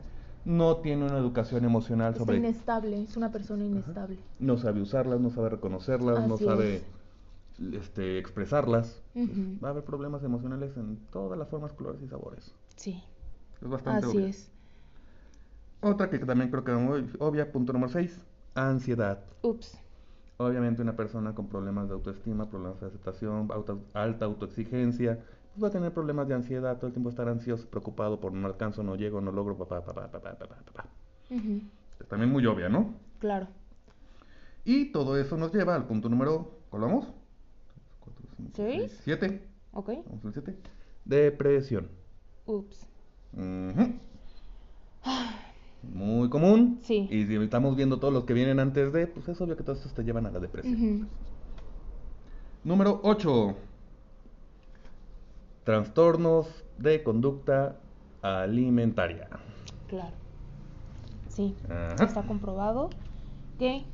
no 0.44 0.78
tiene 0.78 1.04
una 1.04 1.16
educación 1.16 1.64
emocional 1.64 2.16
sobre... 2.16 2.36
Es 2.36 2.42
inestable, 2.42 3.02
es 3.02 3.16
una 3.16 3.30
persona 3.30 3.64
inestable. 3.64 4.18
No 4.40 4.58
sabe 4.58 4.80
usarlas, 4.80 5.20
no 5.20 5.30
sabe 5.30 5.50
reconocerlas, 5.50 6.26
no 6.26 6.36
sabe 6.36 6.82
este, 7.72 8.18
expresarlas. 8.18 9.02
Pues, 9.12 9.28
va 9.62 9.68
a 9.68 9.70
haber 9.70 9.84
problemas 9.84 10.22
emocionales 10.22 10.76
en 10.76 10.98
todas 11.10 11.38
las 11.38 11.48
formas, 11.48 11.72
colores 11.72 12.02
y 12.02 12.08
sabores. 12.08 12.54
Sí. 12.76 13.02
Es 13.62 13.68
bastante 13.68 14.06
Así 14.06 14.24
es. 14.24 14.50
Otra 15.80 16.08
que 16.08 16.18
también 16.18 16.50
creo 16.50 16.64
que 16.64 16.72
es 16.72 16.78
muy 16.78 17.10
obvia, 17.18 17.52
punto 17.52 17.72
número 17.72 17.92
6, 17.92 18.18
ansiedad. 18.54 19.22
Ups. 19.42 19.78
Obviamente 20.38 20.82
una 20.82 20.96
persona 20.96 21.34
con 21.34 21.48
problemas 21.48 21.88
de 21.88 21.94
autoestima, 21.94 22.48
problemas 22.48 22.80
de 22.80 22.86
aceptación, 22.86 23.48
alta 23.92 24.24
autoexigencia, 24.24 25.22
pues 25.52 25.62
va 25.62 25.68
a 25.68 25.70
tener 25.70 25.92
problemas 25.92 26.26
de 26.26 26.34
ansiedad, 26.34 26.76
todo 26.76 26.88
el 26.88 26.92
tiempo 26.92 27.10
estar 27.10 27.28
ansioso, 27.28 27.68
preocupado 27.68 28.18
por 28.18 28.32
no 28.32 28.46
alcanzo, 28.48 28.82
no 28.82 28.96
llego, 28.96 29.20
no 29.20 29.30
logro, 29.30 29.56
papá, 29.56 29.84
papá, 29.84 30.10
papá, 30.10 30.36
papá, 30.36 30.56
papá. 30.64 30.88
También 32.08 32.32
muy 32.32 32.44
obvia, 32.46 32.68
¿no? 32.68 32.94
Claro. 33.20 33.46
Y 34.64 34.90
todo 34.90 35.16
eso 35.16 35.36
nos 35.36 35.52
lleva 35.54 35.74
al 35.74 35.86
punto 35.86 36.08
número, 36.08 36.58
¿cuál 36.70 36.82
vamos? 36.82 37.12
¿Seis? 38.52 39.00
Siete. 39.02 39.46
Ok. 39.72 39.90
Vamos 40.06 40.24
al 40.24 40.32
siete. 40.32 40.56
Depresión. 41.04 41.88
Ups. 42.46 42.86
Muy 45.82 46.28
común. 46.30 46.78
Sí. 46.82 47.08
Y 47.10 47.26
si 47.26 47.36
estamos 47.36 47.76
viendo 47.76 47.98
todos 47.98 48.12
los 48.12 48.24
que 48.24 48.32
vienen 48.32 48.60
antes 48.60 48.92
de, 48.92 49.06
pues 49.06 49.28
es 49.28 49.40
obvio 49.40 49.56
que 49.56 49.62
todos 49.62 49.78
estos 49.78 49.94
te 49.94 50.04
llevan 50.04 50.26
a 50.26 50.30
la 50.30 50.40
depresión. 50.40 51.08
Número 52.62 53.00
8. 53.02 53.56
Trastornos 55.64 56.64
de 56.78 57.02
conducta 57.02 57.76
alimentaria. 58.22 59.28
Claro. 59.88 60.14
Sí. 61.28 61.54
Está 62.00 62.22
comprobado 62.22 62.90
que 63.58 63.84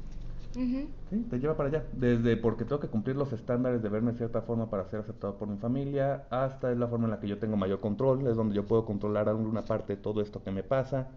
Sí, 0.53 1.27
te 1.31 1.39
lleva 1.39 1.57
para 1.57 1.69
allá. 1.69 1.85
Desde 1.93 2.37
porque 2.37 2.65
tengo 2.65 2.81
que 2.81 2.89
cumplir 2.89 3.17
los 3.17 3.33
estándares 3.33 3.83
de 3.83 3.89
verme 3.89 4.13
de 4.13 4.19
cierta 4.19 4.43
forma 4.43 4.69
para 4.69 4.85
ser 4.87 5.01
aceptado 5.01 5.37
por 5.37 5.49
mi 5.49 5.59
familia, 5.59 6.25
hasta 6.31 6.73
es 6.73 6.79
la 6.79 6.89
forma 6.89 7.05
en 7.05 7.13
la 7.13 7.21
que 7.21 7.29
yo 7.29 7.39
tengo 7.39 7.57
mayor 7.57 7.81
control, 7.81 8.27
es 8.27 8.37
donde 8.37 8.55
yo 8.55 8.67
puedo 8.67 8.85
controlar 8.85 9.33
una 9.35 9.65
parte 9.65 9.97
de 9.97 10.03
todo 10.03 10.21
esto 10.21 10.43
que 10.43 10.51
me 10.51 10.63
pasa, 10.63 11.09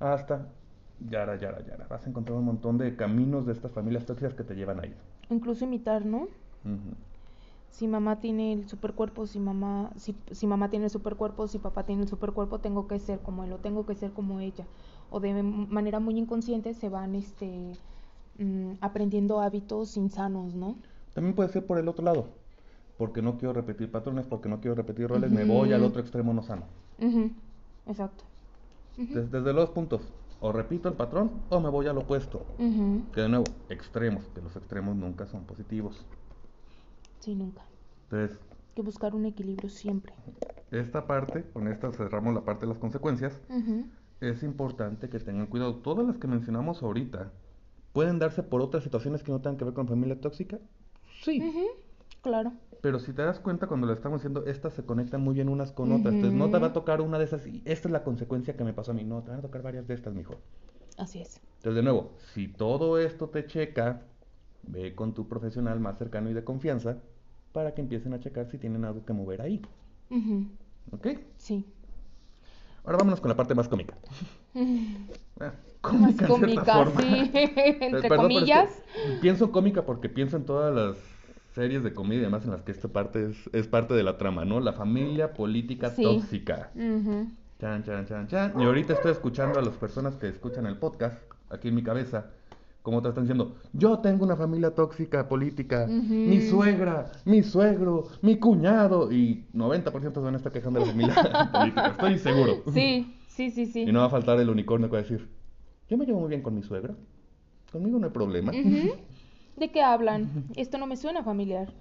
hasta 0.00 0.48
yara, 1.08 1.36
yara, 1.36 1.64
yara. 1.64 1.86
Vas 1.88 2.06
a 2.06 2.10
encontrar 2.10 2.38
un 2.38 2.44
montón 2.44 2.78
de 2.78 2.96
caminos 2.96 3.46
de 3.46 3.52
estas 3.52 3.72
familias 3.72 4.06
tóxicas 4.06 4.34
que 4.34 4.44
te 4.44 4.54
llevan 4.54 4.80
ahí. 4.80 4.94
Incluso 5.30 5.64
imitar, 5.64 6.04
¿no? 6.04 6.28
Si 7.70 7.86
mamá 7.86 8.20
tiene 8.20 8.54
el 8.54 8.68
supercuerpo, 8.68 9.26
si 9.26 9.38
mamá, 9.38 9.90
si, 9.96 10.16
si 10.30 10.46
mamá 10.46 10.70
tiene 10.70 10.86
el 10.86 10.90
supercuerpo, 10.90 11.46
si 11.46 11.58
papá 11.58 11.84
tiene 11.84 12.02
el 12.02 12.08
supercuerpo, 12.08 12.58
tengo 12.58 12.88
que 12.88 12.98
ser 12.98 13.20
como 13.20 13.44
él 13.44 13.52
o 13.52 13.58
tengo 13.58 13.84
que 13.84 13.94
ser 13.94 14.12
como 14.12 14.40
ella. 14.40 14.66
O 15.10 15.20
de 15.20 15.42
manera 15.42 16.00
muy 16.00 16.18
inconsciente 16.18 16.74
se 16.74 16.88
van 16.88 17.14
este 17.14 17.76
mm, 18.38 18.72
aprendiendo 18.80 19.40
hábitos 19.40 19.96
insanos, 19.96 20.54
¿no? 20.54 20.76
También 21.14 21.34
puede 21.34 21.48
ser 21.50 21.66
por 21.66 21.78
el 21.78 21.88
otro 21.88 22.04
lado. 22.04 22.26
Porque 22.96 23.22
no 23.22 23.38
quiero 23.38 23.52
repetir 23.52 23.90
patrones, 23.90 24.26
porque 24.26 24.48
no 24.48 24.60
quiero 24.60 24.74
repetir 24.74 25.06
roles, 25.08 25.30
me 25.30 25.44
voy 25.44 25.72
al 25.72 25.84
otro 25.84 26.00
extremo 26.00 26.32
no 26.34 26.42
sano. 26.42 26.64
Exacto. 27.86 28.24
Desde, 28.96 29.26
desde 29.26 29.52
los 29.52 29.70
puntos. 29.70 30.02
O 30.40 30.52
repito 30.52 30.88
el 30.88 30.94
patrón 30.94 31.30
o 31.48 31.60
me 31.60 31.68
voy 31.68 31.86
al 31.86 31.98
opuesto. 31.98 32.44
Que 33.14 33.20
de 33.22 33.28
nuevo, 33.28 33.44
extremos, 33.68 34.24
que 34.34 34.40
los 34.40 34.54
extremos 34.56 34.96
nunca 34.96 35.26
son 35.26 35.44
positivos. 35.44 36.04
Sí, 37.20 37.34
nunca. 37.34 37.62
Entonces, 38.10 38.38
Hay 38.50 38.74
que 38.74 38.82
buscar 38.82 39.14
un 39.14 39.26
equilibrio 39.26 39.68
siempre. 39.68 40.12
esta 40.70 41.06
parte, 41.06 41.44
con 41.52 41.68
esta 41.68 41.90
cerramos 41.92 42.34
la 42.34 42.42
parte 42.44 42.66
de 42.66 42.72
las 42.72 42.78
consecuencias, 42.78 43.38
es 44.20 44.42
importante 44.42 45.08
que 45.08 45.18
tengan 45.20 45.46
cuidado. 45.46 45.76
Todas 45.76 46.06
las 46.06 46.18
que 46.18 46.26
mencionamos 46.26 46.82
ahorita 46.82 47.30
pueden 47.92 48.18
darse 48.18 48.42
por 48.42 48.60
otras 48.62 48.84
situaciones 48.84 49.22
que 49.22 49.32
no 49.32 49.40
tengan 49.40 49.56
que 49.56 49.64
ver 49.64 49.74
con 49.74 49.88
familia 49.88 50.20
tóxica. 50.20 50.58
Sí. 51.22 51.42
ujú, 51.42 51.66
Claro. 52.22 52.52
Pero 52.80 53.00
si 53.00 53.12
te 53.12 53.22
das 53.22 53.40
cuenta 53.40 53.66
cuando 53.66 53.86
lo 53.86 53.92
estamos 53.92 54.20
haciendo, 54.20 54.44
estas 54.46 54.74
se 54.74 54.84
conectan 54.84 55.20
muy 55.20 55.34
bien 55.34 55.48
unas 55.48 55.72
con 55.72 55.90
otras. 55.92 56.14
Entonces 56.14 56.38
no 56.38 56.48
te 56.50 56.58
va 56.58 56.68
a 56.68 56.72
tocar 56.72 57.00
una 57.00 57.18
de 57.18 57.24
esas 57.24 57.46
y 57.46 57.62
esta 57.64 57.88
es 57.88 57.92
la 57.92 58.04
consecuencia 58.04 58.56
que 58.56 58.64
me 58.64 58.72
pasó 58.72 58.92
a 58.92 58.94
mí. 58.94 59.04
No, 59.04 59.22
te 59.22 59.30
van 59.30 59.40
a 59.40 59.42
tocar 59.42 59.62
varias 59.62 59.86
de 59.88 59.94
estas, 59.94 60.14
mijo. 60.14 60.36
Así 60.96 61.20
es. 61.20 61.40
Entonces, 61.56 61.74
de 61.74 61.82
nuevo, 61.82 62.12
si 62.34 62.46
todo 62.48 62.98
esto 62.98 63.28
te 63.30 63.46
checa, 63.46 64.02
ve 64.62 64.94
con 64.94 65.12
tu 65.12 65.28
profesional 65.28 65.80
más 65.80 65.98
cercano 65.98 66.30
y 66.30 66.34
de 66.34 66.44
confianza 66.44 66.98
para 67.52 67.74
que 67.74 67.80
empiecen 67.80 68.14
a 68.14 68.20
checar 68.20 68.46
si 68.46 68.58
tienen 68.58 68.84
algo 68.84 69.04
que 69.04 69.12
mover 69.12 69.42
ahí. 69.42 69.60
Ujú, 70.10 70.46
¿Ok? 70.92 71.08
Sí. 71.36 71.64
Ahora 72.88 72.96
vámonos 73.00 73.20
con 73.20 73.28
la 73.28 73.36
parte 73.36 73.54
más 73.54 73.68
cómica. 73.68 73.94
Ah, 75.40 75.92
Más 75.92 76.10
en 76.10 76.16
cierta 76.18 76.26
cómica, 76.26 76.86
sí. 76.98 77.30
Entre 77.34 78.08
perdón, 78.08 78.32
es 78.32 78.38
que 78.38 78.40
comillas. 78.40 78.82
pienso 79.20 79.52
cómica 79.52 79.86
porque 79.86 80.08
pienso 80.08 80.36
en 80.36 80.44
todas 80.44 80.74
las 80.74 80.96
series 81.54 81.84
de 81.84 81.92
comedia 81.94 82.22
y 82.22 82.24
demás 82.24 82.44
en 82.46 82.50
las 82.50 82.62
que 82.62 82.72
esta 82.72 82.88
parte 82.88 83.26
es, 83.30 83.36
es 83.52 83.68
parte 83.68 83.94
de 83.94 84.02
la 84.02 84.18
trama, 84.18 84.44
¿no? 84.44 84.58
La 84.58 84.72
familia 84.72 85.34
política 85.34 85.90
Sí. 85.90 86.02
tóxica. 86.02 86.70
Ujú, 86.74 87.28
Chan, 87.60 87.84
chan, 87.84 88.06
chan, 88.06 88.26
chan. 88.26 88.54
Y 88.58 88.64
ahorita 88.64 88.94
estoy 88.94 89.12
escuchando 89.12 89.60
a 89.60 89.62
las 89.62 89.74
personas 89.76 90.16
que 90.16 90.28
escuchan 90.28 90.66
el 90.66 90.76
podcast, 90.78 91.16
aquí 91.50 91.68
en 91.68 91.76
mi 91.76 91.84
cabeza, 91.84 92.26
como 92.82 93.02
te 93.02 93.08
están 93.08 93.24
diciendo, 93.24 93.56
yo 93.72 93.98
tengo 93.98 94.24
una 94.24 94.36
familia 94.36 94.74
tóxica 94.74 95.28
política, 95.28 95.86
mi 95.86 96.40
suegra, 96.40 97.12
mi 97.24 97.42
suegro, 97.42 98.06
mi 98.22 98.38
cuñado, 98.38 99.12
y 99.12 99.46
90% 99.52 100.14
se 100.14 100.20
van 100.20 100.34
a 100.34 100.36
estar 100.38 100.52
quejando 100.52 100.80
de 100.80 100.86
la 100.86 100.92
familia 100.92 101.14
política, 101.52 101.88
estoy 101.88 102.18
seguro. 102.18 102.62
Sí, 102.72 103.14
sí, 103.28 103.50
sí, 103.50 103.66
sí. 103.66 103.82
Y 103.82 103.92
no 103.92 104.00
va 104.00 104.06
a 104.06 104.10
faltar 104.10 104.38
el 104.40 104.48
unicornio 104.48 104.88
que 104.88 104.92
va 104.92 104.98
a 105.00 105.02
decir, 105.02 105.28
yo 105.88 105.98
me 105.98 106.06
llevo 106.06 106.20
muy 106.20 106.28
bien 106.28 106.42
con 106.42 106.54
mi 106.54 106.62
suegra, 106.62 106.94
conmigo 107.72 107.98
no 107.98 108.06
hay 108.06 108.12
problema. 108.12 108.52
¿De 108.52 109.72
qué 109.72 109.82
hablan? 109.82 110.44
Esto 110.56 110.78
no 110.78 110.86
me 110.86 110.96
suena 110.96 111.22
familiar. 111.24 111.72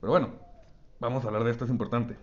Pero 0.00 0.12
bueno, 0.12 0.30
vamos 1.00 1.24
a 1.24 1.28
hablar 1.28 1.44
de 1.44 1.50
esto, 1.50 1.64
es 1.64 1.70
importante. 1.70 2.16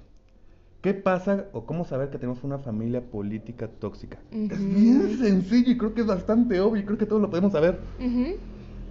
¿Qué 0.85 0.93
pasa 0.93 1.45
o 1.51 1.65
cómo 1.65 1.83
saber 1.83 2.11
que 2.11 2.19
tenemos 2.19 2.43
una 2.43 2.59
familia 2.59 3.01
política 3.01 3.67
tóxica? 3.67 4.19
Es 4.29 4.69
bien 4.69 5.17
sencillo 5.17 5.71
y 5.71 5.77
creo 5.79 5.95
que 5.95 6.01
es 6.01 6.05
bastante 6.05 6.59
obvio 6.59 6.83
y 6.83 6.85
creo 6.85 6.99
que 6.99 7.07
todos 7.07 7.19
lo 7.19 7.27
podemos 7.31 7.53
saber. 7.53 7.81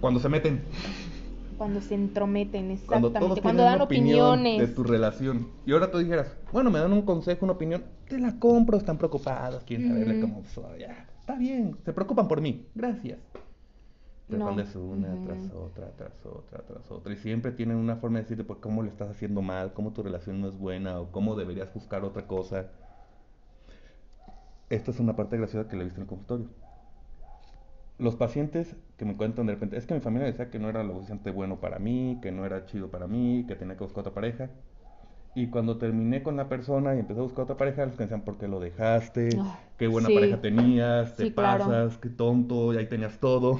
Cuando 0.01 0.19
se 0.19 0.27
meten, 0.27 0.61
Cuando 1.55 1.79
se 1.79 1.95
entrometen, 1.95 2.77
cuando 2.85 3.07
exactamente. 3.07 3.19
todos 3.19 3.39
Cuando, 3.41 3.63
dan 3.63 3.79
opiniones. 3.79 4.59
de 4.59 4.67
tu 4.67 4.83
relación. 4.83 5.47
Y 5.65 5.71
ahora 5.71 5.89
tú 5.89 5.99
dijeras, 5.99 6.35
bueno, 6.51 6.69
me 6.69 6.79
dan 6.79 6.91
un 6.91 7.03
consejo, 7.03 7.45
una 7.45 7.53
opinión, 7.53 7.85
te 8.09 8.19
la 8.19 8.37
compro, 8.39 8.77
están 8.77 8.97
preocupados, 8.97 9.63
quieren 9.63 9.87
saberle 9.87 10.15
Ujú. 10.15 10.27
cómo 10.27 10.43
soy. 10.53 10.81
Ya, 10.81 11.07
está 11.17 11.35
bien, 11.35 11.77
se 11.85 11.93
preocupan 11.93 12.27
por 12.27 12.41
mí, 12.41 12.65
gracias. 12.75 13.19
Te 14.29 14.37
No. 14.37 14.55
una 14.75 15.21
tras 15.21 15.51
otra, 15.53 15.91
tras 15.95 16.25
otra, 16.25 16.59
tras 16.65 16.91
otra. 16.91 17.13
Y 17.13 17.17
siempre 17.17 17.51
tienen 17.51 17.77
una 17.77 17.95
forma 17.97 18.17
de 18.19 18.23
decirte 18.23 18.43
por 18.43 18.59
cómo 18.59 18.81
le 18.83 18.89
estás 18.89 19.09
haciendo 19.09 19.41
mal, 19.41 19.73
cómo 19.73 19.93
tu 19.93 20.03
relación 20.03 20.41
no 20.41 20.47
es 20.47 20.57
buena 20.57 20.99
o 20.99 21.11
cómo 21.11 21.35
deberías 21.35 21.73
buscar 21.73 22.03
otra 22.03 22.27
cosa. 22.27 22.71
Esta 24.69 24.91
es 24.91 24.99
una 24.99 25.15
parte 25.15 25.37
graciosa 25.37 25.67
que 25.67 25.75
le 25.75 25.81
he 25.81 25.85
visto 25.85 25.99
en 25.99 26.03
el 26.03 26.07
consultorio. 26.07 26.49
Los 27.97 28.15
pacientes 28.15 28.75
que 28.97 29.05
me 29.05 29.15
cuentan 29.17 29.45
de 29.47 29.53
repente, 29.53 29.77
es 29.77 29.85
que 29.85 29.93
mi 29.93 29.99
familia 30.01 30.27
decía 30.27 30.49
que 30.49 30.59
no 30.59 30.69
era 30.69 30.83
lo 30.83 30.93
suficiente 30.95 31.31
bueno 31.31 31.59
para 31.59 31.79
mí, 31.79 32.19
que 32.21 32.31
no 32.31 32.45
era 32.45 32.65
chido 32.65 32.89
para 32.91 33.07
mí, 33.07 33.45
que 33.47 33.55
tenía 33.55 33.75
que 33.77 33.83
buscar 33.83 34.01
otra 34.01 34.13
pareja. 34.13 34.49
Y 35.35 35.49
cuando 35.49 35.77
terminé 35.79 36.23
con 36.23 36.37
la 36.37 36.49
persona 36.49 36.95
y 36.95 36.99
empecé 36.99 37.19
a 37.21 37.23
buscar 37.23 37.43
otra 37.45 37.57
pareja, 37.57 37.85
los 37.87 37.95
que 37.97 38.03
decían, 38.03 38.23
¿por 38.23 38.37
qué 38.37 38.47
lo 38.49 38.59
dejaste? 38.61 39.41
Ah, 39.41 39.59
Qué 39.77 39.87
buena 39.87 40.09
sí. 40.09 40.13
pareja 40.13 40.41
tenías, 40.41 41.15
te 41.17 41.25
Sí, 41.25 41.31
claro. 41.33 41.65
pasas, 41.65 41.97
qué 41.99 42.09
tonto, 42.09 42.73
y 42.73 42.77
ahí 42.77 42.87
tenías 42.89 43.19
todo. 43.19 43.59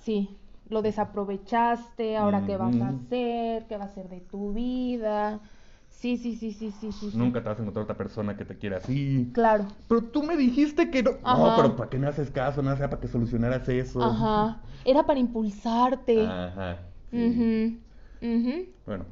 Sí, 0.00 0.36
lo 0.68 0.82
desaprovechaste, 0.82 2.16
ahora 2.16 2.44
qué 2.46 2.56
vas 2.56 2.74
a 2.80 2.88
hacer, 2.88 3.66
qué 3.66 3.76
va 3.76 3.84
a 3.84 3.88
ser 3.88 4.08
de 4.08 4.20
tu 4.20 4.52
vida. 4.52 5.40
Sí, 5.88 6.16
sí, 6.16 6.36
sí, 6.36 6.52
sí, 6.52 6.70
sí, 6.70 6.92
sí. 6.92 7.10
Nunca 7.14 7.42
te 7.42 7.48
vas 7.48 7.58
a 7.58 7.62
encontrar 7.62 7.82
otra 7.84 7.96
persona 7.96 8.36
que 8.36 8.44
te 8.44 8.56
quiera 8.56 8.76
así. 8.76 9.30
Claro. 9.32 9.66
Pero 9.88 10.02
tú 10.04 10.22
me 10.22 10.36
dijiste 10.36 10.90
que 10.90 11.02
no. 11.02 11.12
No, 11.24 11.54
pero 11.56 11.74
¿para 11.76 11.90
qué 11.90 11.98
me 11.98 12.06
haces 12.06 12.30
caso? 12.30 12.62
No 12.62 12.76
sea 12.76 12.88
para 12.88 13.00
que 13.00 13.08
solucionaras 13.08 13.68
eso. 13.68 14.00
Ajá. 14.02 14.60
Era 14.84 15.04
para 15.04 15.18
impulsarte. 15.18 16.24
Ajá. 16.24 16.78
sí. 17.10 17.80
Ujú. 18.22 18.66
Bueno. 18.86 19.04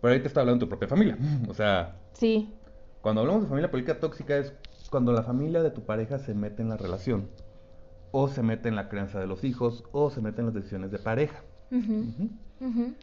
Pero 0.00 0.14
ahí 0.14 0.20
te 0.20 0.26
está 0.26 0.40
hablando 0.40 0.64
de 0.64 0.66
tu 0.66 0.68
propia 0.68 0.88
familia. 0.88 1.16
O 1.48 1.54
sea, 1.54 1.96
Sí. 2.14 2.52
cuando 3.00 3.20
hablamos 3.20 3.42
de 3.42 3.48
familia 3.48 3.70
política 3.70 4.00
tóxica 4.00 4.36
es 4.36 4.52
cuando 4.90 5.12
la 5.12 5.22
familia 5.22 5.62
de 5.62 5.70
tu 5.70 5.82
pareja 5.82 6.18
se 6.18 6.34
mete 6.34 6.62
en 6.62 6.70
la 6.70 6.76
relación. 6.76 7.28
O 8.12 8.28
se 8.28 8.42
mete 8.42 8.68
en 8.68 8.76
la 8.76 8.88
crianza 8.88 9.18
de 9.18 9.26
los 9.26 9.42
hijos. 9.42 9.84
O 9.92 10.10
se 10.10 10.20
mete 10.20 10.40
en 10.40 10.46
las 10.46 10.54
decisiones 10.54 10.90
de 10.90 10.98
pareja. 10.98 11.42
Ujú. 11.70 12.94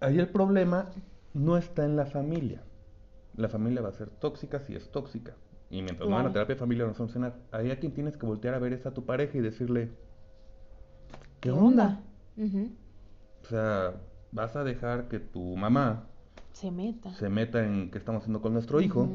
Ahí 0.00 0.18
el 0.18 0.28
problema 0.28 0.90
no 1.32 1.56
está 1.56 1.84
en 1.84 1.96
la 1.96 2.06
familia. 2.06 2.62
La 3.36 3.48
familia 3.48 3.80
va 3.80 3.88
a 3.88 3.92
ser 3.92 4.10
tóxica 4.10 4.60
si 4.60 4.74
es 4.74 4.90
tóxica. 4.90 5.34
Y 5.70 5.80
mientras 5.80 6.08
no 6.08 6.16
van 6.16 6.26
a 6.26 6.32
terapia 6.32 6.54
de 6.54 6.58
familia 6.58 6.82
no 6.84 6.88
va 6.88 6.92
a 6.94 6.96
funcionar. 6.96 7.34
Ahí 7.50 7.70
a 7.70 7.78
quien 7.78 7.92
tienes 7.92 8.16
que 8.16 8.26
voltear 8.26 8.54
a 8.54 8.58
ver 8.58 8.72
es 8.74 8.84
a 8.84 8.92
tu 8.92 9.06
pareja 9.06 9.38
y 9.38 9.40
decirle, 9.40 9.88
¿qué, 11.40 11.48
¿Qué 11.48 11.50
onda? 11.50 12.00
O 12.36 13.46
sea, 13.48 13.94
vas 14.32 14.54
a 14.56 14.64
dejar 14.64 15.08
que 15.08 15.18
tu 15.20 15.56
mamá 15.56 16.08
Se 16.52 16.70
meta. 16.70 17.14
se 17.14 17.28
meta 17.30 17.64
en 17.64 17.90
qué 17.90 17.98
estamos 17.98 18.22
haciendo 18.22 18.42
con 18.42 18.52
nuestro 18.52 18.80
hijo. 18.80 19.08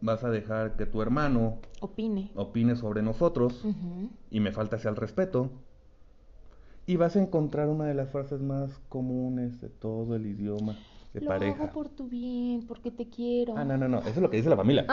Vas 0.00 0.22
a 0.24 0.30
dejar 0.30 0.76
que 0.76 0.86
tu 0.86 1.02
hermano 1.02 1.58
Opine. 1.80 2.30
opine 2.34 2.76
sobre 2.76 3.02
nosotros. 3.02 3.64
Y 4.30 4.40
me 4.40 4.52
falta 4.52 4.76
ese 4.76 4.88
al 4.88 4.96
respeto. 4.96 5.50
Y 6.86 6.96
vas 6.96 7.16
a 7.16 7.20
encontrar 7.20 7.68
una 7.68 7.84
de 7.84 7.94
las 7.94 8.08
frases 8.10 8.40
más 8.40 8.78
comunes 8.88 9.60
de 9.60 9.68
todo 9.68 10.14
el 10.16 10.26
idioma 10.26 10.76
de 11.12 11.20
Lo 11.20 11.28
pareja. 11.28 11.64
hago 11.64 11.72
por 11.72 11.88
tu 11.88 12.08
bien, 12.08 12.64
porque 12.66 12.90
te 12.90 13.08
quiero. 13.08 13.54
Ah, 13.56 13.64
no, 13.64 13.76
no, 13.76 13.88
no, 13.88 13.98
eso 14.00 14.08
es 14.10 14.18
lo 14.18 14.30
que 14.30 14.38
dice 14.38 14.48
la 14.48 14.56
familia. 14.56 14.86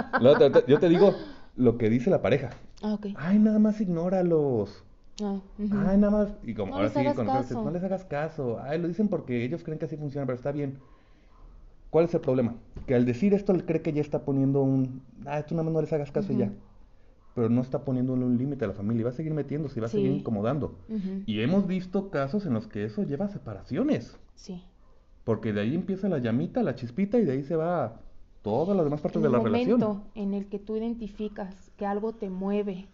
Yo 0.68 0.80
te 0.80 0.90
digo 0.90 1.14
lo 1.56 1.78
que 1.78 1.90
dice 1.90 2.10
la 2.10 2.22
pareja. 2.22 2.50
Ah, 2.82 2.96
ok. 2.96 3.08
Ay, 3.16 3.40
nada 3.40 3.60
más 3.60 3.80
ignóralos. 3.80 4.84
Ah, 5.22 5.40
ujú. 5.58 5.78
Ay, 5.88 5.98
nada 5.98 6.12
más. 6.12 6.30
Y 6.44 6.54
como 6.54 6.72
No 6.72 6.78
ahora 6.78 6.90
sí, 6.90 7.06
con 7.16 7.26
caso. 7.28 7.64
no 7.64 7.72
les 7.72 7.84
hagas 7.84 8.04
caso. 8.04 8.60
Ay, 8.62 8.80
lo 8.82 8.88
dicen 8.90 9.08
porque 9.08 9.46
ellos 9.46 9.64
creen 9.64 9.80
que 9.80 9.86
así 9.86 9.96
funciona, 9.96 10.26
pero 10.26 10.36
está 10.36 10.52
bien. 10.52 10.80
¿Cuál 11.96 12.06
es 12.08 12.14
el 12.14 12.20
problema? 12.20 12.56
Que 12.88 12.94
al 12.94 13.06
decir 13.06 13.34
esto, 13.34 13.54
él 13.54 13.64
cree 13.64 13.82
que 13.82 13.94
ya 13.94 14.02
está 14.02 14.26
poniendo 14.26 14.62
un. 14.62 15.02
Ah, 15.26 15.44
tú 15.44 15.56
nada 15.56 15.64
más 15.64 15.74
no 15.76 15.80
les 15.80 15.94
hagas 15.94 16.12
caso 16.12 16.34
y 16.34 16.36
ya. 16.36 16.52
Pero 17.34 17.48
no 17.48 17.62
está 17.62 17.86
poniéndole 17.86 18.26
un 18.26 18.38
límite 18.38 18.66
a 18.66 18.68
la 18.68 18.74
familia. 18.74 19.00
Y 19.00 19.04
va 19.06 19.12
a 19.12 19.14
seguir 19.14 19.34
metiéndose 19.34 19.80
y 19.80 19.82
va 19.82 19.86
a 19.88 19.90
seguir 19.90 20.12
Sí. 20.12 20.18
incomodando. 20.18 20.76
Ujú. 20.90 21.24
Y 21.26 21.40
hemos 21.40 21.68
visto 21.68 22.10
casos 22.10 22.46
en 22.46 22.54
los 22.54 22.68
que 22.68 22.84
eso 22.84 23.04
lleva 23.04 23.28
a 23.28 23.30
separaciones. 23.30 24.18
Sí. 24.36 24.62
Porque 25.24 25.54
de 25.54 25.62
ahí 25.62 25.74
empieza 25.74 26.10
la 26.10 26.18
llamita, 26.18 26.64
la 26.64 26.76
chispita, 26.76 27.18
y 27.18 27.24
de 27.24 27.32
ahí 27.32 27.44
se 27.44 27.56
va 27.56 27.86
a 27.86 27.94
todas 28.42 28.76
las 28.76 28.86
demás 28.86 29.00
partes 29.00 29.16
En 29.16 29.22
de 29.22 29.28
el 29.28 29.32
la 29.32 29.38
momento 29.38 29.78
relación. 29.78 30.04
en 30.16 30.34
el 30.34 30.48
que 30.48 30.60
tú 30.60 30.76
identificas 30.76 31.72
que 31.78 31.86
algo 31.86 32.12
te 32.12 32.30
mueve, 32.30 32.88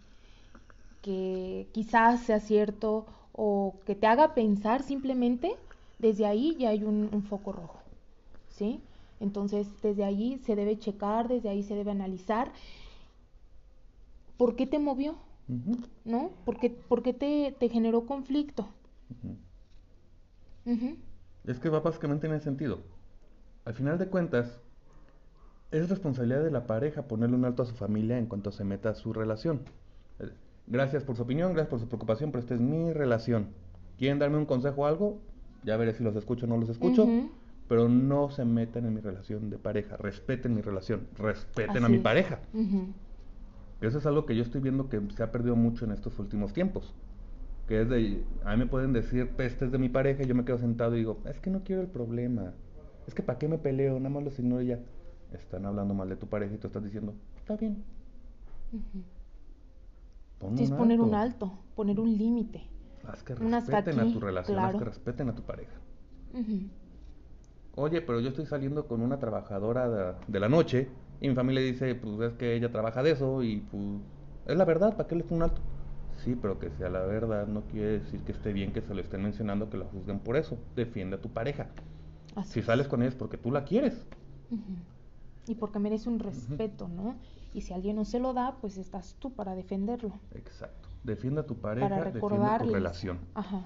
que 1.01 1.67
quizás 1.71 2.19
sea 2.21 2.39
cierto 2.39 3.07
o 3.33 3.73
que 3.87 3.95
te 3.95 4.05
haga 4.05 4.35
pensar 4.35 4.83
simplemente, 4.83 5.53
desde 5.97 6.27
ahí 6.27 6.55
ya 6.59 6.69
hay 6.69 6.83
un, 6.83 7.09
un 7.11 7.23
foco 7.23 7.51
rojo, 7.51 7.79
¿sí? 8.49 8.79
Entonces, 9.21 9.67
desde 9.81 10.03
ahí 10.03 10.39
se 10.45 10.55
debe 10.55 10.77
checar, 10.77 11.27
desde 11.27 11.49
ahí 11.49 11.63
se 11.63 11.75
debe 11.75 11.91
analizar 11.91 12.51
por 14.37 14.55
qué 14.55 14.65
te 14.67 14.79
movió, 14.79 15.15
¿no? 16.05 16.31
¿Por 16.45 16.57
qué, 16.59 16.69
por 16.69 17.03
qué 17.03 17.13
te, 17.13 17.55
te 17.57 17.69
generó 17.69 18.05
conflicto? 18.05 18.67
Es 21.45 21.59
que 21.59 21.69
va 21.69 21.79
básicamente 21.79 22.27
en 22.27 22.33
ese 22.33 22.45
sentido. 22.45 22.79
Al 23.65 23.73
final 23.73 23.97
de 23.97 24.07
cuentas, 24.07 24.59
es 25.71 25.89
responsabilidad 25.89 26.43
de 26.43 26.51
la 26.51 26.67
pareja 26.67 27.03
ponerle 27.03 27.35
un 27.35 27.45
alto 27.45 27.63
a 27.63 27.65
su 27.65 27.75
familia 27.75 28.17
en 28.17 28.25
cuanto 28.25 28.51
se 28.51 28.63
meta 28.63 28.89
a 28.89 28.95
su 28.95 29.13
relación. 29.13 29.61
Eh, 30.19 30.29
Gracias 30.67 31.03
por 31.03 31.15
su 31.15 31.23
opinión, 31.23 31.53
gracias 31.53 31.69
por 31.69 31.79
su 31.79 31.87
preocupación, 31.87 32.31
pero 32.31 32.41
esta 32.41 32.53
es 32.53 32.61
mi 32.61 32.93
relación. 32.93 33.47
¿Quieren 33.97 34.19
darme 34.19 34.37
un 34.37 34.45
consejo 34.45 34.81
o 34.81 34.85
algo? 34.85 35.19
Ya 35.63 35.75
veré 35.77 35.93
si 35.93 36.03
los 36.03 36.15
escucho 36.15 36.45
o 36.45 36.49
no 36.49 36.57
los 36.57 36.69
escucho. 36.69 37.05
Pero 37.71 37.87
no 37.87 38.29
se 38.29 38.43
metan 38.43 38.85
en 38.85 38.93
mi 38.93 38.99
relación 38.99 39.49
de 39.49 39.57
pareja. 39.57 39.95
Respeten 39.95 40.53
mi 40.53 40.61
relación. 40.61 41.07
Respeten 41.17 41.85
a 41.85 41.87
mi 41.87 41.95
es. 41.95 42.01
pareja. 42.01 42.39
Eso 43.79 43.97
es 43.97 44.05
algo 44.05 44.25
que 44.25 44.35
yo 44.35 44.43
estoy 44.43 44.59
viendo 44.59 44.89
que 44.89 44.99
se 45.15 45.23
ha 45.23 45.31
perdido 45.31 45.55
mucho 45.55 45.85
en 45.85 45.91
estos 45.91 46.19
últimos 46.19 46.51
tiempos. 46.51 46.93
que 47.69 47.83
es 47.83 47.89
de, 47.89 48.25
a 48.43 48.51
mí 48.51 48.57
me 48.57 48.65
pueden 48.65 48.91
decir 48.91 49.29
pestes 49.37 49.71
de 49.71 49.77
mi 49.77 49.87
pareja 49.87 50.21
y 50.21 50.25
yo 50.25 50.35
me 50.35 50.43
quedo 50.43 50.57
sentado 50.57 50.95
y 50.97 50.99
digo, 50.99 51.21
es 51.23 51.39
que 51.39 51.49
no 51.49 51.63
quiero 51.63 51.81
el 51.81 51.87
problema, 51.87 52.51
es 53.07 53.13
que 53.13 53.23
para 53.23 53.39
qué 53.39 53.47
me 53.47 53.57
peleo, 53.57 53.97
nada 53.99 54.09
más 54.09 54.25
los 54.25 54.37
ignoro 54.37 54.61
y 54.63 54.67
ya. 54.67 54.79
Están 55.31 55.65
hablando 55.65 55.93
mal 55.93 56.09
de 56.09 56.17
tu 56.17 56.27
pareja 56.27 56.53
y 56.53 56.57
tú 56.57 56.67
estás 56.67 56.83
diciendo, 56.83 57.13
está 57.37 57.55
bien. 57.55 57.85
sí, 60.57 60.63
es 60.63 60.71
poner 60.71 60.99
un 60.99 61.15
alto, 61.15 61.57
poner 61.73 62.01
un 62.01 62.17
límite. 62.17 62.67
Haz 63.07 63.23
que 63.23 63.33
respeten 63.33 63.97
a 63.97 64.11
tu 64.11 64.19
relación, 64.19 64.59
haz 64.59 64.75
que 64.75 64.83
respeten 64.83 65.29
a 65.29 65.35
tu 65.35 65.43
pareja. 65.43 65.79
Oye, 67.75 68.01
pero 68.01 68.19
yo 68.19 68.29
estoy 68.29 68.45
saliendo 68.45 68.87
con 68.87 69.01
una 69.01 69.19
trabajadora 69.19 70.15
de, 70.27 70.39
la 70.39 70.49
noche 70.49 70.89
y 71.21 71.29
mi 71.29 71.35
familia 71.35 71.61
dice, 71.61 71.95
pues 71.95 72.31
es 72.31 72.37
que 72.37 72.55
ella 72.55 72.71
trabaja 72.71 73.01
de 73.01 73.11
eso 73.11 73.43
y 73.43 73.57
pues 73.71 73.83
es 74.47 74.57
la 74.57 74.65
verdad, 74.65 74.97
¿para 74.97 75.07
qué 75.07 75.15
le 75.15 75.25
un 75.29 75.43
alto? 75.43 75.61
Sí, 76.17 76.35
pero 76.39 76.59
que 76.59 76.69
sea 76.71 76.89
la 76.89 77.01
verdad 77.01 77.47
no 77.47 77.61
quiere 77.61 77.99
decir 77.99 78.21
que 78.21 78.33
esté 78.33 78.53
bien 78.53 78.73
que 78.73 78.81
se 78.81 78.93
lo 78.93 79.01
estén 79.01 79.23
mencionando, 79.23 79.69
que 79.69 79.77
la 79.77 79.85
juzguen 79.85 80.19
por 80.19 80.35
eso. 80.35 80.57
Defiende 80.75 81.15
a 81.15 81.21
tu 81.21 81.29
pareja. 81.29 81.67
si 82.43 82.61
sales 82.61 82.87
con 82.87 83.01
ella 83.01 83.09
es 83.09 83.15
porque 83.15 83.37
tú 83.37 83.51
la 83.51 83.63
quieres. 83.63 84.05
Y 85.47 85.55
porque 85.55 85.79
merece 85.79 86.09
un 86.09 86.19
respeto, 86.19 86.87
¿no? 86.89 87.15
Y 87.53 87.61
si 87.61 87.73
alguien 87.73 87.95
no 87.95 88.05
se 88.05 88.19
lo 88.19 88.33
da, 88.33 88.57
pues 88.61 88.77
estás 88.77 89.15
tú 89.19 89.33
para 89.33 89.55
defenderlo. 89.55 90.19
Exacto. 90.35 90.89
Defiende 91.03 91.41
a 91.41 91.45
tu 91.45 91.55
pareja, 91.55 92.11
defiende 92.11 92.57
tu 92.59 92.73
relación. 92.73 93.19
Ajá. 93.33 93.63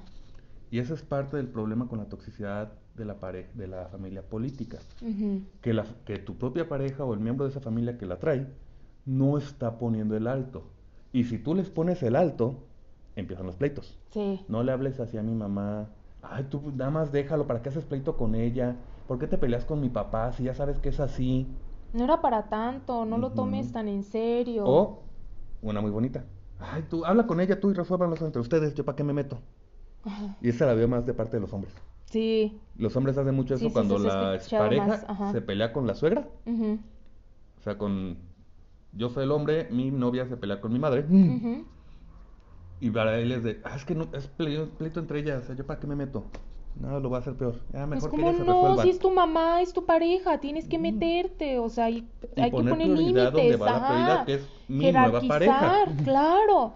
Y 0.72 0.80
esa 0.80 0.94
es 0.94 1.04
parte 1.04 1.38
del 1.38 1.48
problema 1.48 1.88
con 1.88 2.00
la 2.00 2.06
toxicidad 2.06 2.74
de 2.96 3.06
la 3.06 3.20
pareja, 3.20 3.50
de 3.54 3.68
la 3.68 3.88
familia 3.88 4.24
política. 4.24 4.80
que, 5.62 5.74
la, 5.74 5.86
que 6.06 6.18
tu 6.20 6.36
propia 6.38 6.68
pareja 6.68 7.04
o 7.04 7.14
el 7.14 7.20
miembro 7.20 7.46
de 7.46 7.52
esa 7.52 7.62
familia 7.62 7.98
que 7.98 8.06
la 8.06 8.18
trae 8.18 8.48
no 9.06 9.38
está 9.38 9.78
poniendo 9.78 10.16
el 10.18 10.28
alto. 10.28 10.64
Y 11.14 11.26
si 11.26 11.38
tú 11.38 11.56
les 11.56 11.70
pones 11.70 12.02
el 12.04 12.16
alto, 12.16 12.64
empiezan 13.16 13.46
los 13.46 13.56
pleitos. 13.56 13.98
Sí. 14.12 14.44
No 14.48 14.64
le 14.64 14.72
hables 14.72 15.00
así 15.00 15.18
a 15.18 15.24
mi 15.24 15.34
mamá. 15.34 15.90
Ay, 16.22 16.46
tú 16.50 16.72
nada 16.76 16.92
más 16.92 17.12
déjalo, 17.12 17.48
¿para 17.48 17.62
qué 17.62 17.70
haces 17.70 17.86
pleito 17.86 18.18
con 18.18 18.36
ella? 18.36 18.76
¿Por 19.08 19.20
qué 19.20 19.28
te 19.28 19.38
peleas 19.38 19.66
con 19.66 19.80
mi 19.80 19.90
papá 19.90 20.32
si 20.32 20.44
ya 20.44 20.56
sabes 20.56 20.80
que 20.80 20.90
es 20.90 21.00
así? 21.00 21.48
No 21.94 22.04
era 22.04 22.22
para 22.22 22.50
tanto, 22.50 23.06
no 23.06 23.18
lo 23.18 23.32
tomes 23.32 23.72
tan 23.72 23.88
en 23.88 24.04
serio. 24.04 24.66
O 24.66 25.04
una 25.62 25.82
muy 25.82 25.92
bonita. 25.92 26.26
Ay, 26.60 26.84
tú 26.90 27.06
habla 27.06 27.28
con 27.28 27.40
ella 27.40 27.60
tú 27.60 27.70
y 27.70 27.74
resuélvanlo 27.74 28.16
entre 28.20 28.42
ustedes, 28.42 28.74
yo 28.74 28.84
para 28.84 28.96
qué 28.96 29.04
me 29.04 29.14
meto. 29.14 29.40
Y 30.42 30.50
esa 30.50 30.66
la 30.66 30.74
veo 30.74 30.88
más 30.88 31.06
de 31.06 31.14
parte 31.14 31.38
de 31.38 31.42
los 31.42 31.54
hombres. 31.54 31.74
Sí. 32.06 32.60
Los 32.78 32.96
hombres 32.96 33.18
hacen 33.18 33.36
mucho 33.36 33.56
eso 33.56 33.72
cuando 33.74 33.98
la 34.00 34.40
pareja 34.50 35.32
se 35.32 35.42
pelea 35.42 35.74
con 35.74 35.88
la 35.88 35.96
suegra. 35.96 36.28
O 36.46 37.62
sea, 37.62 37.78
con 37.78 38.18
yo 38.94 39.10
soy 39.10 39.26
el 39.26 39.32
hombre, 39.32 39.68
mi 39.72 39.92
novia 39.92 40.26
se 40.26 40.38
pelea 40.38 40.62
con 40.62 40.72
mi 40.72 40.80
madre. 40.80 41.06
Y 42.80 42.90
para 42.92 43.18
él 43.20 43.32
es 43.32 43.44
de, 43.44 43.62
ah, 43.64 43.76
es 43.76 43.86
que 43.86 43.96
no, 43.96 44.08
es 44.14 44.28
pleito, 44.28 45.00
entre 45.00 45.20
ellas, 45.20 45.44
o 45.44 45.46
sea, 45.48 45.56
yo 45.56 45.66
para 45.66 45.80
qué 45.80 45.88
me 45.88 45.96
meto. 45.96 46.26
No, 46.80 47.00
lo 47.00 47.10
va 47.10 47.18
a 47.18 47.20
hacer 47.22 47.36
peor. 47.36 47.62
Ya, 47.72 47.88
mejor 47.88 48.10
es 48.10 48.10
como, 48.10 48.32
no, 48.44 48.82
si 48.82 48.90
es 48.90 49.00
tu 49.00 49.10
mamá, 49.10 49.62
es 49.62 49.72
tu 49.72 49.86
pareja, 49.86 50.40
tienes 50.40 50.68
que 50.68 50.78
meterte, 50.78 51.58
o 51.58 51.70
sea, 51.70 51.86
hay, 51.86 52.06
hay 52.36 52.52
que 52.52 52.58
poner 52.58 52.88
límites. 52.90 53.32
Donde 53.32 53.56
va 53.56 53.72
la 53.72 53.88
prioridad, 53.88 54.26
que 54.26 54.34
es 54.36 54.50
mi 54.68 54.92
nueva 54.92 55.22
pareja. 55.22 55.86
claro. 56.04 56.74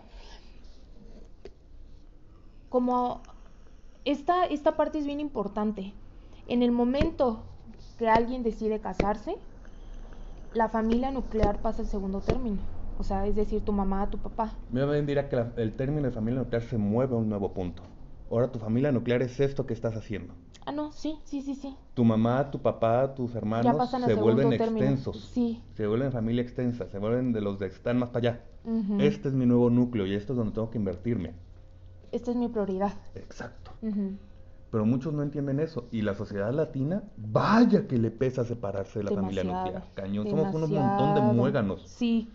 Como 2.69 3.21
esta, 4.05 4.45
esta 4.45 4.77
parte 4.77 4.99
es 4.99 5.05
bien 5.05 5.19
importante. 5.19 5.93
En 6.47 6.63
el 6.63 6.71
momento 6.71 7.43
que 7.97 8.07
alguien 8.07 8.43
decide 8.43 8.79
casarse, 8.79 9.35
la 10.53 10.69
familia 10.69 11.11
nuclear 11.11 11.61
pasa 11.61 11.81
al 11.81 11.87
segundo 11.87 12.21
término. 12.21 12.57
O 12.97 13.03
sea, 13.03 13.25
es 13.27 13.35
decir, 13.35 13.63
tu 13.63 13.71
mamá, 13.71 14.09
tu 14.09 14.17
papá. 14.17 14.53
Me 14.71 15.01
dirá 15.03 15.29
que 15.29 15.43
el 15.57 15.75
término 15.75 16.03
de 16.03 16.11
familia 16.11 16.41
nuclear 16.41 16.63
se 16.63 16.77
mueve 16.77 17.15
a 17.15 17.17
un 17.17 17.29
nuevo 17.29 17.53
punto. 17.53 17.83
Ahora 18.29 18.51
tu 18.51 18.59
familia 18.59 18.91
nuclear 18.91 19.21
es 19.21 19.39
esto 19.39 19.65
que 19.65 19.73
estás 19.73 19.95
haciendo. 19.95 20.33
Ah, 20.65 20.71
no, 20.71 20.91
sí, 20.91 21.17
sí, 21.23 21.41
sí, 21.41 21.55
sí. 21.55 21.75
Tu 21.93 22.03
mamá, 22.03 22.51
tu 22.51 22.61
papá, 22.61 23.15
tus 23.15 23.33
hermanos 23.33 23.89
se 23.89 24.13
vuelven 24.13 24.53
extensos. 24.53 25.31
Sí. 25.33 25.63
Se 25.75 25.87
vuelven 25.87 26.11
familia 26.11 26.43
extensa, 26.43 26.87
se 26.87 26.99
vuelven 26.99 27.33
de 27.33 27.41
los 27.41 27.57
que 27.57 27.65
están 27.65 27.97
más 27.97 28.09
para 28.09 28.29
allá. 28.29 28.45
Este 28.99 29.29
es 29.29 29.33
mi 29.33 29.45
nuevo 29.45 29.69
núcleo 29.69 30.05
y 30.05 30.13
esto 30.13 30.33
es 30.33 30.37
donde 30.37 30.53
tengo 30.53 30.69
que 30.69 30.77
invertirme. 30.77 31.33
Esta 32.11 32.31
es 32.31 32.37
mi 32.37 32.47
prioridad. 32.47 32.93
Exacto. 33.15 33.71
Pero 34.71 34.85
muchos 34.85 35.13
no 35.13 35.23
entienden 35.23 35.59
eso. 35.59 35.87
Y 35.91 36.01
la 36.01 36.13
sociedad 36.15 36.53
latina, 36.53 37.03
vaya 37.17 37.87
que 37.87 37.97
le 37.97 38.11
pesa 38.11 38.43
separarse 38.43 38.99
de 38.99 39.05
la 39.05 39.11
familia 39.11 39.43
nuclear. 39.43 39.83
Cañón, 39.95 40.29
somos 40.29 40.53
un 40.53 40.73
montón 40.73 41.15
de 41.15 41.21
muéganos. 41.21 41.83
Sí. 41.87 42.29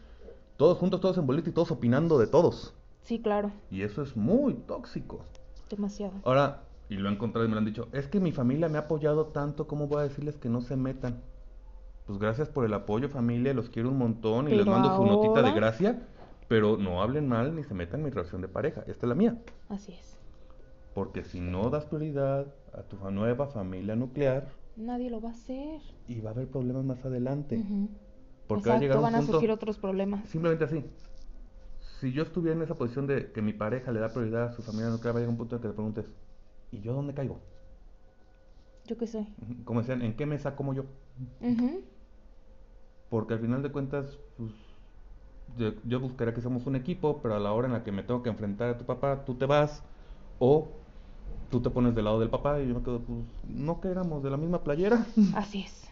Todos 0.56 0.78
juntos, 0.78 1.00
todos 1.00 1.18
en 1.18 1.26
bolita 1.26 1.50
y 1.50 1.52
todos 1.52 1.70
opinando 1.70 2.18
de 2.18 2.26
todos. 2.26 2.74
Sí, 3.02 3.20
claro. 3.20 3.50
Y 3.70 3.82
eso 3.82 4.02
es 4.02 4.16
muy 4.16 4.54
tóxico. 4.54 5.20
Demasiado. 5.68 6.14
Ahora, 6.24 6.62
y 6.88 6.96
lo 6.96 7.08
he 7.08 7.12
encontrado 7.12 7.44
y 7.44 7.48
me 7.48 7.54
lo 7.54 7.58
han 7.58 7.64
dicho, 7.64 7.88
es 7.92 8.06
que 8.06 8.20
mi 8.20 8.32
familia 8.32 8.68
me 8.68 8.78
ha 8.78 8.82
apoyado 8.82 9.26
tanto, 9.26 9.66
¿cómo 9.66 9.88
voy 9.88 10.00
a 10.00 10.02
decirles 10.02 10.36
que 10.36 10.48
no 10.48 10.60
se 10.60 10.76
metan? 10.76 11.20
Pues 12.06 12.18
gracias 12.18 12.48
por 12.48 12.64
el 12.64 12.74
apoyo, 12.74 13.08
familia, 13.08 13.54
los 13.54 13.70
quiero 13.70 13.88
un 13.88 13.98
montón 13.98 14.48
y 14.48 14.54
les 14.54 14.66
mando 14.66 14.94
su 14.94 15.04
notita 15.04 15.42
de 15.42 15.52
gracia, 15.52 16.06
pero 16.48 16.76
no 16.76 17.02
hablen 17.02 17.28
mal 17.28 17.54
ni 17.54 17.64
se 17.64 17.74
metan 17.74 18.00
en 18.00 18.04
mi 18.04 18.10
relación 18.10 18.40
de 18.40 18.48
pareja. 18.48 18.82
Esta 18.86 19.06
es 19.06 19.08
la 19.08 19.14
mía. 19.14 19.38
Así 19.68 19.92
es. 19.92 20.18
Porque 20.94 21.24
si 21.24 21.40
no 21.40 21.70
das 21.70 21.86
prioridad 21.86 22.46
a 22.72 22.82
tu 22.82 22.96
nueva 23.10 23.48
familia 23.48 23.96
nuclear, 23.96 24.48
nadie 24.76 25.10
lo 25.10 25.20
va 25.20 25.30
a 25.30 25.32
hacer. 25.32 25.80
Y 26.06 26.20
va 26.20 26.30
a 26.30 26.32
haber 26.32 26.48
problemas 26.48 26.84
más 26.84 27.04
adelante. 27.04 27.64
Porque 28.46 28.68
va 28.68 28.76
a 28.76 28.78
llegar 28.78 29.00
van 29.00 29.14
a 29.14 29.22
surgir 29.22 29.50
otros 29.50 29.78
problemas. 29.78 30.28
Simplemente 30.28 30.64
así. 30.64 30.84
Si 32.00 32.12
yo 32.12 32.22
estuviera 32.22 32.56
en 32.56 32.62
esa 32.62 32.74
posición 32.74 33.06
de 33.06 33.32
que 33.32 33.42
mi 33.42 33.52
pareja 33.52 33.90
le 33.90 34.00
da 34.00 34.10
prioridad 34.10 34.48
a 34.48 34.52
su 34.52 34.62
familia 34.62 34.90
nuclear, 34.90 35.14
va 35.14 35.18
a 35.18 35.20
llegar 35.22 35.32
un 35.32 35.38
punto 35.38 35.56
en 35.56 35.62
que 35.62 35.68
te 35.68 35.74
preguntes, 35.74 36.04
¿y 36.70 36.80
yo 36.80 36.92
dónde 36.92 37.14
caigo? 37.14 37.40
¿Yo 38.86 38.98
qué 38.98 39.06
soy? 39.06 39.26
Como 39.64 39.80
decían, 39.80 40.02
¿en 40.02 40.14
qué 40.14 40.26
mesa 40.26 40.54
como 40.54 40.74
yo? 40.74 40.84
Porque 43.08 43.34
al 43.34 43.40
final 43.40 43.62
de 43.62 43.72
cuentas, 43.72 44.18
pues, 44.36 44.52
yo, 45.58 45.72
yo, 45.84 46.00
buscaría 46.00 46.34
que 46.34 46.40
somos 46.40 46.66
un 46.66 46.76
equipo, 46.76 47.20
pero 47.22 47.34
a 47.34 47.40
la 47.40 47.52
hora 47.52 47.66
en 47.66 47.72
la 47.74 47.84
que 47.84 47.92
me 47.92 48.02
tengo 48.02 48.22
que 48.22 48.30
enfrentar 48.30 48.70
a 48.70 48.78
tu 48.78 48.84
papá, 48.84 49.24
tú 49.24 49.34
te 49.34 49.46
vas, 49.46 49.82
o 50.38 50.68
tú 51.50 51.60
te 51.60 51.70
pones 51.70 51.94
del 51.94 52.04
lado 52.04 52.20
del 52.20 52.30
papá 52.30 52.60
y 52.60 52.68
yo 52.68 52.74
me 52.74 52.82
quedo, 52.82 53.00
pues, 53.00 53.20
no 53.48 53.80
que 53.80 53.88
éramos 53.88 54.22
de 54.22 54.30
la 54.30 54.36
misma 54.36 54.62
playera. 54.62 55.06
Así 55.34 55.62
es. 55.62 55.88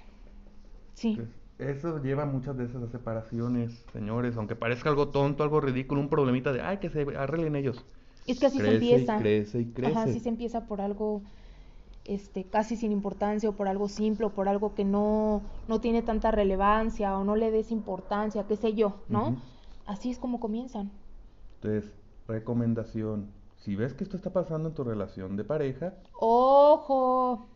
Sí. 0.94 1.18
Eso 1.58 2.02
lleva 2.02 2.26
muchas 2.26 2.56
veces 2.56 2.76
a 2.76 2.88
separaciones, 2.88 3.84
señores, 3.92 4.36
aunque 4.36 4.56
parezca 4.56 4.88
algo 4.88 5.08
tonto, 5.08 5.44
algo 5.44 5.60
ridículo, 5.60 6.00
un 6.00 6.08
problemita 6.08 6.52
de, 6.52 6.60
ay, 6.60 6.78
que 6.78 6.90
se 6.90 7.06
arreglen 7.16 7.56
ellos. 7.56 7.84
Es 8.26 8.40
que 8.40 8.46
así 8.46 8.58
se 8.58 8.74
empieza. 8.74 9.16
Y 9.16 9.20
crece 9.20 9.60
y 9.60 9.66
crece. 9.66 9.92
Ajá, 9.92 10.02
así 10.04 10.20
se 10.20 10.28
empieza 10.28 10.66
por 10.66 10.80
algo 10.80 11.22
este, 12.04 12.44
casi 12.44 12.76
sin 12.76 12.92
importancia 12.92 13.48
o 13.48 13.52
por 13.52 13.68
algo 13.68 13.88
simple 13.88 14.26
o 14.26 14.30
por 14.30 14.48
algo 14.48 14.74
que 14.74 14.84
no, 14.84 15.42
no 15.68 15.80
tiene 15.80 16.02
tanta 16.02 16.30
relevancia 16.30 17.16
o 17.16 17.24
no 17.24 17.36
le 17.36 17.50
des 17.50 17.70
importancia, 17.70 18.46
qué 18.46 18.56
sé 18.56 18.74
yo, 18.74 18.96
¿no? 19.08 19.36
Así 19.86 20.10
es 20.10 20.18
como 20.18 20.40
comienzan. 20.40 20.90
Entonces, 21.56 21.92
recomendación, 22.26 23.30
si 23.56 23.76
ves 23.76 23.94
que 23.94 24.04
esto 24.04 24.16
está 24.16 24.30
pasando 24.30 24.68
en 24.68 24.74
tu 24.74 24.84
relación 24.84 25.36
de 25.36 25.44
pareja, 25.44 25.94
ojo. 26.18 27.46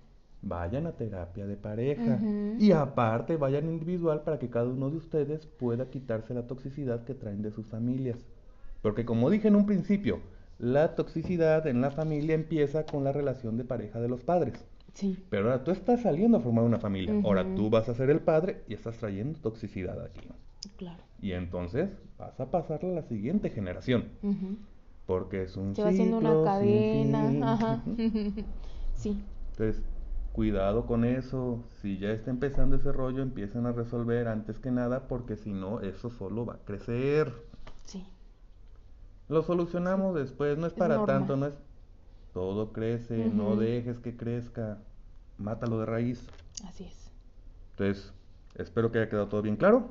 Vayan 0.42 0.86
a 0.86 0.92
terapia 0.92 1.46
de 1.46 1.56
pareja. 1.56 2.20
Y 2.58 2.70
aparte, 2.70 3.36
vayan 3.36 3.68
individual 3.68 4.22
para 4.22 4.38
que 4.38 4.48
cada 4.48 4.68
uno 4.68 4.90
de 4.90 4.98
ustedes 4.98 5.46
pueda 5.46 5.90
quitarse 5.90 6.34
la 6.34 6.46
toxicidad 6.46 7.04
que 7.04 7.14
traen 7.14 7.42
de 7.42 7.50
sus 7.50 7.66
familias. 7.66 8.24
Porque 8.82 9.04
como 9.04 9.30
dije 9.30 9.48
en 9.48 9.56
un 9.56 9.66
principio, 9.66 10.20
la 10.58 10.94
toxicidad 10.94 11.66
en 11.66 11.80
la 11.80 11.90
familia 11.90 12.34
empieza 12.34 12.86
con 12.86 13.04
la 13.04 13.12
relación 13.12 13.56
de 13.56 13.64
pareja 13.64 14.00
de 14.00 14.08
los 14.08 14.22
padres. 14.22 14.64
Sí. 14.94 15.22
Pero 15.28 15.50
ahora 15.50 15.62
tú 15.62 15.70
estás 15.70 16.02
saliendo 16.02 16.38
a 16.38 16.40
formar 16.40 16.64
una 16.64 16.78
familia. 16.78 17.14
Ahora 17.24 17.44
tú 17.54 17.68
vas 17.68 17.88
a 17.88 17.94
ser 17.94 18.08
el 18.08 18.20
padre 18.20 18.62
y 18.66 18.74
estás 18.74 18.96
trayendo 18.96 19.38
toxicidad 19.38 20.02
aquí. 20.02 20.26
Claro. 20.76 21.02
Y 21.20 21.32
entonces 21.32 21.90
vas 22.18 22.40
a 22.40 22.50
pasarla 22.50 22.90
a 22.90 22.94
la 22.94 23.02
siguiente 23.02 23.50
generación. 23.50 24.08
Porque 25.04 25.42
es 25.42 25.56
un 25.56 25.76
Se 25.76 25.82
va 25.82 25.90
haciendo 25.90 26.18
una 26.18 26.42
cadena. 26.42 27.52
Ajá. 27.52 27.82
sí. 28.94 29.22
Entonces, 29.50 29.82
cuidado 30.32 30.86
con 30.86 31.04
eso. 31.04 31.62
Si 31.82 31.98
ya 31.98 32.10
está 32.10 32.30
empezando 32.30 32.76
ese 32.76 32.90
rollo, 32.90 33.22
empiecen 33.22 33.66
a 33.66 33.72
resolver 33.72 34.28
antes 34.28 34.58
que 34.58 34.70
nada, 34.70 35.08
porque 35.08 35.36
si 35.36 35.52
no, 35.52 35.80
eso 35.80 36.08
solo 36.08 36.46
va 36.46 36.54
a 36.54 36.64
crecer. 36.64 37.32
Sí. 37.84 38.02
Lo 39.28 39.42
solucionamos 39.42 40.14
después, 40.14 40.56
no 40.56 40.66
es, 40.66 40.72
para 40.72 41.04
tanto, 41.04 41.36
no 41.36 41.46
es. 41.46 41.54
Todo 42.32 42.72
crece, 42.72 43.30
no 43.32 43.56
dejes 43.56 43.98
que 43.98 44.16
crezca. 44.16 44.78
Mátalo 45.38 45.80
de 45.80 45.86
raíz. 45.86 46.26
Así 46.66 46.84
es. 46.84 47.10
Entonces, 47.72 48.12
espero 48.54 48.92
que 48.92 48.98
haya 48.98 49.08
quedado 49.08 49.28
todo 49.28 49.42
bien 49.42 49.56
claro. 49.56 49.90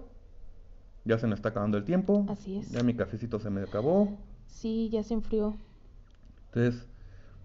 Ya 1.04 1.20
se 1.20 1.28
me 1.28 1.36
está 1.36 1.50
acabando 1.50 1.78
el 1.78 1.86
tiempo. 1.86 2.26
Así 2.30 2.58
es. 2.58 2.72
Ya 2.72 2.82
mi 2.84 2.96
cafecito 2.96 3.40
se 3.40 3.50
me 3.50 3.62
acabó. 3.62 4.18
Sí, 4.48 4.90
ya 4.90 5.04
se 5.04 5.14
enfrió. 5.14 5.56
Entonces, 6.48 6.88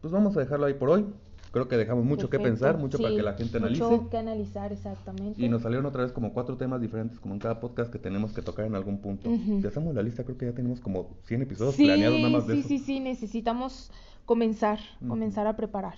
pues 0.01 0.12
vamos 0.12 0.36
a 0.36 0.41
dejarlo 0.41 0.66
ahí 0.66 0.74
por 0.74 0.91
hoy. 0.91 1.07
Creo 1.53 1.66
que 1.66 1.76
dejamos 1.76 2.05
mucho 2.05 2.30
que 2.30 2.38
Perfecto. 2.38 2.61
pensar, 2.61 2.78
mucho 2.78 2.98
para 2.98 3.11
Sí, 3.11 3.16
que 3.16 3.22
la 3.22 3.34
gente 3.34 3.57
analice. 3.59 3.82
Mucho 3.82 4.09
que 4.09 4.18
analizar, 4.18 4.72
exactamente. 4.72 5.42
Y 5.42 5.48
nos 5.48 5.62
salieron 5.62 5.84
otra 5.86 6.05
vez 6.05 6.12
como 6.12 6.32
cuatro 6.32 6.57
temas 6.57 6.80
diferentes, 6.80 7.18
como 7.18 7.34
en 7.34 7.40
cada 7.40 7.59
podcast 7.59 7.90
que 7.92 7.98
tenemos 7.98 8.32
que 8.32 8.40
tocar 8.42 8.66
en 8.66 8.76
algún 8.76 8.98
punto. 8.98 9.28
Ujú. 9.28 9.61
Si 9.61 9.66
hacemos 9.66 9.92
la 9.94 10.03
lista, 10.03 10.22
creo 10.22 10.38
que 10.38 10.46
ya 10.46 10.53
tenemos 10.53 10.80
como 10.80 11.16
100 11.24 11.42
episodios 11.42 11.74
sí, 11.74 11.84
planeados 11.86 12.18
nada 12.18 12.30
más 12.30 12.46
de 12.46 12.55
sí, 12.55 12.61
eso. 12.61 12.68
sí, 12.68 12.78
sí, 12.78 13.01
necesitamos 13.01 13.90
comenzar, 14.26 14.78
Ujú. 15.01 15.09
comenzar 15.09 15.48
a 15.48 15.57
preparar. 15.57 15.96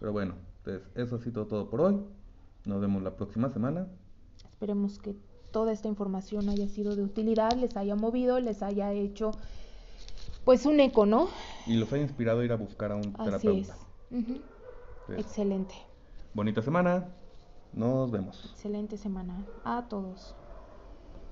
Pero 0.00 0.12
bueno, 0.12 0.34
entonces 0.58 0.88
eso 0.94 1.16
ha 1.16 1.18
sido 1.18 1.46
todo 1.46 1.68
por 1.68 1.82
hoy. 1.82 1.96
Nos 2.64 2.80
vemos 2.80 3.02
la 3.02 3.14
próxima 3.14 3.50
semana. 3.50 3.86
Esperemos 4.48 4.98
que 4.98 5.14
toda 5.50 5.72
esta 5.72 5.88
información 5.88 6.48
haya 6.48 6.66
sido 6.68 6.96
de 6.96 7.02
utilidad, 7.02 7.52
les 7.52 7.76
haya 7.76 7.94
movido, 7.94 8.40
les 8.40 8.62
haya 8.62 8.90
hecho 8.92 9.32
pues 10.46 10.64
un 10.64 10.80
eco, 10.80 11.04
¿no? 11.04 11.28
Y 11.66 11.74
los 11.76 11.92
haya 11.92 12.02
inspirado 12.02 12.40
a 12.40 12.44
ir 12.44 12.52
a 12.52 12.56
buscar 12.56 12.92
a 12.92 12.96
un 12.96 13.14
Así 13.18 13.20
es. 13.20 13.24
terapeuta. 13.24 13.76
Ujú. 14.10 14.40
Excelente, 15.08 15.74
bonita 16.32 16.62
semana. 16.62 17.06
Nos 17.72 18.10
vemos. 18.10 18.50
excelente 18.52 18.96
semana 18.96 19.44
a 19.64 19.82
todos. 19.82 20.34